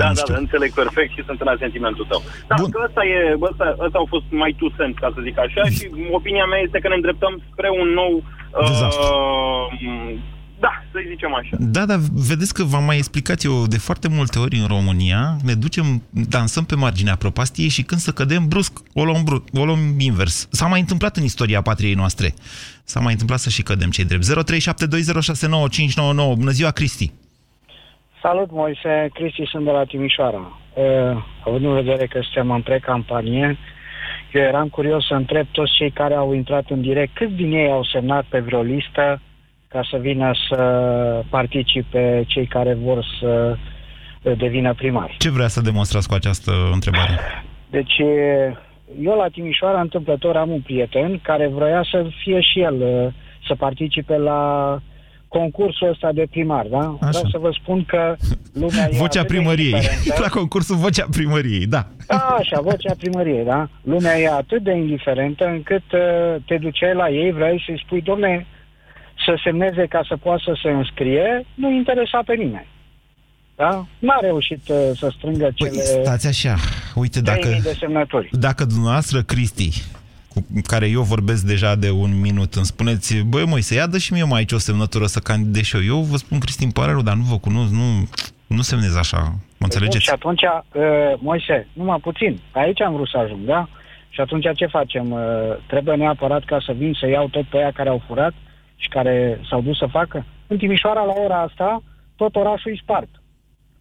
Da, 0.00 0.08
nu 0.08 0.14
da, 0.14 0.20
știu. 0.20 0.34
da, 0.34 0.40
înțeleg 0.40 0.70
perfect 0.72 1.12
și 1.16 1.22
sunt 1.28 1.40
în 1.40 1.50
asentimentul 1.56 2.06
tău. 2.12 2.22
Da, 2.48 2.54
că 2.74 2.78
ăsta, 2.88 3.02
e, 3.14 3.18
ăsta, 3.50 3.66
ăsta 3.84 3.98
au 3.98 4.06
fost 4.14 4.24
mai 4.42 4.52
two 4.58 4.70
cents, 4.76 4.98
ca 4.98 5.08
să 5.14 5.20
zic 5.26 5.36
așa, 5.38 5.62
și 5.76 5.84
opinia 6.18 6.46
mea 6.52 6.60
este 6.66 6.78
că 6.78 6.88
ne 6.88 6.98
îndreptăm 7.00 7.32
spre 7.52 7.68
un 7.82 7.88
nou... 8.00 8.12
Uh, 8.60 9.66
da, 10.64 10.72
să 10.92 10.98
zicem 11.08 11.34
așa. 11.34 11.56
Da, 11.58 11.86
dar 11.86 11.98
vedeți 12.30 12.54
că 12.54 12.62
v-am 12.62 12.84
mai 12.84 12.96
explicat 12.96 13.38
eu 13.42 13.66
de 13.74 13.78
foarte 13.78 14.08
multe 14.08 14.38
ori 14.38 14.56
în 14.62 14.66
România, 14.76 15.22
ne 15.48 15.54
ducem, 15.54 15.86
dansăm 16.36 16.64
pe 16.64 16.74
marginea 16.74 17.16
propastiei 17.24 17.68
și 17.76 17.82
când 17.82 18.00
să 18.00 18.12
cădem 18.12 18.48
brusc, 18.48 18.72
o 18.94 19.04
luăm, 19.04 19.22
bru- 19.24 19.44
o 19.60 19.64
luăm 19.64 19.82
invers. 19.98 20.48
S-a 20.50 20.66
mai 20.66 20.80
întâmplat 20.80 21.16
în 21.16 21.24
istoria 21.24 21.62
patriei 21.62 21.94
noastre. 21.94 22.28
S-a 22.84 23.00
mai 23.00 23.12
întâmplat 23.12 23.38
să 23.38 23.50
și 23.50 23.62
cădem 23.62 23.90
cei 23.90 24.04
drept. 24.04 24.24
0372069599. 24.24 24.30
Bună 26.42 26.50
ziua, 26.58 26.70
Cristi! 26.70 27.12
Salut, 28.22 28.50
Moise. 28.50 29.08
Cristi 29.12 29.44
sunt 29.52 29.64
de 29.64 29.70
la 29.70 29.84
Timișoara. 29.84 30.42
Uh, 30.74 31.24
având 31.46 31.64
în 31.64 31.74
vedere 31.74 32.06
că 32.06 32.18
suntem 32.22 32.50
în 32.50 32.62
precampanie, 32.62 33.58
eu 34.32 34.42
eram 34.42 34.68
curios 34.68 35.06
să 35.06 35.14
întreb 35.14 35.46
toți 35.50 35.72
cei 35.72 35.90
care 35.90 36.14
au 36.14 36.32
intrat 36.32 36.64
în 36.68 36.80
direct, 36.80 37.14
câți 37.14 37.32
din 37.32 37.52
ei 37.52 37.70
au 37.70 37.84
semnat 37.84 38.24
pe 38.24 38.38
vreo 38.38 38.62
listă 38.62 39.20
ca 39.72 39.86
să 39.90 39.96
vină 40.00 40.30
să 40.48 40.62
participe 41.28 42.24
cei 42.26 42.46
care 42.46 42.74
vor 42.74 43.04
să 43.20 43.56
uh, 44.22 44.38
devină 44.38 44.74
primari. 44.74 45.16
Ce 45.18 45.30
vrea 45.30 45.48
să 45.48 45.60
demonstrați 45.60 46.08
cu 46.08 46.14
această 46.14 46.52
întrebare? 46.72 47.18
Deci, 47.70 47.98
uh, 47.98 48.56
eu 49.02 49.16
la 49.16 49.28
Timișoara, 49.32 49.80
întâmplător, 49.80 50.36
am 50.36 50.50
un 50.50 50.60
prieten 50.60 51.20
care 51.22 51.48
vrea 51.48 51.84
să 51.90 52.06
fie 52.22 52.40
și 52.40 52.60
el, 52.60 52.74
uh, 52.80 53.12
să 53.46 53.54
participe 53.54 54.16
la 54.16 54.78
concursul 55.28 55.88
ăsta 55.88 56.12
de 56.12 56.26
primar, 56.30 56.66
da? 56.66 56.78
Așa. 56.78 57.08
Vreau 57.08 57.28
să 57.30 57.38
vă 57.38 57.50
spun 57.60 57.84
că 57.84 58.16
lumea 58.52 58.88
e 58.90 58.96
Vocea 58.96 59.20
atât 59.20 59.30
de 59.30 59.34
primăriei. 59.34 59.70
indiferentă. 59.70 60.20
La 60.26 60.28
concursul 60.28 60.76
Vocea 60.76 61.06
primăriei, 61.10 61.66
da. 61.66 61.86
Da, 62.06 62.36
așa, 62.38 62.60
vocea 62.60 62.94
primăriei, 62.98 63.44
da? 63.44 63.68
Lumea 63.82 64.18
e 64.18 64.28
atât 64.28 64.62
de 64.62 64.72
indiferentă 64.72 65.44
încât 65.46 65.92
uh, 65.92 66.00
te 66.46 66.56
duceai 66.56 66.94
la 66.94 67.08
ei, 67.08 67.32
vrei 67.32 67.62
să-i 67.66 67.82
spui, 67.84 68.00
domne, 68.00 68.46
să 69.24 69.40
semneze 69.44 69.86
ca 69.86 70.04
să 70.08 70.16
poată 70.16 70.42
să 70.44 70.58
se 70.62 70.70
înscrie, 70.70 71.46
nu 71.54 71.70
interesa 71.70 72.22
pe 72.26 72.34
nimeni. 72.34 72.66
Da? 73.56 73.86
N-a 73.98 74.18
reușit 74.20 74.68
uh, 74.68 74.76
să 74.94 75.12
strângă 75.16 75.50
cele 75.54 75.70
Păi, 75.70 76.02
stați 76.02 76.26
așa, 76.26 76.56
uite, 76.94 77.20
dacă, 77.20 77.40
3000 77.40 77.62
de 77.62 77.76
semnături. 77.78 78.28
dacă 78.32 78.64
dumneavoastră, 78.64 79.22
Cristi, 79.22 79.82
cu 80.28 80.44
care 80.66 80.86
eu 80.86 81.02
vorbesc 81.02 81.42
deja 81.46 81.74
de 81.74 81.90
un 81.90 82.20
minut, 82.20 82.54
îmi 82.54 82.64
spuneți, 82.64 83.22
băi, 83.22 83.44
măi, 83.46 83.60
să 83.60 83.74
ia 83.74 83.86
dă 83.86 83.98
și 83.98 84.12
mie 84.12 84.24
mai 84.24 84.38
aici 84.38 84.52
o 84.52 84.58
semnătură 84.58 85.06
să 85.06 85.18
candidez 85.18 85.62
și 85.62 85.76
eu. 85.76 85.82
Eu 85.82 86.00
vă 86.00 86.16
spun, 86.16 86.38
Cristi, 86.38 86.62
îmi 86.62 86.72
pare 86.72 86.92
rău, 86.92 87.02
dar 87.02 87.14
nu 87.14 87.22
vă 87.22 87.38
cunosc, 87.38 87.72
nu, 87.72 88.08
nu 88.46 88.60
semnez 88.60 88.96
așa, 88.96 89.18
mă 89.18 89.30
Bun, 89.30 89.40
înțelegeți? 89.58 90.04
Și 90.04 90.10
atunci, 90.10 90.42
uh, 90.42 90.82
Moise, 91.18 91.66
numai 91.72 91.98
puțin, 91.98 92.40
aici 92.50 92.80
am 92.80 92.92
vrut 92.94 93.08
să 93.08 93.18
ajung, 93.18 93.44
da? 93.44 93.68
Și 94.08 94.20
atunci 94.20 94.46
ce 94.54 94.66
facem? 94.66 95.10
Uh, 95.10 95.20
trebuie 95.66 95.96
neapărat 95.96 96.44
ca 96.44 96.58
să 96.66 96.72
vin 96.72 96.92
să 97.00 97.08
iau 97.08 97.28
tot 97.28 97.46
pe 97.46 97.56
aia 97.56 97.70
care 97.70 97.88
au 97.88 98.02
furat 98.06 98.32
și 98.76 98.88
care 98.88 99.40
s-au 99.48 99.60
dus 99.60 99.78
să 99.78 99.86
facă? 99.90 100.24
În 100.46 100.58
Timișoara, 100.58 101.04
la 101.04 101.14
ora 101.24 101.40
asta, 101.40 101.82
tot 102.16 102.36
orașul 102.36 102.72
e 102.72 102.78
spart. 102.82 103.08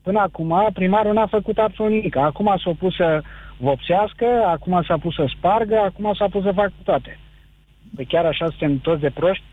Până 0.01 0.19
acum, 0.19 0.69
primarul 0.73 1.13
n-a 1.13 1.27
făcut 1.27 1.57
absolut 1.57 1.91
nimic. 1.91 2.15
Acum 2.15 2.55
s-a 2.63 2.71
pus 2.79 2.95
să 2.95 3.21
vopsească, 3.57 4.25
acum 4.47 4.83
s-a 4.87 4.97
pus 4.97 5.15
să 5.15 5.25
spargă, 5.37 5.77
acum 5.77 6.13
s-a 6.13 6.27
pus 6.27 6.43
să 6.43 6.51
facă 6.55 6.73
toate. 6.83 7.19
Păi 7.95 8.05
chiar 8.05 8.25
așa 8.25 8.45
suntem 8.49 8.77
toți 8.77 9.01
de 9.01 9.09
proști? 9.09 9.43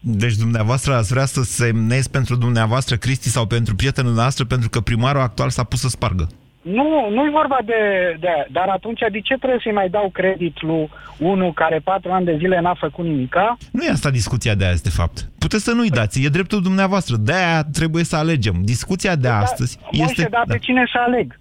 Deci 0.00 0.34
dumneavoastră 0.34 0.94
ați 0.94 1.12
vrea 1.12 1.24
să 1.24 1.42
semnezi 1.42 2.10
pentru 2.10 2.36
dumneavoastră, 2.36 2.96
Cristi, 2.96 3.28
sau 3.28 3.46
pentru 3.46 3.74
prietenul 3.74 4.12
noastră, 4.12 4.44
pentru 4.44 4.68
că 4.68 4.80
primarul 4.80 5.20
actual 5.20 5.50
s-a 5.50 5.64
pus 5.64 5.80
să 5.80 5.88
spargă. 5.88 6.26
Nu, 6.74 7.10
nu 7.10 7.24
e 7.24 7.30
vorba 7.30 7.58
de, 7.64 7.80
de... 8.20 8.28
Dar 8.50 8.68
atunci 8.68 9.00
de 9.10 9.20
ce 9.20 9.34
trebuie 9.34 9.60
să-i 9.62 9.72
mai 9.72 9.88
dau 9.88 10.10
credit 10.12 10.62
lui 10.62 10.90
unul 11.18 11.52
care 11.52 11.78
patru 11.84 12.12
ani 12.12 12.24
de 12.24 12.36
zile 12.36 12.60
n-a 12.60 12.74
făcut 12.74 13.04
nimica? 13.04 13.56
Nu 13.72 13.82
e 13.84 13.90
asta 13.90 14.10
discuția 14.10 14.54
de 14.54 14.64
azi, 14.64 14.82
de 14.82 14.90
fapt. 14.90 15.28
Puteți 15.38 15.64
să 15.64 15.72
nu-i 15.72 15.90
dați, 15.90 16.24
e 16.24 16.28
dreptul 16.28 16.62
dumneavoastră. 16.62 17.16
De-aia 17.16 17.64
trebuie 17.72 18.04
să 18.04 18.16
alegem. 18.16 18.54
Discuția 18.62 19.16
de 19.16 19.28
astăzi 19.28 19.78
Moise, 19.92 20.04
este... 20.10 20.28
dar 20.30 20.44
pe 20.46 20.58
cine 20.58 20.84
să 20.92 20.98
aleg? 21.06 21.38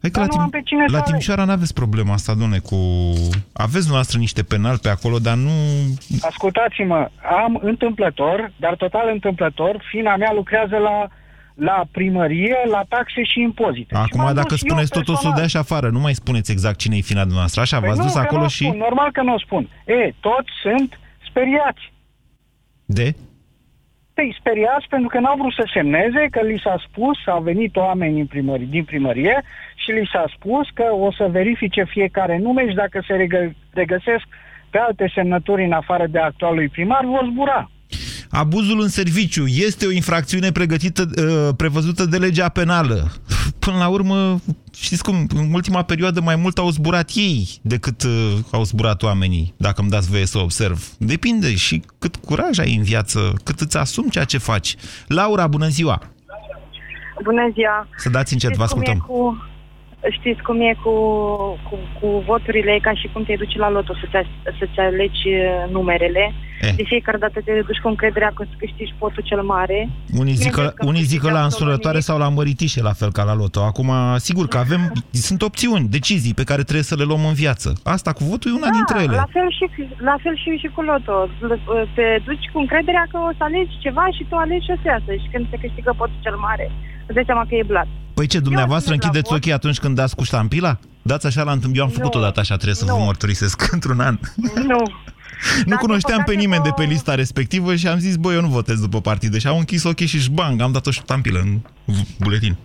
Hai 0.00 0.10
că 0.10 0.18
Dar 0.18 0.28
la, 0.28 0.34
nu 0.34 0.40
Tim- 0.40 0.44
am 0.44 0.50
pe 0.50 0.62
cine 0.64 0.84
să 0.86 0.92
la 0.92 0.98
aleg. 0.98 1.08
Timișoara 1.08 1.44
n-aveți 1.44 1.74
problema 1.74 2.12
asta, 2.12 2.34
domne, 2.34 2.58
cu... 2.58 2.76
Aveți 3.52 3.90
noastră 3.90 4.18
niște 4.18 4.42
penali 4.42 4.78
pe 4.82 4.88
acolo, 4.88 5.18
dar 5.18 5.34
nu... 5.34 5.50
Ascultați-mă, 6.20 7.08
am 7.44 7.58
întâmplător, 7.62 8.52
dar 8.56 8.74
total 8.74 9.10
întâmplător, 9.12 9.84
fina 9.90 10.16
mea 10.16 10.32
lucrează 10.32 10.76
la, 10.76 11.08
la 11.56 11.84
primărie, 11.90 12.56
la 12.70 12.84
taxe 12.88 13.22
și 13.22 13.40
impozite. 13.40 13.94
Și 13.94 14.00
Acum, 14.04 14.20
m-am 14.20 14.34
dacă 14.34 14.48
dus 14.48 14.62
eu 14.62 14.68
spuneți 14.68 14.90
tot, 14.90 15.02
o 15.02 15.04
să 15.04 15.10
o 15.10 15.14
personal. 15.14 15.36
dea 15.38 15.46
și 15.46 15.56
afară. 15.56 15.88
Nu 15.88 15.98
mai 16.00 16.14
spuneți 16.14 16.52
exact 16.52 16.78
cine 16.78 16.96
e 16.96 17.00
fina 17.00 17.20
dumneavoastră. 17.20 17.60
Așa, 17.60 17.78
Păi 17.78 17.86
v-ați 17.88 18.00
nu, 18.00 18.04
dus 18.04 18.14
că 18.14 18.20
acolo 18.20 18.40
n-o 18.40 18.48
și... 18.48 18.64
Spun, 18.64 18.78
normal 18.78 19.10
că 19.12 19.22
nu 19.22 19.34
o 19.34 19.38
spun. 19.38 19.68
E, 19.86 20.12
toți 20.20 20.50
sunt 20.62 21.00
speriați. 21.28 21.92
De? 22.84 23.14
Păi 24.14 24.36
speriați 24.38 24.86
pentru 24.88 25.08
că 25.08 25.18
n-au 25.20 25.36
vrut 25.36 25.52
să 25.52 25.70
semneze, 25.72 26.26
că 26.30 26.40
li 26.42 26.60
s-a 26.64 26.76
spus, 26.88 27.18
au 27.26 27.42
venit 27.42 27.76
oameni 27.76 28.14
din 28.14 28.26
primărie, 28.26 28.66
din 28.70 28.84
primărie 28.84 29.42
și 29.74 29.90
li 29.90 30.08
s-a 30.12 30.24
spus 30.36 30.68
că 30.74 30.84
o 30.92 31.12
să 31.12 31.28
verifice 31.30 31.84
fiecare 31.84 32.38
nume 32.38 32.68
și 32.68 32.74
dacă 32.74 33.04
se 33.06 33.14
regă, 33.14 33.54
regăsesc 33.70 34.24
pe 34.70 34.78
alte 34.78 35.10
semnături 35.14 35.64
în 35.64 35.72
afară 35.72 36.06
de 36.06 36.18
actualului 36.18 36.68
primar, 36.68 37.04
vor 37.04 37.28
zbura. 37.32 37.70
Abuzul 38.30 38.80
în 38.80 38.88
serviciu 38.88 39.46
este 39.46 39.86
o 39.86 39.90
infracțiune 39.90 40.52
pregătită, 40.52 41.10
uh, 41.18 41.54
prevăzută 41.56 42.04
de 42.04 42.16
legea 42.16 42.48
penală. 42.48 43.12
Până 43.58 43.76
la 43.76 43.88
urmă, 43.88 44.40
știți 44.74 45.02
cum, 45.02 45.26
în 45.34 45.52
ultima 45.52 45.82
perioadă 45.82 46.20
mai 46.20 46.36
mult 46.36 46.58
au 46.58 46.70
zburat 46.70 47.10
ei 47.14 47.48
decât 47.62 48.02
uh, 48.02 48.32
au 48.50 48.64
zburat 48.64 49.02
oamenii, 49.02 49.54
dacă 49.56 49.80
îmi 49.80 49.90
dați 49.90 50.10
voie 50.10 50.26
să 50.26 50.38
observ. 50.38 50.88
Depinde 50.98 51.54
și 51.54 51.82
cât 51.98 52.16
curaj 52.16 52.58
ai 52.58 52.74
în 52.76 52.82
viață, 52.82 53.34
cât 53.44 53.60
îți 53.60 53.76
asumi 53.76 54.10
ceea 54.10 54.24
ce 54.24 54.38
faci. 54.38 54.76
Laura, 55.06 55.46
bună 55.46 55.68
ziua! 55.68 56.02
Bună 57.22 57.50
ziua! 57.52 57.88
Să 57.96 58.08
dați 58.08 58.32
încet, 58.32 58.54
vă 58.56 58.64
Știți 58.64 58.72
cum 58.72 58.82
e 58.82 58.90
ascultăm. 58.90 59.16
cu, 59.16 59.36
știți 60.10 60.42
cum 60.42 60.60
e 60.60 60.76
cu, 60.84 60.94
cu, 61.68 61.76
cu 62.00 62.22
voturile, 62.26 62.70
e 62.72 62.78
ca 62.88 62.94
și 62.94 63.10
cum 63.12 63.24
te 63.24 63.34
duci 63.38 63.56
la 63.56 63.70
loto 63.70 63.92
să-ți, 63.94 64.28
să-ți 64.58 64.78
alegi 64.78 65.28
uh, 65.28 65.70
numerele. 65.70 66.32
Eh. 66.60 66.74
De 66.76 66.82
fiecare 66.82 67.18
dată 67.18 67.40
te 67.44 67.52
duci 67.66 67.78
cu 67.82 67.88
încrederea 67.88 68.32
că 68.34 68.42
îți 68.42 68.56
câștigi 68.58 68.94
potul 68.98 69.22
cel 69.22 69.42
mare. 69.42 69.88
Unii 70.18 70.32
zic 70.32 70.50
că, 70.50 70.60
Bineînțeles 70.60 70.74
că 70.74 70.86
unii 70.86 71.02
zic 71.02 71.20
că 71.20 71.30
la 71.30 71.42
câștigi 71.42 71.58
însurătoare 71.60 72.00
sau 72.00 72.18
la 72.18 72.28
măritișe, 72.28 72.82
la 72.82 72.92
fel 72.92 73.12
ca 73.12 73.22
la 73.22 73.34
loto. 73.34 73.60
Acum, 73.60 73.90
sigur 74.16 74.46
că 74.48 74.58
avem, 74.58 74.92
sunt 75.10 75.42
opțiuni, 75.42 75.88
decizii 75.88 76.34
pe 76.34 76.44
care 76.44 76.62
trebuie 76.62 76.90
să 76.90 76.96
le 76.98 77.04
luăm 77.04 77.24
în 77.26 77.34
viață. 77.34 77.68
Asta 77.84 78.12
cu 78.12 78.24
votul 78.24 78.50
e 78.50 78.58
una 78.60 78.70
dintre 78.78 78.98
ele. 79.02 79.16
Da, 79.16 79.24
La 79.24 79.32
fel, 79.36 79.48
și, 79.58 79.64
la 80.10 80.16
fel 80.22 80.36
și, 80.42 80.50
și 80.62 80.68
cu 80.74 80.80
loto. 80.90 81.28
Te 81.94 82.06
duci 82.24 82.46
cu 82.52 82.58
încrederea 82.58 83.04
că 83.10 83.18
o 83.28 83.30
să 83.36 83.42
alegi 83.44 83.78
ceva 83.84 84.06
și 84.16 84.26
tu 84.28 84.34
alegi 84.36 84.64
și 84.64 84.74
o 84.76 84.78
să 84.82 84.86
iasă. 84.88 85.10
Și 85.22 85.28
când 85.32 85.44
se 85.50 85.56
câștigă 85.62 85.94
potul 85.96 86.18
cel 86.20 86.36
mare, 86.36 86.66
îți 87.06 87.14
dai 87.14 87.28
seama 87.30 87.44
că 87.48 87.54
e 87.54 87.70
blat. 87.72 87.88
Păi 88.16 88.26
ce, 88.26 88.38
dumneavoastră 88.40 88.90
sunt 88.90 89.02
la 89.02 89.06
închideți 89.06 89.28
vot. 89.30 89.38
ochii 89.38 89.52
atunci 89.52 89.78
când 89.78 89.94
dați 89.96 90.16
cu 90.16 90.24
ștampila? 90.24 90.78
Dați 91.02 91.26
așa 91.26 91.42
la 91.42 91.52
întâmplare. 91.52 91.78
Eu 91.78 91.84
am 91.84 91.90
făcut 91.98 92.14
Nu. 92.14 92.20
o 92.20 92.22
dată 92.22 92.40
așa, 92.40 92.54
trebuie 92.54 92.74
să 92.82 92.84
vă 92.84 92.90
Nu. 92.98 93.04
mărturisesc 93.04 93.58
într-un 93.76 94.00
an. 94.00 94.18
Nu. 94.72 94.82
Nu 95.66 95.76
cunoșteam 95.76 96.22
pe 96.26 96.34
nimeni 96.34 96.62
de 96.62 96.70
pe 96.76 96.84
lista 96.84 97.14
respectivă 97.14 97.74
și 97.74 97.86
am 97.88 97.98
zis, 97.98 98.16
băi, 98.16 98.34
eu 98.34 98.40
nu 98.40 98.48
votez 98.48 98.80
după 98.80 99.00
partide. 99.00 99.38
Și 99.38 99.46
am 99.46 99.56
închis 99.58 99.84
ochii 99.84 100.06
și 100.06 100.18
șbang, 100.20 100.60
am 100.60 100.72
dat 100.72 100.86
o 100.86 100.90
ștampilă 100.90 101.38
în 101.38 101.58
buletin. 102.20 102.56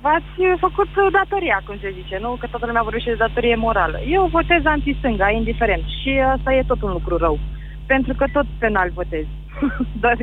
V-ați 0.00 0.58
făcut 0.60 0.88
datoria, 1.12 1.62
cum 1.66 1.76
se 1.80 1.94
zice, 2.02 2.18
nu? 2.20 2.30
Că 2.40 2.46
toată 2.50 2.66
lumea 2.66 2.82
vorbește 2.82 3.10
de 3.10 3.16
datorie 3.26 3.56
morală. 3.56 3.98
Eu 4.16 4.28
votez 4.32 4.62
anti-stânga, 4.64 5.30
indiferent. 5.30 5.84
Și 6.00 6.10
asta 6.36 6.54
e 6.54 6.64
tot 6.66 6.82
un 6.82 6.90
lucru 6.98 7.16
rău. 7.16 7.38
Pentru 7.86 8.12
că 8.18 8.24
tot 8.32 8.46
penal 8.58 8.90
votez. 8.94 9.24
Dar 10.04 10.16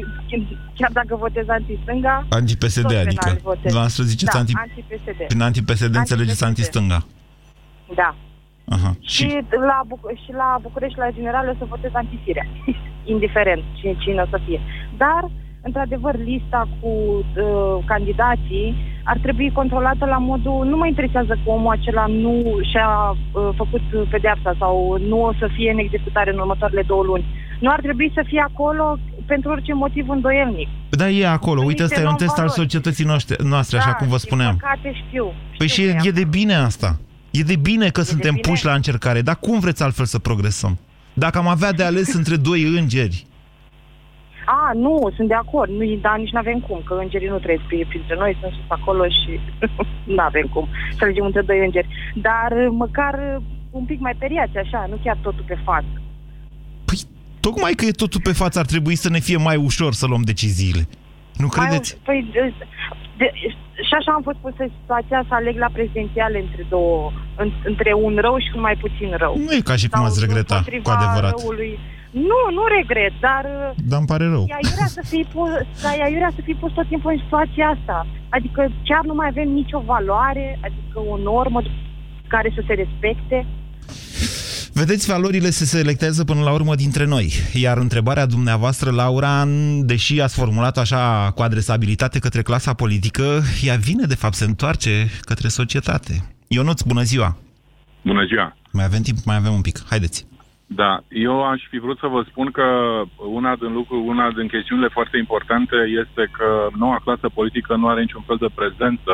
chiar 0.76 0.92
dacă 0.94 1.16
votez 1.16 1.48
anti-stânga... 1.48 2.26
Anti-PSD, 2.30 2.82
tot 2.82 2.96
adică. 2.96 3.24
penal 3.24 3.40
votez. 3.44 3.62
Dumneavoastră 3.62 4.04
ziceți 4.04 4.32
da, 4.34 4.40
anti... 4.40 4.54
anti-PSD. 4.56 5.26
Prin 5.28 5.42
anti-PSD 5.42 5.96
înțelegeți 5.96 6.44
Anti-PSD. 6.44 6.76
anti-stânga. 6.76 7.00
Da. 7.96 8.16
Aha. 8.76 8.96
Și 9.02 9.28
la, 9.70 9.82
Buc- 9.88 10.18
și 10.24 10.32
la 10.32 10.60
București, 10.62 10.98
la 10.98 11.10
General, 11.12 11.48
o 11.48 11.56
să 11.58 11.66
votez 11.66 11.92
anti-Siria. 11.94 12.46
indiferent 13.14 13.64
cine, 13.74 13.96
cine 14.00 14.22
o 14.22 14.30
să 14.30 14.40
fie. 14.46 14.60
Dar, 14.98 15.32
într-adevăr, 15.62 16.16
lista 16.18 16.68
cu 16.80 16.88
uh, 16.88 17.84
candidații 17.86 18.76
ar 19.04 19.18
trebui 19.18 19.52
controlată 19.52 20.06
la 20.06 20.18
modul... 20.18 20.66
Nu 20.66 20.78
mă 20.78 20.88
interesează 20.88 21.34
că 21.44 21.50
omul 21.50 21.72
acela 21.72 22.06
nu 22.08 22.60
și-a 22.72 22.92
uh, 23.10 23.50
făcut 23.56 23.82
pedeapsa 24.10 24.56
sau 24.60 24.98
nu 25.08 25.24
o 25.24 25.34
să 25.40 25.50
fie 25.56 25.72
în 25.72 25.78
executare 25.78 26.32
în 26.32 26.40
următoarele 26.40 26.82
două 26.82 27.04
luni. 27.04 27.26
Nu 27.60 27.70
ar 27.72 27.80
trebui 27.82 28.12
să 28.14 28.24
fie 28.28 28.44
acolo 28.48 28.98
pentru 29.26 29.52
orice 29.52 29.74
motiv 29.74 30.10
îndoielnic. 30.10 30.68
Da, 30.90 31.10
e 31.10 31.28
acolo. 31.28 31.60
Uite, 31.64 31.70
niște 31.70 31.84
ăsta 31.84 32.02
e 32.02 32.06
un 32.08 32.16
test 32.16 32.38
al 32.38 32.44
non-valori. 32.46 32.60
societății 32.60 33.06
noastre, 33.06 33.36
noastre 33.44 33.78
așa 33.78 33.90
Da, 33.92 33.96
cum 33.96 34.08
vă 34.08 34.16
din 34.18 34.26
spuneam. 34.26 34.56
păcate 34.58 34.92
știu. 35.08 35.34
Păi 35.58 35.68
și 35.68 35.84
e, 35.84 35.96
e 36.04 36.12
de 36.12 36.24
bine 36.26 36.54
asta. 36.56 37.00
E 37.32 37.42
de 37.42 37.56
bine 37.56 37.90
că 37.90 38.02
suntem 38.02 38.34
bine? 38.34 38.48
puși 38.48 38.66
la 38.66 38.74
încercare. 38.74 39.22
Dar 39.22 39.36
cum 39.36 39.60
vreți 39.60 39.84
altfel 39.84 40.06
să 40.06 40.20
progresăm? 40.20 40.78
Dacă 41.14 41.38
am 41.38 41.48
avea 41.48 41.72
de 41.72 41.84
ales 41.84 42.14
între 42.14 42.36
doi 42.36 42.62
îngeri, 42.80 43.26
A, 44.46 44.72
nu, 44.74 45.12
sunt 45.16 45.28
de 45.28 45.34
acord. 45.34 45.72
Nu, 45.72 45.86
dar 46.02 46.18
nici 46.18 46.32
nu 46.32 46.40
avem 46.40 46.60
cum, 46.60 46.82
că 46.86 46.94
îngerii 46.94 47.28
nu 47.28 47.40
trăiesc 47.40 47.64
pri- 47.64 47.88
printre 47.88 48.16
noi, 48.16 48.38
sunt 48.40 48.52
sus 48.54 48.66
acolo 48.68 49.04
și 49.20 49.32
nu 50.16 50.22
avem 50.30 50.48
cum 50.54 50.68
să 50.98 51.04
alegem 51.04 51.26
între 51.26 51.42
doi 51.42 51.60
îngeri. 51.66 51.88
Dar 52.28 52.50
uh, 52.52 52.68
măcar 52.84 53.14
uh, 53.14 53.44
un 53.72 53.86
pic 53.86 54.00
mai 54.00 54.16
periați, 54.24 54.58
așa, 54.58 54.86
nu 54.90 54.98
chiar 55.04 55.18
totul 55.22 55.44
pe 55.48 55.58
față. 55.64 55.94
Tocmai 57.40 57.72
că 57.72 57.86
e 57.86 57.92
totul 57.92 58.22
pe 58.22 58.32
față, 58.32 58.60
ar 58.60 58.66
trebui 58.66 58.96
să 58.96 59.10
ne 59.10 59.20
fie 59.20 59.38
mai 59.38 59.56
ușor 59.56 59.94
să 59.94 60.06
luăm 60.08 60.22
deciziile. 60.22 60.88
Nu 61.36 61.48
credeți? 61.48 61.90
Mai, 61.96 62.02
păi, 62.06 62.30
de, 62.34 62.54
de, 63.18 63.32
și 63.88 63.94
așa 64.00 64.12
am 64.12 64.22
fost 64.22 64.38
pusă 64.46 64.62
în 64.68 64.72
situația 64.80 65.20
să 65.28 65.34
aleg 65.34 65.56
la 65.58 65.70
prezidențiale 65.78 66.38
între 66.46 66.66
două, 66.70 67.12
în, 67.42 67.52
între 67.64 67.92
un 68.06 68.14
rău 68.26 68.38
și 68.38 68.52
un 68.56 68.62
mai 68.62 68.78
puțin 68.86 69.10
rău. 69.24 69.34
Nu 69.38 69.52
e 69.52 69.70
ca 69.70 69.76
și 69.82 69.88
cum 69.88 70.00
Sau 70.00 70.08
ați 70.08 70.20
regreta, 70.26 70.56
împotriva 70.56 70.84
cu 70.84 70.98
adevărat. 70.98 71.34
Răului. 71.40 71.80
Nu, 72.12 72.40
nu 72.58 72.64
regret, 72.78 73.14
dar 73.28 73.44
uh, 73.46 73.76
Dar 73.90 74.00
îmi 74.00 74.08
pare 74.14 74.26
rău. 74.36 74.44
E 74.48 74.60
aiurea 74.62 74.90
să 74.98 75.02
fii 75.12 75.26
pus, 75.34 75.52
dar 75.84 75.94
e 75.98 76.04
aiurea 76.04 76.32
să 76.36 76.42
fii 76.48 76.56
pus 76.62 76.72
tot 76.72 76.88
timpul 76.88 77.12
în 77.12 77.22
situația 77.24 77.68
asta. 77.76 78.08
Adică 78.30 78.62
chiar 78.84 79.04
nu 79.10 79.14
mai 79.14 79.28
avem 79.30 79.50
nicio 79.62 79.80
valoare, 79.94 80.60
adică 80.68 80.98
o 81.14 81.18
normă 81.32 81.60
care 82.28 82.52
să 82.56 82.62
se 82.68 82.74
respecte. 82.74 83.46
Vedeți, 84.82 85.12
valorile 85.12 85.50
se 85.60 85.66
selectează 85.66 86.24
până 86.24 86.42
la 86.44 86.54
urmă 86.54 86.76
dintre 86.76 87.06
noi. 87.06 87.28
Iar 87.66 87.78
întrebarea 87.78 88.26
dumneavoastră, 88.36 88.92
Laura, 88.92 89.34
deși 89.92 90.22
ați 90.22 90.40
formulat 90.42 90.78
așa 90.78 91.32
cu 91.36 91.42
adresabilitate 91.42 92.20
către 92.20 92.42
clasa 92.42 92.74
politică, 92.74 93.26
ea 93.68 93.76
vine, 93.88 94.06
de 94.14 94.22
fapt, 94.24 94.34
se 94.34 94.46
întoarce 94.46 94.94
către 95.30 95.48
societate. 95.48 96.14
Ionuț, 96.48 96.82
bună 96.82 97.04
ziua! 97.12 97.30
Bună 98.10 98.24
ziua! 98.26 98.48
Mai 98.78 98.86
avem 98.86 99.02
timp? 99.02 99.18
Mai 99.26 99.36
avem 99.36 99.54
un 99.54 99.62
pic. 99.62 99.78
Haideți! 99.90 100.28
Da, 100.82 100.94
eu 101.28 101.36
aș 101.52 101.62
fi 101.70 101.78
vrut 101.80 101.98
să 102.00 102.08
vă 102.08 102.22
spun 102.30 102.48
că 102.52 102.68
una 103.40 103.56
din 103.56 103.74
lucruri, 103.74 104.08
una 104.14 104.32
din 104.40 104.48
chestiunile 104.48 104.90
foarte 104.98 105.18
importante 105.18 105.76
este 106.02 106.24
că 106.38 106.48
noua 106.82 107.00
clasă 107.04 107.28
politică 107.40 107.76
nu 107.76 107.88
are 107.88 108.02
niciun 108.02 108.24
fel 108.28 108.38
de 108.40 108.56
prezență 108.60 109.14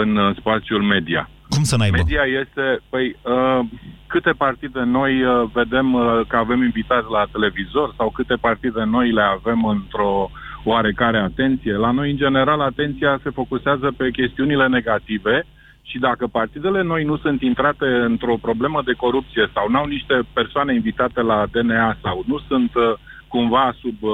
în 0.00 0.16
uh, 0.16 0.36
spațiul 0.36 0.82
media. 0.82 1.30
Cum 1.54 1.62
să 1.62 1.76
n-aibă? 1.76 1.96
Media 1.96 2.24
este, 2.40 2.80
păi, 2.88 3.16
uh, 3.22 3.60
câte 4.06 4.32
partide 4.44 4.82
noi 4.98 5.22
uh, 5.22 5.50
vedem 5.52 5.94
uh, 5.94 6.20
că 6.28 6.36
avem 6.36 6.62
invitați 6.62 7.10
la 7.10 7.24
televizor 7.32 7.94
sau 7.96 8.10
câte 8.10 8.36
partide 8.40 8.82
noi 8.96 9.12
le 9.12 9.22
avem 9.22 9.64
într-o 9.64 10.30
oarecare 10.64 11.18
atenție. 11.18 11.72
La 11.72 11.90
noi, 11.90 12.10
în 12.10 12.16
general, 12.16 12.60
atenția 12.60 13.20
se 13.22 13.30
focusează 13.30 13.92
pe 13.96 14.10
chestiunile 14.10 14.66
negative 14.68 15.46
și 15.82 15.98
dacă 15.98 16.26
partidele 16.26 16.82
noi 16.82 17.04
nu 17.04 17.16
sunt 17.16 17.42
intrate 17.42 17.86
într-o 17.86 18.36
problemă 18.40 18.82
de 18.84 18.92
corupție 18.92 19.50
sau 19.54 19.70
nu 19.70 19.78
au 19.78 19.86
niște 19.86 20.20
persoane 20.32 20.74
invitate 20.74 21.20
la 21.20 21.46
DNA 21.52 21.96
sau 22.02 22.24
nu 22.26 22.38
sunt 22.48 22.74
uh, 22.74 22.92
cumva 23.28 23.74
sub 23.80 23.96
uh, 24.00 24.12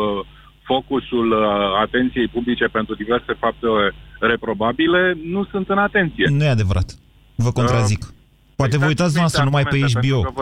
focusul 0.63 1.31
uh, 1.31 1.47
atenției 1.83 2.29
publice 2.29 2.65
pentru 2.65 2.95
diverse 2.95 3.33
fapte 3.39 3.67
reprobabile, 4.21 5.17
nu 5.25 5.45
sunt 5.45 5.69
în 5.69 5.79
atenție. 5.79 6.27
Nu 6.31 6.45
e 6.45 6.49
adevărat. 6.49 6.89
Vă 7.43 7.53
contrazic. 7.53 8.03
Uh, 8.03 8.09
Poate 8.57 8.79
vă 8.79 8.87
uitați 8.87 9.17
noastră 9.17 9.45
numai 9.45 9.63
pe 9.63 9.79
HBO. 9.79 10.33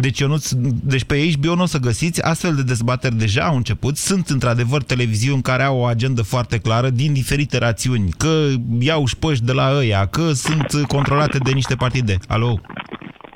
Deci, 0.00 0.20
eu 0.20 0.28
nu, 0.28 0.36
deci 0.82 1.04
pe 1.04 1.30
HBO 1.32 1.54
nu 1.54 1.62
o 1.62 1.66
să 1.66 1.78
găsiți 1.78 2.22
astfel 2.22 2.54
de 2.54 2.62
dezbateri 2.62 3.14
deja 3.14 3.44
au 3.44 3.56
început. 3.56 3.96
Sunt 3.96 4.28
într-adevăr 4.28 4.82
televiziuni 4.82 5.42
care 5.42 5.62
au 5.62 5.78
o 5.78 5.84
agendă 5.84 6.22
foarte 6.22 6.58
clară 6.58 6.90
din 6.90 7.12
diferite 7.12 7.58
rațiuni. 7.58 8.10
Că 8.10 8.48
iau 8.78 9.06
șpăși 9.06 9.42
de 9.42 9.52
la 9.52 9.76
ăia, 9.76 10.06
că 10.06 10.32
sunt 10.32 10.86
controlate 10.88 11.38
de 11.38 11.50
niște 11.50 11.74
partide. 11.74 12.18
Alo? 12.28 12.60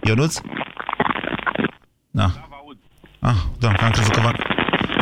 Ionuț? 0.06 0.36
Da. 2.10 2.48
Ah, 3.18 3.36
da, 3.58 3.68
am 3.68 3.90
crezut 3.90 4.12
că 4.12 4.20
va... 4.20 4.32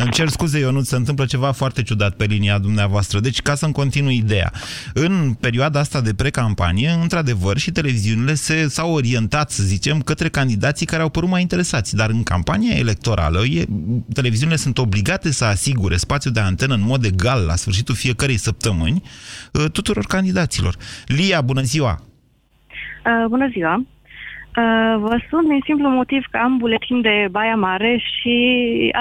Îmi 0.01 0.11
cer 0.11 0.28
scuze, 0.28 0.59
Ionut, 0.59 0.86
se 0.86 0.96
întâmplă 0.96 1.24
ceva 1.24 1.53
foarte 1.53 1.82
ciudat 1.82 2.16
pe 2.16 2.24
linia 2.24 2.59
dumneavoastră. 2.59 3.20
Deci, 3.20 3.42
ca 3.42 3.55
să-mi 3.55 3.72
continui 3.72 4.16
ideea, 4.16 4.53
în 4.94 5.34
perioada 5.40 5.80
asta 5.80 6.01
de 6.01 6.14
precampanie, 6.14 6.88
într-adevăr, 6.88 7.57
și 7.57 7.70
televiziunile 7.70 8.34
se, 8.34 8.68
s-au 8.68 8.92
orientat, 8.92 9.51
să 9.51 9.62
zicem, 9.62 10.01
către 10.01 10.28
candidații 10.28 10.86
care 10.86 11.03
au 11.03 11.09
părut 11.09 11.28
mai 11.28 11.40
interesați. 11.40 11.96
Dar 11.96 12.11
în 12.11 12.22
campania 12.22 12.76
electorală, 12.76 13.44
e, 13.44 13.64
televiziunile 14.12 14.57
sunt 14.57 14.78
obligate 14.78 15.32
să 15.32 15.44
asigure 15.44 15.96
spațiu 15.96 16.30
de 16.30 16.40
antenă 16.40 16.74
în 16.74 16.82
mod 16.82 17.05
egal 17.05 17.44
la 17.44 17.55
sfârșitul 17.55 17.94
fiecărei 17.94 18.36
săptămâni 18.36 19.03
ă, 19.55 19.68
tuturor 19.68 20.05
candidaților. 20.05 20.76
Lia, 21.07 21.40
bună 21.40 21.61
ziua! 21.62 22.03
Uh, 23.05 23.28
bună 23.28 23.49
ziua! 23.53 23.86
Uh, 24.59 24.98
vă 25.00 25.16
sun 25.30 25.48
din 25.48 25.61
simplu 25.64 25.88
motiv 25.88 26.24
că 26.30 26.38
am 26.42 26.56
buletin 26.56 27.00
de 27.00 27.28
Baia 27.30 27.54
Mare 27.54 28.02
și 28.11 28.36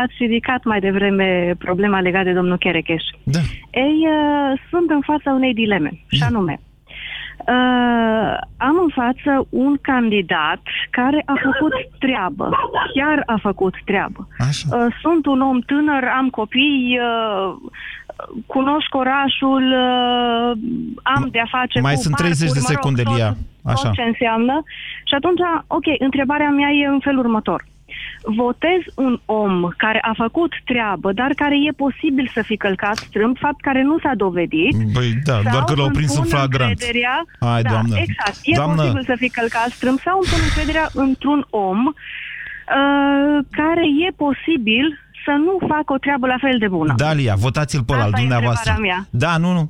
ați 0.03 0.15
ridicat 0.17 0.63
mai 0.63 0.79
devreme 0.79 1.55
problema 1.57 1.99
legată 1.99 2.25
de 2.25 2.33
domnul 2.33 2.57
Cherecheș. 2.57 3.03
Da. 3.23 3.39
Ei, 3.69 3.97
uh, 4.07 4.59
sunt 4.69 4.89
în 4.89 5.01
fața 5.01 5.31
unei 5.31 5.53
dileme, 5.53 5.91
și 6.09 6.23
anume, 6.23 6.59
Uh, 7.37 8.37
am 8.57 8.75
în 8.85 8.91
față 8.93 9.47
un 9.49 9.77
candidat 9.81 10.61
care 10.89 11.23
a 11.25 11.33
făcut 11.43 11.73
treabă. 11.99 12.49
Chiar 12.93 13.23
a 13.25 13.37
făcut 13.41 13.73
treabă. 13.85 14.27
Așa. 14.37 14.67
Uh, 14.71 14.85
sunt 15.01 15.25
un 15.25 15.41
om 15.41 15.59
tânăr, 15.59 16.03
am 16.17 16.29
copii, 16.29 16.99
uh, 16.99 17.55
cunosc 18.45 18.95
orașul, 18.95 19.63
uh, 19.63 20.57
am 21.03 21.27
de-a 21.31 21.47
face 21.49 21.79
Mai 21.79 21.93
cu 21.93 22.01
sunt 22.01 22.15
30 22.15 22.39
de 22.39 22.45
parcuri, 22.45 22.73
secunde, 22.73 23.01
mă 23.05 23.09
rog, 23.09 23.17
Lia. 23.17 23.27
tot, 23.27 23.37
Așa. 23.71 23.81
tot 23.87 23.93
ce 23.93 24.01
înseamnă. 24.01 24.63
Și 25.09 25.13
atunci, 25.15 25.39
ok, 25.67 25.85
întrebarea 25.99 26.49
mea 26.49 26.69
e 26.69 26.85
în 26.87 26.99
felul 26.99 27.19
următor. 27.19 27.65
Votez 28.23 28.81
un 28.95 29.19
om 29.25 29.67
care 29.77 29.99
a 30.01 30.13
făcut 30.15 30.51
treabă, 30.65 31.11
dar 31.11 31.31
care 31.35 31.55
e 31.67 31.71
posibil 31.85 32.29
să 32.33 32.41
fi 32.41 32.57
călcat 32.57 32.95
strâmb, 32.95 33.37
fapt 33.37 33.61
care 33.61 33.81
nu 33.83 33.97
s-a 33.99 34.11
dovedit. 34.15 34.75
Băi, 34.93 35.11
da, 35.23 35.33
sau 35.33 35.51
doar 35.51 35.63
că 35.63 35.73
l-au 35.75 35.85
îmi 35.85 35.93
prins 35.95 36.15
în 36.15 36.21
pun 36.21 36.29
flagrant. 36.29 36.69
încrederea- 36.69 37.25
Hai, 37.39 37.61
da, 37.61 37.69
doamnă. 37.69 37.95
exact. 38.05 38.37
E 38.43 38.55
Doamnă. 38.55 38.75
posibil 38.81 39.03
să 39.03 39.15
fi 39.17 39.29
călcat 39.29 39.67
strâmb 39.77 39.99
sau 39.99 40.15
îmi 40.19 40.29
pun 40.31 40.41
încrederea 40.47 40.87
într-un 40.93 41.45
om 41.49 41.79
uh, 41.85 43.37
care 43.51 43.85
e 44.07 44.21
posibil 44.25 44.85
să 45.27 45.33
nu 45.47 45.67
facă 45.67 45.89
o 45.93 45.97
treabă 45.97 46.25
la 46.27 46.37
fel 46.45 46.55
de 46.59 46.67
bună. 46.67 46.93
Dalia, 46.97 47.35
votați-l 47.35 47.83
pe 47.83 47.93
ăla 47.93 48.01
al 48.01 48.07
Asta 48.07 48.19
e 48.19 48.23
dumneavoastră. 48.25 48.69
întrebarea 48.71 49.07
mea. 49.11 49.19
Da, 49.29 49.37
nu, 49.43 49.49
nu. 49.57 49.63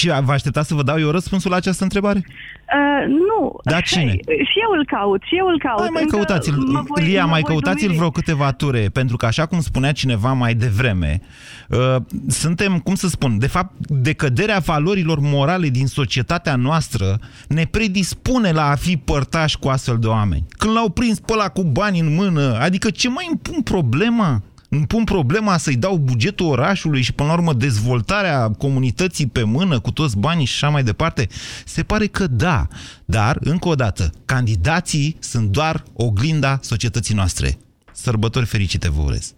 Și 0.00 0.06
vă 0.28 0.32
așteptați 0.32 0.68
să 0.68 0.74
vă 0.74 0.82
dau 0.82 0.98
eu 1.04 1.10
răspunsul 1.10 1.50
la 1.50 1.56
această 1.56 1.82
întrebare? 1.82 2.20
Uh, 2.26 3.06
nu. 3.08 3.38
Da, 3.64 3.80
cine? 3.80 4.10
Și 4.50 4.56
eu 4.66 4.70
îl 4.78 4.84
caut, 4.86 5.22
și 5.28 5.36
eu 5.38 5.46
îl 5.46 5.58
caut. 5.58 5.80
Hai 5.80 5.88
mai 5.92 6.02
Încă 6.02 6.14
căutați-l. 6.16 6.54
mă 6.54 6.82
voi- 6.86 7.04
Lia, 7.04 7.24
mă 7.24 7.30
mai 7.30 7.40
voi 7.40 7.50
căutați-l 7.50 7.80
dumiri. 7.80 7.96
vreo 7.98 8.10
câteva 8.10 8.52
ture, 8.52 8.88
pentru 8.92 9.16
că 9.16 9.26
așa 9.26 9.46
cum 9.46 9.60
spunea 9.60 9.92
cineva 9.92 10.32
mai 10.32 10.54
devreme, 10.54 11.20
uh, 11.68 11.96
suntem, 12.28 12.78
cum 12.78 12.94
să 12.94 13.08
spun, 13.08 13.38
de 13.38 13.46
fapt, 13.46 13.72
decăderea 13.88 14.58
valorilor 14.58 15.18
morale 15.20 15.68
din 15.68 15.86
societatea 15.86 16.56
noastră 16.56 17.18
ne 17.48 17.64
predispune 17.70 18.50
la 18.52 18.70
a 18.70 18.74
fi 18.74 18.96
părtași 18.96 19.58
cu 19.58 19.68
astfel 19.68 19.96
de 20.00 20.06
oameni. 20.06 20.44
Când 20.58 20.72
l-au 20.74 20.88
prins 20.88 21.20
pe 21.20 21.32
ăla 21.32 21.48
cu 21.48 21.62
bani 21.62 21.98
în 22.00 22.14
mână, 22.14 22.58
adică 22.60 22.90
ce 22.90 23.08
mai 23.08 23.26
îmi 23.28 23.38
pun 23.42 23.62
problema? 23.62 24.42
Îmi 24.74 24.86
pun 24.86 25.04
problema 25.04 25.56
să-i 25.56 25.76
dau 25.76 25.96
bugetul 25.96 26.46
orașului 26.46 27.02
și, 27.02 27.12
până 27.12 27.28
la 27.28 27.34
urmă, 27.34 27.52
dezvoltarea 27.52 28.48
comunității 28.48 29.26
pe 29.26 29.42
mână 29.42 29.80
cu 29.80 29.90
toți 29.90 30.16
banii 30.16 30.44
și 30.44 30.52
așa 30.54 30.72
mai 30.72 30.82
departe? 30.82 31.28
Se 31.64 31.82
pare 31.82 32.06
că 32.06 32.26
da. 32.26 32.66
Dar, 33.04 33.36
încă 33.40 33.68
o 33.68 33.74
dată, 33.74 34.10
candidații 34.24 35.16
sunt 35.20 35.48
doar 35.48 35.82
oglinda 35.92 36.58
societății 36.62 37.14
noastre. 37.14 37.58
Sărbători 37.92 38.46
fericite 38.46 38.90
vă 38.90 39.02
urez! 39.02 39.34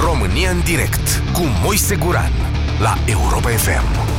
România 0.00 0.50
în 0.50 0.60
direct 0.64 1.22
cu 1.32 1.42
Moise 1.62 1.96
Guran 1.96 2.32
la 2.80 2.98
Europa 3.06 3.48
FM. 3.48 4.14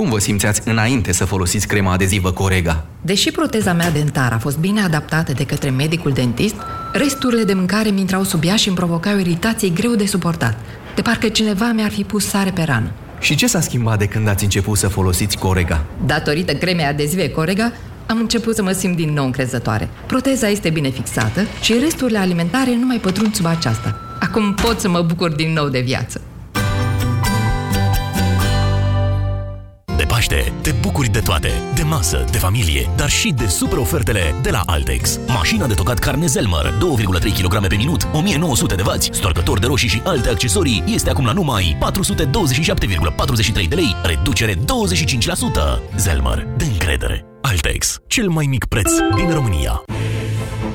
Cum 0.00 0.10
vă 0.10 0.18
simțeați 0.18 0.60
înainte 0.64 1.12
să 1.12 1.24
folosiți 1.24 1.66
crema 1.66 1.92
adezivă 1.92 2.32
Corega? 2.32 2.84
Deși 3.00 3.30
proteza 3.30 3.72
mea 3.72 3.90
dentară 3.90 4.34
a 4.34 4.38
fost 4.38 4.58
bine 4.58 4.80
adaptată 4.80 5.32
de 5.32 5.44
către 5.44 5.70
medicul 5.70 6.12
dentist, 6.12 6.54
resturile 6.92 7.44
de 7.44 7.52
mâncare 7.52 7.90
mi 7.90 8.00
intrau 8.00 8.22
sub 8.22 8.44
ea 8.44 8.56
și 8.56 8.68
îmi 8.68 8.76
provocau 8.76 9.18
iritații 9.18 9.72
greu 9.72 9.94
de 9.94 10.06
suportat, 10.06 10.58
de 10.94 11.02
parcă 11.02 11.28
cineva 11.28 11.72
mi-ar 11.72 11.90
fi 11.90 12.02
pus 12.02 12.26
sare 12.26 12.50
pe 12.50 12.62
rană. 12.62 12.90
Și 13.18 13.34
ce 13.34 13.46
s-a 13.46 13.60
schimbat 13.60 13.98
de 13.98 14.06
când 14.06 14.28
ați 14.28 14.44
început 14.44 14.78
să 14.78 14.88
folosiți 14.88 15.38
Corega? 15.38 15.84
Datorită 16.06 16.52
cremei 16.52 16.84
adezive 16.84 17.30
Corega, 17.30 17.72
am 18.06 18.18
început 18.18 18.54
să 18.54 18.62
mă 18.62 18.72
simt 18.72 18.96
din 18.96 19.12
nou 19.12 19.24
încrezătoare. 19.24 19.88
Proteza 20.06 20.48
este 20.48 20.70
bine 20.70 20.88
fixată 20.88 21.40
și 21.60 21.78
resturile 21.80 22.18
alimentare 22.18 22.76
nu 22.76 22.86
mai 22.86 22.98
pătrund 22.98 23.34
sub 23.34 23.46
aceasta. 23.46 24.00
Acum 24.20 24.54
pot 24.54 24.80
să 24.80 24.88
mă 24.88 25.00
bucur 25.00 25.30
din 25.30 25.52
nou 25.52 25.68
de 25.68 25.80
viață. 25.80 26.20
De 30.30 30.36
Paște 30.36 30.52
te 30.62 30.72
bucuri 30.80 31.08
de 31.08 31.18
toate, 31.18 31.50
de 31.74 31.82
masă, 31.82 32.24
de 32.30 32.38
familie, 32.38 32.90
dar 32.96 33.08
și 33.08 33.32
de 33.36 33.46
super 33.46 33.78
ofertele 33.78 34.34
de 34.42 34.50
la 34.50 34.62
Altex. 34.66 35.18
Mașina 35.26 35.66
de 35.66 35.74
tocat 35.74 35.98
carne 35.98 36.26
Zelmer, 36.26 36.74
2,3 37.20 37.42
kg 37.42 37.66
pe 37.66 37.74
minut, 37.76 38.06
1900 38.12 38.74
de 38.74 38.82
W, 38.86 38.90
storcător 39.10 39.58
de 39.58 39.66
roșii 39.66 39.88
și 39.88 40.02
alte 40.04 40.28
accesorii 40.28 40.84
este 40.86 41.10
acum 41.10 41.24
la 41.24 41.32
numai 41.32 41.78
427,43 43.62 43.68
de 43.68 43.74
lei, 43.74 43.96
reducere 44.02 44.54
25%. 44.54 44.58
Zelmer, 45.96 46.46
de 46.56 46.64
încredere. 46.64 47.24
Altex, 47.40 47.98
cel 48.06 48.28
mai 48.28 48.46
mic 48.46 48.64
preț 48.64 48.90
din 49.16 49.30
România. 49.30 49.82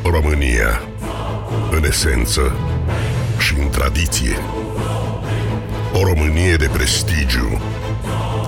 România, 0.03 0.81
în 1.71 1.83
esență 1.83 2.55
și 3.39 3.53
în 3.59 3.69
tradiție. 3.69 4.37
O 5.93 6.03
Românie 6.03 6.55
de 6.55 6.69
prestigiu, 6.73 7.61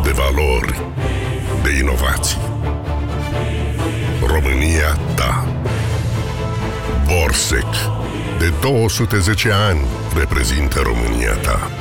de 0.08 0.14
valori, 0.14 0.82
de 1.64 1.70
inovații. 1.80 2.38
România 4.26 5.00
ta. 5.16 5.48
Borsec, 7.06 7.72
de 8.40 8.54
210 8.62 9.52
ani 9.52 9.80
reprezintă 10.18 10.82
România 10.84 11.34
ta. 11.34 11.72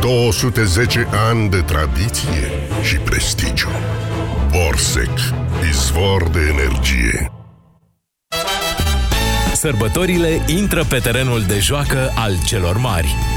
210 0.00 1.08
ani 1.28 1.50
de 1.50 1.60
tradiție 1.60 2.50
și 2.82 2.96
prestigiu. 2.96 3.68
Borsec, 4.50 5.18
izvor 5.68 6.28
de 6.28 6.40
energie. 6.40 7.32
Sărbătorile 9.54 10.44
intră 10.46 10.84
pe 10.88 10.98
terenul 10.98 11.42
de 11.42 11.58
joacă 11.58 12.12
al 12.14 12.32
celor 12.46 12.76
mari. 12.76 13.33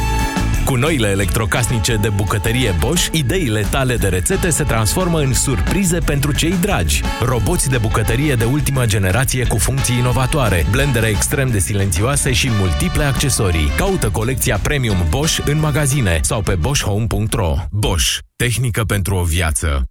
Cu 0.68 0.76
noile 0.76 1.08
electrocasnice 1.08 1.96
de 1.96 2.10
bucătărie 2.10 2.76
Bosch, 2.80 3.08
ideile 3.12 3.62
tale 3.62 3.96
de 3.96 4.08
rețete 4.08 4.50
se 4.50 4.64
transformă 4.64 5.20
în 5.20 5.34
surprize 5.34 6.00
pentru 6.00 6.34
cei 6.34 6.54
dragi. 6.62 7.02
Roboți 7.22 7.70
de 7.70 7.78
bucătărie 7.78 8.36
de 8.36 8.44
ultimă 8.44 8.86
generație 8.86 9.48
cu 9.48 9.58
funcții 9.58 9.98
inovatoare, 9.98 10.66
blendere 10.72 11.08
extrem 11.08 11.50
de 11.50 11.60
silențioase 11.60 12.32
și 12.32 12.50
multiple 12.60 13.04
accesorii. 13.04 13.72
Caută 13.78 14.10
colecția 14.10 14.58
Premium 14.58 14.98
Bosch 15.10 15.40
în 15.46 15.60
magazine 15.60 16.20
sau 16.22 16.42
pe 16.42 16.56
boschhome.ro. 16.56 17.56
Bosch. 17.72 18.18
Tehnică 18.36 18.84
pentru 18.84 19.16
o 19.16 19.24
viață. 19.24 19.88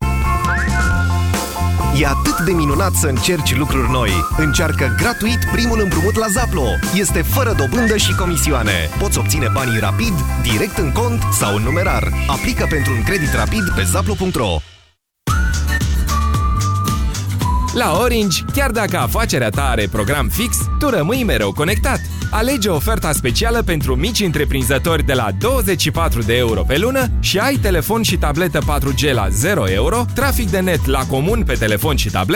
E 2.00 2.06
atât 2.06 2.38
de 2.44 2.52
minunat 2.52 2.92
să 2.92 3.06
încerci 3.06 3.56
lucruri 3.56 3.90
noi. 3.90 4.10
Încearcă 4.36 4.94
gratuit 4.98 5.38
primul 5.52 5.80
împrumut 5.80 6.14
la 6.14 6.26
Zaplo. 6.26 6.66
Este 6.94 7.22
fără 7.22 7.54
dobândă 7.56 7.96
și 7.96 8.14
comisioane. 8.14 8.88
Poți 8.98 9.18
obține 9.18 9.48
banii 9.52 9.78
rapid, 9.78 10.14
direct 10.42 10.78
în 10.78 10.92
cont 10.92 11.22
sau 11.32 11.56
în 11.56 11.62
numerar. 11.62 12.12
Aplică 12.26 12.66
pentru 12.70 12.92
un 12.92 13.02
credit 13.02 13.32
rapid 13.34 13.72
pe 13.74 13.82
zaplo.ro. 13.82 14.56
La 17.74 17.98
Orange, 17.98 18.42
chiar 18.52 18.70
dacă 18.70 18.98
afacerea 18.98 19.50
ta 19.50 19.64
are 19.68 19.88
program 19.92 20.28
fix, 20.28 20.56
tu 20.78 20.88
rămâi 20.88 21.24
mereu 21.24 21.52
conectat. 21.52 22.00
Alege 22.30 22.68
oferta 22.68 23.12
specială 23.12 23.62
pentru 23.62 23.96
mici 23.96 24.20
întreprinzători 24.20 25.02
de 25.02 25.12
la 25.12 25.28
24 25.38 26.22
de 26.22 26.36
euro 26.36 26.62
pe 26.62 26.78
lună 26.78 27.08
și 27.20 27.38
ai 27.38 27.56
telefon 27.56 28.02
și 28.02 28.16
tabletă 28.16 28.58
4G 28.58 29.12
la 29.12 29.28
0 29.28 29.70
euro, 29.70 30.04
trafic 30.14 30.50
de 30.50 30.60
net 30.60 30.86
la 30.86 31.04
comun 31.04 31.42
pe 31.46 31.54
telefon 31.54 31.96
și 31.96 32.10
tabletă, 32.10 32.34